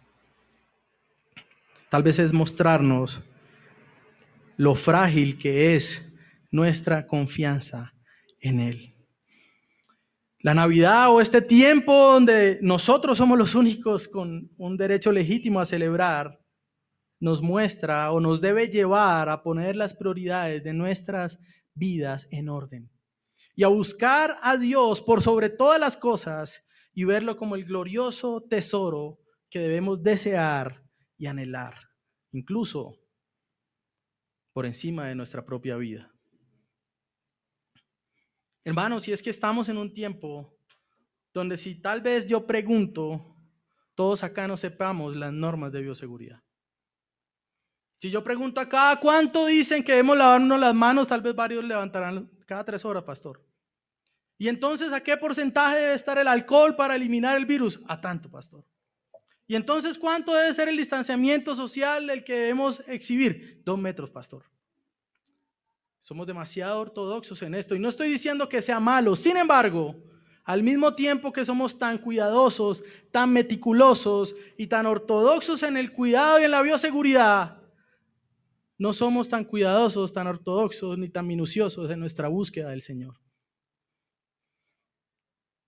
Tal 1.89 2.03
vez 2.03 2.19
es 2.19 2.33
mostrarnos 2.33 3.23
lo 4.57 4.75
frágil 4.75 5.39
que 5.39 5.75
es 5.77 6.19
nuestra 6.51 7.07
confianza 7.07 7.93
en 8.41 8.61
Él. 8.61 8.95
La 10.41 10.55
Navidad 10.55 11.11
o 11.11 11.21
este 11.21 11.43
tiempo 11.43 12.13
donde 12.13 12.59
nosotros 12.63 13.19
somos 13.19 13.39
los 13.39 13.55
únicos 13.55 14.07
con 14.07 14.51
un 14.59 14.77
derecho 14.77 15.11
legítimo 15.11 15.61
a 15.61 15.67
celebrar, 15.67 16.39
nos 17.19 17.41
muestra 17.41 18.13
o 18.13 18.21
nos 18.21 18.41
debe 18.41 18.69
llevar 18.69 19.29
a 19.29 19.43
poner 19.43 19.75
las 19.75 19.95
prioridades 19.95 20.63
de 20.63 20.75
nuestras 20.75 21.41
vidas 21.75 22.29
en 22.31 22.49
orden 22.49 22.91
y 23.55 23.65
a 23.65 23.69
buscar 23.69 24.37
a 24.43 24.57
Dios 24.57 25.01
por 25.01 25.23
sobre 25.23 25.49
todas 25.49 25.81
las 25.81 25.97
cosas 25.97 26.63
y 26.97 27.05
verlo 27.05 27.37
como 27.37 27.57
el 27.57 27.67
glorioso 27.67 28.43
tesoro 28.49 29.21
que 29.51 29.59
debemos 29.59 30.03
desear 30.03 30.83
y 31.19 31.27
anhelar, 31.27 31.75
incluso 32.33 32.97
por 34.55 34.65
encima 34.65 35.07
de 35.07 35.15
nuestra 35.15 35.45
propia 35.45 35.77
vida. 35.77 36.11
Hermanos, 38.65 39.05
si 39.05 39.13
es 39.13 39.23
que 39.23 39.29
estamos 39.29 39.69
en 39.69 39.77
un 39.77 39.93
tiempo 39.93 40.59
donde 41.35 41.59
si 41.59 41.83
tal 41.83 42.01
vez 42.01 42.27
yo 42.27 42.47
pregunto, 42.47 43.37
todos 43.95 44.25
acá 44.25 44.49
no 44.49 44.57
sepamos 44.57 45.15
las 45.15 45.35
normas 45.35 45.73
de 45.73 45.83
bioseguridad. 45.83 46.43
Si 48.01 48.11
yo 48.11 48.25
pregunto 48.25 48.59
acá, 48.59 48.99
¿cuánto 49.03 49.45
dicen 49.45 49.85
que 49.85 49.93
debemos 49.93 50.17
lavarnos 50.17 50.59
las 50.59 50.75
manos? 50.75 51.09
Tal 51.09 51.21
vez 51.21 51.35
varios 51.37 51.63
levantarán 51.63 52.31
cada 52.47 52.65
tres 52.65 52.87
horas, 52.87 53.05
pastor. 53.05 53.46
Y 54.39 54.49
entonces, 54.49 54.93
¿a 54.93 55.03
qué 55.03 55.16
porcentaje 55.16 55.78
debe 55.78 55.95
estar 55.95 56.18
el 56.18 56.28
alcohol 56.28 56.76
para 56.76 56.95
eliminar 56.95 57.37
el 57.37 57.47
virus? 57.47 57.80
A 57.87 58.01
tanto, 58.01 58.30
pastor. 58.30 58.64
Y 59.47 59.55
entonces, 59.55 59.99
¿cuánto 59.99 60.34
debe 60.34 60.53
ser 60.53 60.68
el 60.68 60.76
distanciamiento 60.76 61.55
social 61.55 62.11
el 62.11 62.24
que 62.24 62.34
debemos 62.34 62.82
exhibir? 62.87 63.62
Dos 63.64 63.78
metros, 63.78 64.11
pastor. 64.11 64.45
Somos 65.99 66.26
demasiado 66.26 66.80
ortodoxos 66.80 67.43
en 67.43 67.55
esto. 67.55 67.74
Y 67.74 67.78
no 67.78 67.89
estoy 67.89 68.11
diciendo 68.11 68.49
que 68.49 68.61
sea 68.61 68.80
malo. 68.80 69.16
Sin 69.16 69.37
embargo, 69.37 69.97
al 70.45 70.62
mismo 70.62 70.95
tiempo 70.95 71.32
que 71.32 71.45
somos 71.45 71.78
tan 71.78 71.99
cuidadosos, 71.99 72.84
tan 73.11 73.32
meticulosos 73.32 74.37
y 74.59 74.66
tan 74.66 74.87
ortodoxos 74.87 75.62
en 75.62 75.76
el 75.76 75.93
cuidado 75.93 76.41
y 76.41 76.45
en 76.45 76.51
la 76.51 76.62
bioseguridad, 76.62 77.62
no 78.78 78.93
somos 78.93 79.28
tan 79.28 79.45
cuidadosos, 79.45 80.12
tan 80.12 80.26
ortodoxos, 80.26 80.99
ni 80.99 81.09
tan 81.09 81.26
minuciosos 81.26 81.91
en 81.91 81.99
nuestra 81.99 82.28
búsqueda 82.28 82.70
del 82.70 82.82
Señor. 82.82 83.16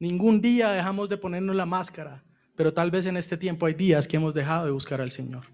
Ningún 0.01 0.41
día 0.41 0.71
dejamos 0.71 1.09
de 1.09 1.17
ponernos 1.17 1.57
la 1.57 1.67
máscara, 1.67 2.23
pero 2.55 2.73
tal 2.73 2.91
vez 2.91 3.07
en 3.07 3.17
este 3.17 3.37
tiempo 3.37 3.67
hay 3.67 3.75
días 3.75 4.07
que 4.07 4.17
hemos 4.17 4.35
dejado 4.35 4.67
de 4.67 4.71
buscar 4.71 5.01
al 5.01 5.11
Señor. 5.11 5.47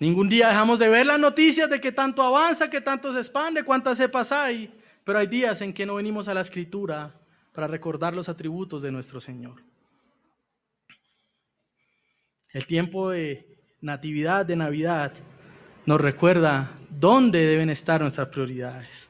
Ningún 0.00 0.28
día 0.28 0.48
dejamos 0.48 0.78
de 0.78 0.88
ver 0.88 1.06
las 1.06 1.18
noticias 1.18 1.68
de 1.68 1.80
que 1.80 1.90
tanto 1.90 2.22
avanza, 2.22 2.70
que 2.70 2.80
tanto 2.80 3.12
se 3.12 3.18
expande, 3.18 3.64
cuántas 3.64 3.98
cepas 3.98 4.30
hay, 4.30 4.72
pero 5.04 5.18
hay 5.18 5.26
días 5.26 5.60
en 5.60 5.72
que 5.72 5.86
no 5.86 5.96
venimos 5.96 6.28
a 6.28 6.34
la 6.34 6.40
escritura 6.40 7.14
para 7.52 7.66
recordar 7.66 8.14
los 8.14 8.28
atributos 8.28 8.82
de 8.82 8.92
nuestro 8.92 9.20
Señor. 9.20 9.62
El 12.52 12.66
tiempo 12.66 13.10
de 13.10 13.58
Natividad 13.80 14.46
de 14.46 14.56
Navidad 14.56 15.12
nos 15.86 16.00
recuerda 16.00 16.70
dónde 16.90 17.44
deben 17.44 17.70
estar 17.70 18.00
nuestras 18.00 18.28
prioridades. 18.28 19.07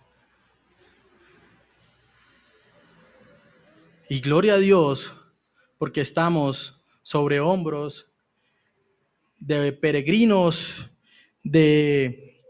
Y 4.10 4.20
gloria 4.20 4.54
a 4.54 4.58
Dios 4.58 5.12
porque 5.76 6.00
estamos 6.00 6.82
sobre 7.02 7.40
hombros 7.40 8.10
de 9.38 9.70
peregrinos, 9.72 10.88
de 11.42 12.42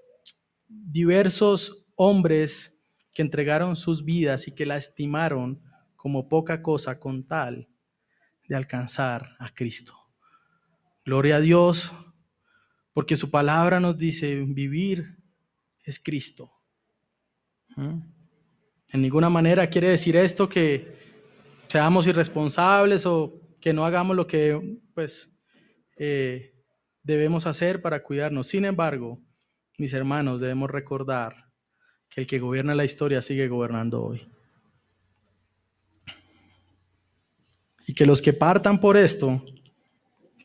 diversos 0.69 1.85
hombres 1.97 2.79
que 3.13 3.23
entregaron 3.23 3.75
sus 3.75 4.05
vidas 4.05 4.47
y 4.47 4.55
que 4.55 4.67
la 4.67 4.77
estimaron 4.77 5.61
como 5.97 6.29
poca 6.29 6.63
cosa 6.63 7.01
con 7.01 7.25
tal 7.27 7.67
de 8.47 8.55
alcanzar 8.55 9.35
a 9.41 9.53
Cristo. 9.53 9.95
Gloria 11.05 11.37
a 11.37 11.41
Dios 11.41 11.93
porque 12.93 13.17
su 13.17 13.33
palabra 13.33 13.81
nos 13.81 13.99
dice, 13.99 14.45
vivir 14.47 15.17
es 15.83 15.99
Cristo. 15.99 16.53
¿Mm? 17.75 17.99
En 18.91 19.03
ninguna 19.03 19.29
manera 19.29 19.69
quiere 19.69 19.89
decir 19.89 20.17
esto 20.17 20.49
que 20.49 21.08
seamos 21.69 22.07
irresponsables 22.07 23.07
o 23.07 23.41
que 23.61 23.73
no 23.73 23.85
hagamos 23.85 24.17
lo 24.17 24.27
que 24.27 24.79
pues 24.95 25.37
eh, 25.97 26.55
debemos 27.03 27.47
hacer 27.47 27.83
para 27.83 28.03
cuidarnos. 28.03 28.49
Sin 28.49 28.65
embargo, 28.65 29.21
mis 29.77 29.93
hermanos, 29.93 30.41
debemos 30.41 30.71
recordar 30.71 31.49
que 32.09 32.23
el 32.23 32.27
que 32.27 32.39
gobierna 32.39 32.75
la 32.75 32.85
historia 32.85 33.23
sigue 33.23 33.49
gobernando 33.49 34.03
hoy. 34.03 34.29
Y 37.87 37.95
que 37.95 38.07
los 38.07 38.21
que 38.21 38.33
partan 38.33 38.81
por 38.81 38.97
esto 38.97 39.43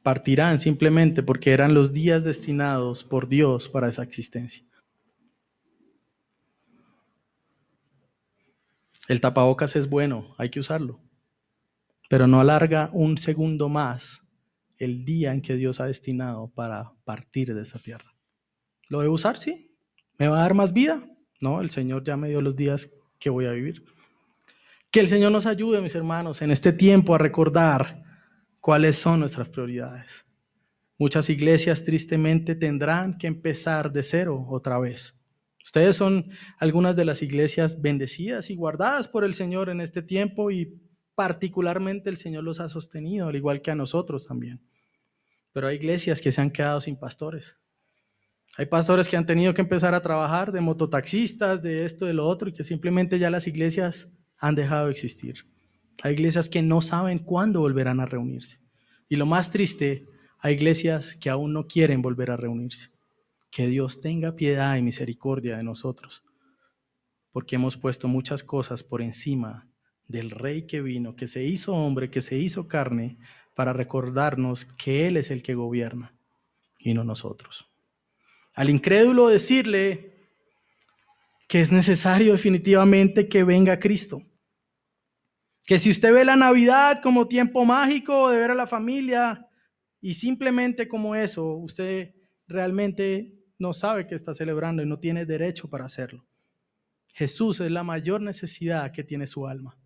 partirán 0.01 0.59
simplemente 0.59 1.23
porque 1.23 1.51
eran 1.51 1.73
los 1.73 1.93
días 1.93 2.23
destinados 2.23 3.03
por 3.03 3.27
Dios 3.27 3.69
para 3.69 3.89
esa 3.89 4.03
existencia. 4.03 4.63
El 9.07 9.19
tapabocas 9.19 9.75
es 9.75 9.89
bueno, 9.89 10.33
hay 10.37 10.49
que 10.49 10.61
usarlo, 10.61 11.01
pero 12.13 12.27
no 12.27 12.39
alarga 12.39 12.91
un 12.93 13.17
segundo 13.17 13.69
más 13.69 14.21
el 14.77 15.03
día 15.03 15.33
en 15.33 15.41
que 15.41 15.55
Dios 15.55 15.81
ha 15.81 15.87
destinado 15.87 16.51
para 16.53 16.91
partir 17.05 17.55
de 17.55 17.63
esa 17.63 17.79
tierra. 17.79 18.13
¿Lo 18.87 19.01
debo 19.01 19.15
usar? 19.15 19.39
Sí. 19.39 19.75
¿Me 20.19 20.27
va 20.27 20.37
a 20.37 20.41
dar 20.43 20.53
más 20.53 20.73
vida? 20.73 21.03
No, 21.41 21.59
el 21.59 21.71
Señor 21.71 22.03
ya 22.03 22.15
me 22.15 22.29
dio 22.29 22.39
los 22.39 22.55
días 22.55 22.93
que 23.19 23.31
voy 23.31 23.47
a 23.47 23.51
vivir. 23.53 23.83
Que 24.91 24.99
el 24.99 25.07
Señor 25.07 25.31
nos 25.31 25.47
ayude, 25.47 25.81
mis 25.81 25.95
hermanos, 25.95 26.43
en 26.43 26.51
este 26.51 26.71
tiempo 26.71 27.15
a 27.15 27.17
recordar 27.17 28.03
cuáles 28.59 28.95
son 28.95 29.21
nuestras 29.21 29.49
prioridades. 29.49 30.05
Muchas 30.99 31.31
iglesias 31.31 31.83
tristemente 31.83 32.53
tendrán 32.53 33.17
que 33.17 33.25
empezar 33.25 33.91
de 33.91 34.03
cero 34.03 34.45
otra 34.51 34.77
vez. 34.77 35.19
Ustedes 35.63 35.95
son 35.95 36.29
algunas 36.59 36.95
de 36.95 37.05
las 37.05 37.23
iglesias 37.23 37.81
bendecidas 37.81 38.51
y 38.51 38.55
guardadas 38.55 39.07
por 39.07 39.23
el 39.23 39.33
Señor 39.33 39.69
en 39.69 39.81
este 39.81 40.03
tiempo 40.03 40.51
y 40.51 40.79
particularmente 41.15 42.09
el 42.09 42.17
Señor 42.17 42.43
los 42.43 42.59
ha 42.59 42.69
sostenido, 42.69 43.27
al 43.27 43.35
igual 43.35 43.61
que 43.61 43.71
a 43.71 43.75
nosotros 43.75 44.27
también. 44.27 44.61
Pero 45.51 45.67
hay 45.67 45.75
iglesias 45.75 46.21
que 46.21 46.31
se 46.31 46.41
han 46.41 46.51
quedado 46.51 46.81
sin 46.81 46.97
pastores. 46.97 47.55
Hay 48.57 48.67
pastores 48.67 49.07
que 49.07 49.17
han 49.17 49.25
tenido 49.25 49.53
que 49.53 49.61
empezar 49.61 49.93
a 49.95 50.01
trabajar 50.01 50.51
de 50.51 50.61
mototaxistas, 50.61 51.61
de 51.61 51.85
esto, 51.85 52.05
de 52.05 52.13
lo 52.13 52.27
otro, 52.27 52.49
y 52.49 52.53
que 52.53 52.63
simplemente 52.63 53.19
ya 53.19 53.29
las 53.29 53.47
iglesias 53.47 54.15
han 54.37 54.55
dejado 54.55 54.85
de 54.85 54.91
existir. 54.91 55.45
Hay 56.01 56.13
iglesias 56.13 56.49
que 56.49 56.61
no 56.61 56.81
saben 56.81 57.19
cuándo 57.19 57.61
volverán 57.61 57.99
a 57.99 58.05
reunirse. 58.05 58.59
Y 59.09 59.15
lo 59.15 59.25
más 59.25 59.51
triste, 59.51 60.05
hay 60.39 60.55
iglesias 60.55 61.15
que 61.15 61.29
aún 61.29 61.53
no 61.53 61.67
quieren 61.67 62.01
volver 62.01 62.31
a 62.31 62.37
reunirse. 62.37 62.89
Que 63.51 63.67
Dios 63.67 64.01
tenga 64.01 64.35
piedad 64.35 64.75
y 64.75 64.81
misericordia 64.81 65.57
de 65.57 65.63
nosotros, 65.63 66.23
porque 67.31 67.55
hemos 67.55 67.77
puesto 67.77 68.07
muchas 68.07 68.43
cosas 68.43 68.83
por 68.83 69.01
encima 69.01 69.67
del 70.07 70.31
Rey 70.31 70.67
que 70.67 70.81
vino, 70.81 71.15
que 71.15 71.27
se 71.27 71.43
hizo 71.43 71.73
hombre, 71.73 72.09
que 72.09 72.21
se 72.21 72.37
hizo 72.37 72.67
carne, 72.67 73.17
para 73.55 73.73
recordarnos 73.73 74.65
que 74.65 75.07
Él 75.07 75.17
es 75.17 75.31
el 75.31 75.43
que 75.43 75.55
gobierna 75.55 76.13
y 76.79 76.93
no 76.93 77.03
nosotros. 77.03 77.67
Al 78.53 78.69
incrédulo 78.69 79.27
decirle 79.27 80.13
que 81.47 81.61
es 81.61 81.71
necesario 81.71 82.33
definitivamente 82.33 83.27
que 83.27 83.43
venga 83.43 83.79
Cristo 83.79 84.23
que 85.65 85.79
si 85.79 85.91
usted 85.91 86.13
ve 86.13 86.25
la 86.25 86.35
Navidad 86.35 87.01
como 87.01 87.27
tiempo 87.27 87.63
mágico 87.65 88.29
de 88.29 88.37
ver 88.37 88.51
a 88.51 88.55
la 88.55 88.67
familia 88.67 89.47
y 90.01 90.13
simplemente 90.15 90.87
como 90.87 91.15
eso, 91.15 91.53
usted 91.53 92.13
realmente 92.47 93.33
no 93.57 93.73
sabe 93.73 94.05
que 94.05 94.15
está 94.15 94.33
celebrando 94.33 94.83
y 94.83 94.85
no 94.85 94.99
tiene 94.99 95.25
derecho 95.25 95.69
para 95.69 95.85
hacerlo. 95.85 96.25
Jesús 97.13 97.61
es 97.61 97.71
la 97.71 97.83
mayor 97.83 98.21
necesidad 98.21 98.91
que 98.91 99.03
tiene 99.03 99.27
su 99.27 99.47
alma. 99.47 99.77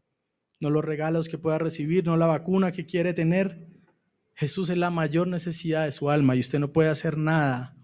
No 0.59 0.69
los 0.69 0.83
regalos 0.83 1.29
que 1.29 1.37
pueda 1.37 1.57
recibir, 1.57 2.05
no 2.05 2.17
la 2.17 2.25
vacuna 2.25 2.71
que 2.71 2.85
quiere 2.85 3.13
tener. 3.13 3.67
Jesús 4.35 4.69
es 4.69 4.77
la 4.77 4.89
mayor 4.89 5.27
necesidad 5.27 5.85
de 5.85 5.91
su 5.91 6.09
alma 6.09 6.35
y 6.35 6.39
usted 6.39 6.59
no 6.59 6.71
puede 6.71 6.89
hacer 6.89 7.17
nada 7.17 7.75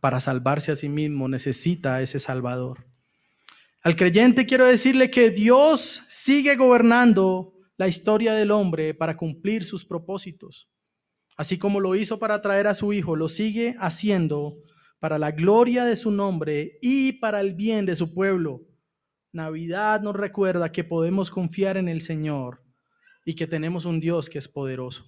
para 0.00 0.20
salvarse 0.20 0.72
a 0.72 0.76
sí 0.76 0.88
mismo. 0.88 1.28
Necesita 1.28 1.96
a 1.96 2.02
ese 2.02 2.18
Salvador. 2.18 2.86
Al 3.82 3.96
creyente 3.96 4.46
quiero 4.46 4.66
decirle 4.66 5.10
que 5.10 5.30
Dios 5.30 6.04
sigue 6.08 6.56
gobernando 6.56 7.54
la 7.76 7.88
historia 7.88 8.34
del 8.34 8.50
hombre 8.50 8.92
para 8.94 9.16
cumplir 9.16 9.64
sus 9.64 9.84
propósitos. 9.84 10.68
Así 11.36 11.58
como 11.58 11.78
lo 11.78 11.94
hizo 11.94 12.18
para 12.18 12.42
traer 12.42 12.66
a 12.66 12.74
su 12.74 12.92
Hijo, 12.92 13.14
lo 13.14 13.28
sigue 13.28 13.76
haciendo 13.78 14.56
para 14.98 15.18
la 15.18 15.30
gloria 15.30 15.84
de 15.84 15.94
su 15.94 16.10
nombre 16.10 16.78
y 16.82 17.12
para 17.12 17.40
el 17.40 17.54
bien 17.54 17.86
de 17.86 17.94
su 17.94 18.12
pueblo. 18.12 18.67
Navidad 19.32 20.00
nos 20.00 20.16
recuerda 20.16 20.72
que 20.72 20.84
podemos 20.84 21.30
confiar 21.30 21.76
en 21.76 21.88
el 21.88 22.02
Señor 22.02 22.62
y 23.24 23.34
que 23.34 23.46
tenemos 23.46 23.84
un 23.84 24.00
Dios 24.00 24.30
que 24.30 24.38
es 24.38 24.48
poderoso. 24.48 25.04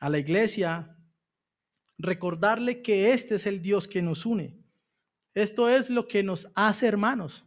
A 0.00 0.08
la 0.08 0.18
iglesia, 0.18 0.96
recordarle 1.98 2.82
que 2.82 3.12
este 3.12 3.36
es 3.36 3.46
el 3.46 3.62
Dios 3.62 3.86
que 3.86 4.02
nos 4.02 4.26
une. 4.26 4.58
Esto 5.34 5.68
es 5.68 5.88
lo 5.88 6.08
que 6.08 6.22
nos 6.22 6.50
hace 6.56 6.86
hermanos 6.86 7.44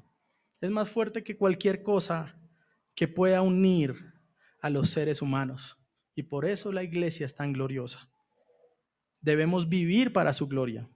es 0.66 0.72
más 0.72 0.90
fuerte 0.90 1.24
que 1.24 1.38
cualquier 1.38 1.84
cosa 1.84 2.36
que 2.96 3.08
pueda 3.08 3.42
unir 3.42 3.96
a 4.62 4.70
los 4.70 4.90
seres 4.90 5.22
humanos. 5.22 5.78
Y 6.16 6.24
por 6.24 6.46
eso 6.46 6.72
la 6.72 6.84
iglesia 6.84 7.26
es 7.26 7.36
tan 7.36 7.54
gloriosa. 7.54 8.10
Debemos 9.22 9.68
vivir 9.70 10.14
para 10.14 10.34
su 10.34 10.48
gloria. 10.48 10.90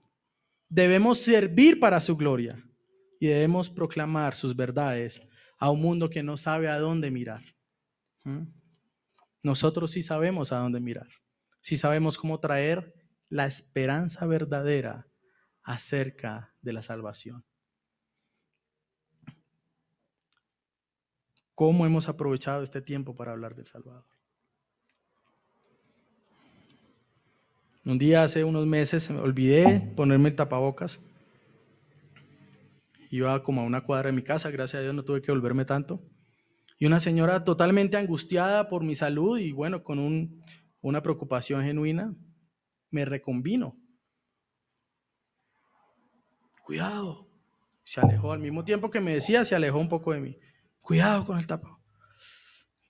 Debemos 0.68 1.18
servir 1.18 1.78
para 1.78 2.00
su 2.00 2.16
gloria. 2.16 2.62
Y 3.20 3.28
debemos 3.28 3.70
proclamar 3.70 4.34
sus 4.34 4.56
verdades 4.56 5.22
a 5.60 5.70
un 5.70 5.80
mundo 5.80 6.10
que 6.10 6.24
no 6.24 6.36
sabe 6.36 6.68
a 6.68 6.78
dónde 6.78 7.12
mirar. 7.12 7.42
¿Mm? 8.24 8.48
Nosotros 9.44 9.92
sí 9.92 10.02
sabemos 10.02 10.52
a 10.52 10.58
dónde 10.58 10.80
mirar. 10.80 11.06
Sí 11.60 11.76
sabemos 11.76 12.18
cómo 12.18 12.40
traer 12.40 12.92
la 13.28 13.46
esperanza 13.46 14.26
verdadera 14.26 15.06
acerca 15.62 16.52
de 16.60 16.72
la 16.72 16.82
salvación. 16.82 17.44
cómo 21.60 21.84
hemos 21.84 22.08
aprovechado 22.08 22.62
este 22.62 22.80
tiempo 22.80 23.14
para 23.14 23.32
hablar 23.32 23.54
del 23.54 23.66
Salvador. 23.66 24.06
Un 27.84 27.98
día 27.98 28.22
hace 28.22 28.44
unos 28.44 28.64
meses 28.64 29.10
me 29.10 29.20
olvidé 29.20 29.92
ponerme 29.94 30.30
el 30.30 30.36
tapabocas. 30.36 30.98
Iba 33.10 33.42
como 33.42 33.60
a 33.60 33.64
una 33.64 33.82
cuadra 33.82 34.06
de 34.06 34.12
mi 34.14 34.22
casa, 34.22 34.50
gracias 34.50 34.78
a 34.78 34.82
Dios 34.82 34.94
no 34.94 35.04
tuve 35.04 35.20
que 35.20 35.32
volverme 35.32 35.64
tanto. 35.64 36.00
Y 36.78 36.86
una 36.86 37.00
señora 37.00 37.44
totalmente 37.44 37.96
angustiada 37.96 38.68
por 38.68 38.84
mi 38.84 38.94
salud 38.94 39.38
y 39.38 39.50
bueno, 39.50 39.82
con 39.82 40.40
una 40.80 41.02
preocupación 41.02 41.64
genuina, 41.64 42.14
me 42.90 43.04
reconvino. 43.04 43.76
Cuidado. 46.64 47.28
Se 47.82 48.00
alejó 48.00 48.32
al 48.32 48.38
mismo 48.38 48.64
tiempo 48.64 48.90
que 48.90 49.00
me 49.00 49.14
decía, 49.14 49.44
se 49.44 49.56
alejó 49.56 49.78
un 49.78 49.88
poco 49.88 50.12
de 50.12 50.20
mí. 50.20 50.38
Cuidado 50.80 51.26
con 51.26 51.36
el 51.36 51.46
tapado. 51.48 51.80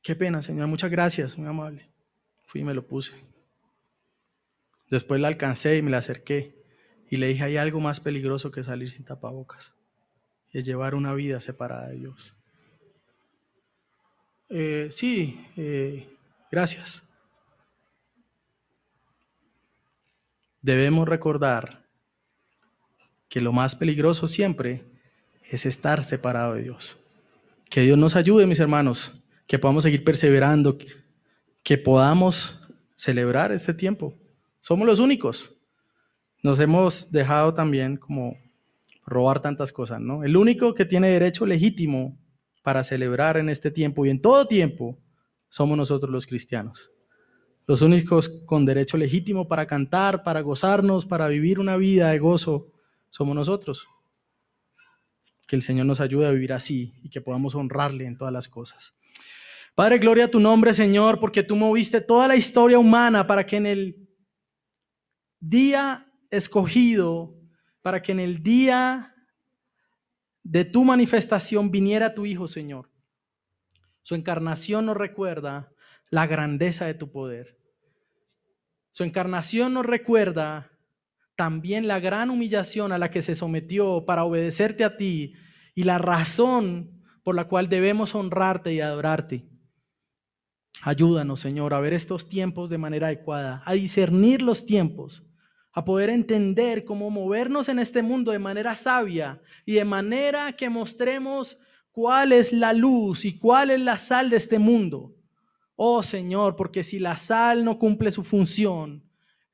Qué 0.03 0.14
pena, 0.14 0.43
Señor. 0.43 0.66
Muchas 0.68 0.91
gracias, 0.91 1.39
muy 1.39 1.49
amable. 1.49 1.91
Fui 2.45 2.61
y 2.61 2.64
me 2.64 2.75
lo 2.75 2.87
puse. 2.87 3.12
Después 4.91 5.18
la 5.21 5.29
alcancé 5.29 5.79
y 5.79 5.83
me 5.83 5.91
la 5.91 5.99
acerqué 5.99 6.62
y 7.11 7.16
le 7.16 7.29
dije, 7.29 7.45
hay 7.45 7.57
algo 7.57 7.81
más 7.81 8.01
peligroso 8.01 8.51
que 8.51 8.62
salir 8.62 8.91
sin 8.91 9.07
tapabocas. 9.07 9.75
Es 10.53 10.65
llevar 10.65 10.95
una 10.95 11.15
vida 11.15 11.41
separada 11.41 11.89
de 11.89 11.97
Dios. 11.97 12.35
Eh, 14.49 14.89
sí, 14.91 15.47
eh, 15.57 16.09
gracias. 16.51 17.07
Debemos 20.61 21.09
recordar 21.09 21.85
que 23.29 23.41
lo 23.41 23.53
más 23.53 23.77
peligroso 23.77 24.27
siempre 24.27 24.85
es 25.49 25.65
estar 25.67 26.05
separado 26.05 26.55
de 26.55 26.63
Dios. 26.63 26.99
Que 27.71 27.83
Dios 27.83 27.97
nos 27.97 28.17
ayude, 28.17 28.47
mis 28.47 28.61
hermanos, 28.61 29.25
que 29.47 29.59
podamos 29.59 29.85
seguir 29.85 30.03
perseverando, 30.03 30.77
que 31.63 31.79
podamos 31.79 32.61
celebrar 32.97 33.53
este 33.53 33.73
tiempo. 33.73 34.15
Somos 34.61 34.87
los 34.87 34.99
únicos. 34.99 35.53
Nos 36.43 36.59
hemos 36.59 37.13
dejado 37.13 37.55
también 37.55 37.97
como 37.97 38.37
robar 39.11 39.43
tantas 39.43 39.73
cosas, 39.73 40.01
¿no? 40.01 40.25
El 40.25 40.37
único 40.37 40.73
que 40.73 40.87
tiene 40.87 41.11
derecho 41.11 41.45
legítimo 41.45 42.19
para 42.63 42.85
celebrar 42.85 43.37
en 43.37 43.49
este 43.49 43.71
tiempo 43.71 44.07
y 44.07 44.11
en 44.11 44.23
todo 44.23 44.47
tiempo 44.47 44.99
somos 45.49 45.77
nosotros 45.77 46.11
los 46.11 46.27
cristianos. 46.27 46.91
Los 47.67 47.83
únicos 47.83 48.29
con 48.47 48.65
derecho 48.65 48.97
legítimo 48.97 49.49
para 49.49 49.67
cantar, 49.67 50.23
para 50.23 50.41
gozarnos, 50.41 51.07
para 51.07 51.29
vivir 51.29 51.59
una 51.59 51.77
vida 51.77 52.11
de 52.11 52.19
gozo, 52.19 52.73
somos 53.11 53.35
nosotros. 53.35 53.87
Que 55.47 55.57
el 55.57 55.63
Señor 55.63 55.87
nos 55.87 56.01
ayude 56.01 56.27
a 56.27 56.31
vivir 56.31 56.53
así 56.53 56.95
y 57.03 57.11
que 57.11 57.21
podamos 57.21 57.55
honrarle 57.55 58.07
en 58.07 58.17
todas 58.17 58.33
las 58.33 58.49
cosas. 58.49 58.95
Padre, 59.75 59.99
gloria 59.99 60.27
a 60.27 60.31
tu 60.31 60.39
nombre, 60.41 60.73
Señor, 60.73 61.19
porque 61.19 61.43
tú 61.43 61.57
moviste 61.57 62.01
toda 62.01 62.29
la 62.29 62.37
historia 62.37 62.79
humana 62.79 63.27
para 63.27 63.45
que 63.47 63.57
en 63.57 63.67
el 63.67 64.09
día 65.41 66.07
escogido, 66.31 67.39
para 67.83 68.03
que 68.03 68.12
en 68.12 68.20
el 68.20 68.43
día 68.43 69.14
de 70.43 70.64
tu 70.64 70.85
manifestación 70.85 71.70
viniera 71.70 72.14
tu 72.14 72.26
Hijo, 72.26 72.49
Señor. 72.49 72.91
Su 74.03 74.14
encarnación 74.14 74.87
nos 74.87 74.97
recuerda 74.97 75.72
la 76.11 76.26
grandeza 76.26 76.87
de 76.87 76.95
tu 76.95 77.11
poder. 77.11 77.57
Su 78.91 79.05
encarnación 79.05 79.74
nos 79.74 79.87
recuerda 79.87 80.70
también 81.37 81.87
la 81.87 82.01
gran 82.01 82.31
humillación 82.31 82.93
a 82.93 82.99
la 82.99 83.11
que 83.11 83.22
se 83.22 83.37
sometió 83.37 84.05
para 84.05 84.24
obedecerte 84.24 84.85
a 84.85 84.97
ti 84.97 85.35
y 85.74 85.85
la 85.85 85.99
razón 85.99 87.03
por 87.22 87.35
la 87.35 87.45
cual 87.45 87.68
debemos 87.68 88.14
honrarte 88.14 88.74
y 88.74 88.81
adorarte. 88.81 89.47
Ayúdanos, 90.83 91.41
Señor, 91.41 91.74
a 91.74 91.81
ver 91.81 91.93
estos 91.93 92.28
tiempos 92.28 92.70
de 92.70 92.78
manera 92.78 93.09
adecuada, 93.09 93.62
a 93.64 93.74
discernir 93.74 94.43
los 94.43 94.66
tiempos, 94.66 95.22
a 95.73 95.85
poder 95.85 96.11
entender 96.11 96.85
cómo 96.85 97.11
movernos 97.11 97.68
en 97.68 97.79
este 97.79 98.03
mundo 98.03 98.33
de 98.33 98.39
manera 98.39 98.75
sabia 98.75 99.41
y 99.64 99.75
de 99.75 99.85
manera 99.85 100.53
que 100.53 100.68
mostremos 100.68 101.59
cuál 101.93 102.33
es 102.33 102.53
la 102.53 102.73
luz 102.73 103.25
y 103.25 103.39
cuál 103.39 103.71
es 103.71 103.81
la 103.81 103.99
sal 103.99 104.31
de 104.31 104.37
este 104.37 104.59
mundo. 104.59 105.14
Oh 105.77 106.03
Señor, 106.03 106.57
porque 106.57 106.83
si 106.83 106.99
la 106.99 107.16
sal 107.16 107.64
no 107.64 107.79
cumple 107.79 108.12
su 108.12 108.25
función, 108.25 109.05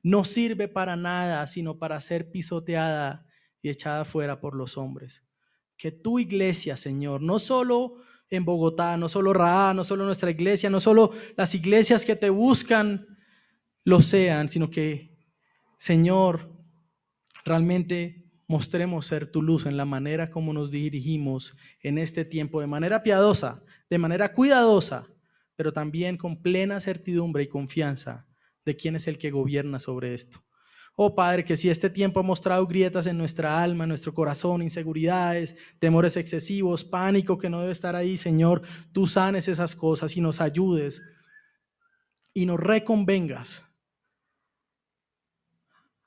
no 0.01 0.23
sirve 0.23 0.67
para 0.67 0.95
nada 0.95 1.45
sino 1.47 1.77
para 1.77 2.01
ser 2.01 2.31
pisoteada 2.31 3.25
y 3.61 3.69
echada 3.69 4.05
fuera 4.05 4.39
por 4.39 4.55
los 4.55 4.77
hombres. 4.77 5.23
Que 5.77 5.91
tu 5.91 6.17
iglesia, 6.19 6.77
Señor, 6.77 7.21
no 7.21 7.37
solo 7.37 8.01
en 8.29 8.43
Bogotá, 8.43 8.97
no 8.97 9.07
solo 9.09 9.33
Ra, 9.33 9.73
no 9.73 9.83
solo 9.83 10.05
nuestra 10.05 10.31
iglesia, 10.31 10.69
no 10.69 10.79
solo 10.79 11.11
las 11.35 11.53
iglesias 11.55 12.05
que 12.05 12.15
te 12.15 12.29
buscan 12.29 13.07
lo 13.83 14.01
sean, 14.01 14.49
sino 14.49 14.69
que, 14.69 15.16
Señor, 15.77 16.51
realmente 17.45 18.25
mostremos 18.47 19.05
ser 19.05 19.31
tu 19.31 19.41
luz 19.41 19.65
en 19.65 19.77
la 19.77 19.85
manera 19.85 20.31
como 20.31 20.53
nos 20.53 20.71
dirigimos 20.71 21.55
en 21.81 21.97
este 21.97 22.25
tiempo, 22.25 22.61
de 22.61 22.67
manera 22.67 23.03
piadosa, 23.03 23.63
de 23.89 23.97
manera 23.97 24.33
cuidadosa, 24.33 25.07
pero 25.55 25.73
también 25.73 26.17
con 26.17 26.41
plena 26.41 26.79
certidumbre 26.79 27.43
y 27.43 27.47
confianza 27.47 28.25
de 28.65 28.75
quién 28.75 28.95
es 28.95 29.07
el 29.07 29.17
que 29.17 29.31
gobierna 29.31 29.79
sobre 29.79 30.13
esto. 30.13 30.43
Oh 30.95 31.13
Padre, 31.13 31.45
que 31.45 31.57
si 31.57 31.69
este 31.69 31.91
tiempo 31.91 32.19
ha 32.19 32.23
mostrado 32.23 32.65
grietas 32.65 33.05
en 33.05 33.19
nuestra 33.19 33.61
alma, 33.61 33.83
en 33.83 33.89
nuestro 33.89 34.15
corazón, 34.15 34.63
inseguridades, 34.63 35.55
temores 35.79 36.17
excesivos, 36.17 36.83
pánico 36.83 37.37
que 37.37 37.51
no 37.51 37.59
debe 37.59 37.71
estar 37.71 37.95
ahí, 37.95 38.17
Señor, 38.17 38.63
tú 38.93 39.05
sanes 39.05 39.47
esas 39.47 39.75
cosas 39.75 40.17
y 40.17 40.21
nos 40.21 40.41
ayudes 40.41 41.03
y 42.33 42.47
nos 42.47 42.59
reconvengas 42.59 43.66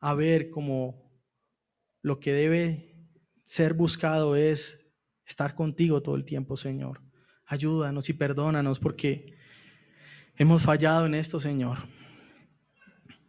a 0.01 0.14
ver 0.14 0.51
cómo 0.51 1.11
lo 2.03 2.18
que 2.18 2.32
debe 2.32 2.96
ser 3.44 3.74
buscado 3.74 4.34
es 4.36 4.92
estar 5.26 5.55
contigo 5.55 6.03
todo 6.03 6.16
el 6.16 6.24
tiempo, 6.24 6.57
Señor. 6.57 7.01
Ayúdanos 7.46 8.09
y 8.09 8.14
perdónanos 8.14 8.78
porque 8.78 9.34
hemos 10.36 10.62
fallado 10.62 11.07
en 11.07 11.14
esto, 11.14 11.38
Señor. 11.38 11.78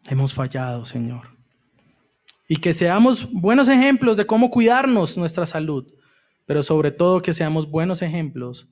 Hemos 0.10 0.34
fallado, 0.34 0.86
Señor. 0.86 1.38
Y 2.48 2.58
que 2.58 2.74
seamos 2.74 3.32
buenos 3.32 3.68
ejemplos 3.70 4.18
de 4.18 4.26
cómo 4.26 4.50
cuidarnos 4.50 5.18
nuestra 5.18 5.46
salud, 5.46 5.94
pero 6.46 6.64
sobre 6.64 6.92
todo 6.92 7.22
que 7.22 7.34
seamos 7.34 7.70
buenos 7.70 8.02
ejemplos 8.02 8.70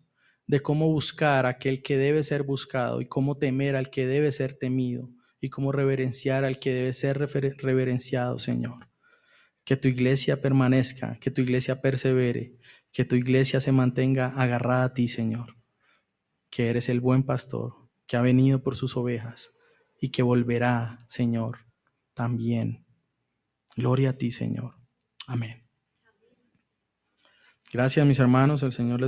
de 0.47 0.61
cómo 0.61 0.87
buscar 0.91 1.45
a 1.45 1.49
aquel 1.49 1.83
que 1.83 1.97
debe 1.97 2.23
ser 2.23 2.43
buscado 2.43 3.01
y 3.01 3.07
cómo 3.07 3.37
temer 3.37 3.75
al 3.75 3.89
que 3.89 4.07
debe 4.07 4.31
ser 4.31 4.57
temido 4.57 5.09
y 5.41 5.49
cómo 5.49 5.71
reverenciar 5.71 6.45
al 6.45 6.59
que 6.59 6.73
debe 6.73 6.93
ser 6.93 7.17
reverenciado, 7.17 8.39
Señor. 8.39 8.87
Que 9.63 9.77
tu 9.77 9.87
iglesia 9.87 10.41
permanezca, 10.41 11.17
que 11.19 11.31
tu 11.31 11.41
iglesia 11.41 11.81
persevere, 11.81 12.57
que 12.91 13.05
tu 13.05 13.15
iglesia 13.15 13.61
se 13.61 13.71
mantenga 13.71 14.33
agarrada 14.35 14.85
a 14.85 14.93
ti, 14.93 15.07
Señor. 15.07 15.55
Que 16.49 16.69
eres 16.69 16.89
el 16.89 16.99
buen 16.99 17.23
pastor 17.23 17.75
que 18.07 18.17
ha 18.17 18.21
venido 18.21 18.63
por 18.63 18.75
sus 18.75 18.97
ovejas 18.97 19.53
y 20.01 20.09
que 20.09 20.23
volverá, 20.23 21.05
Señor, 21.09 21.59
también. 22.13 22.85
Gloria 23.75 24.09
a 24.11 24.13
ti, 24.13 24.31
Señor. 24.31 24.75
Amén. 25.27 25.63
Gracias, 27.71 28.05
mis 28.05 28.19
hermanos. 28.19 28.63
El 28.63 28.73
Señor 28.73 28.99
les 28.99 29.07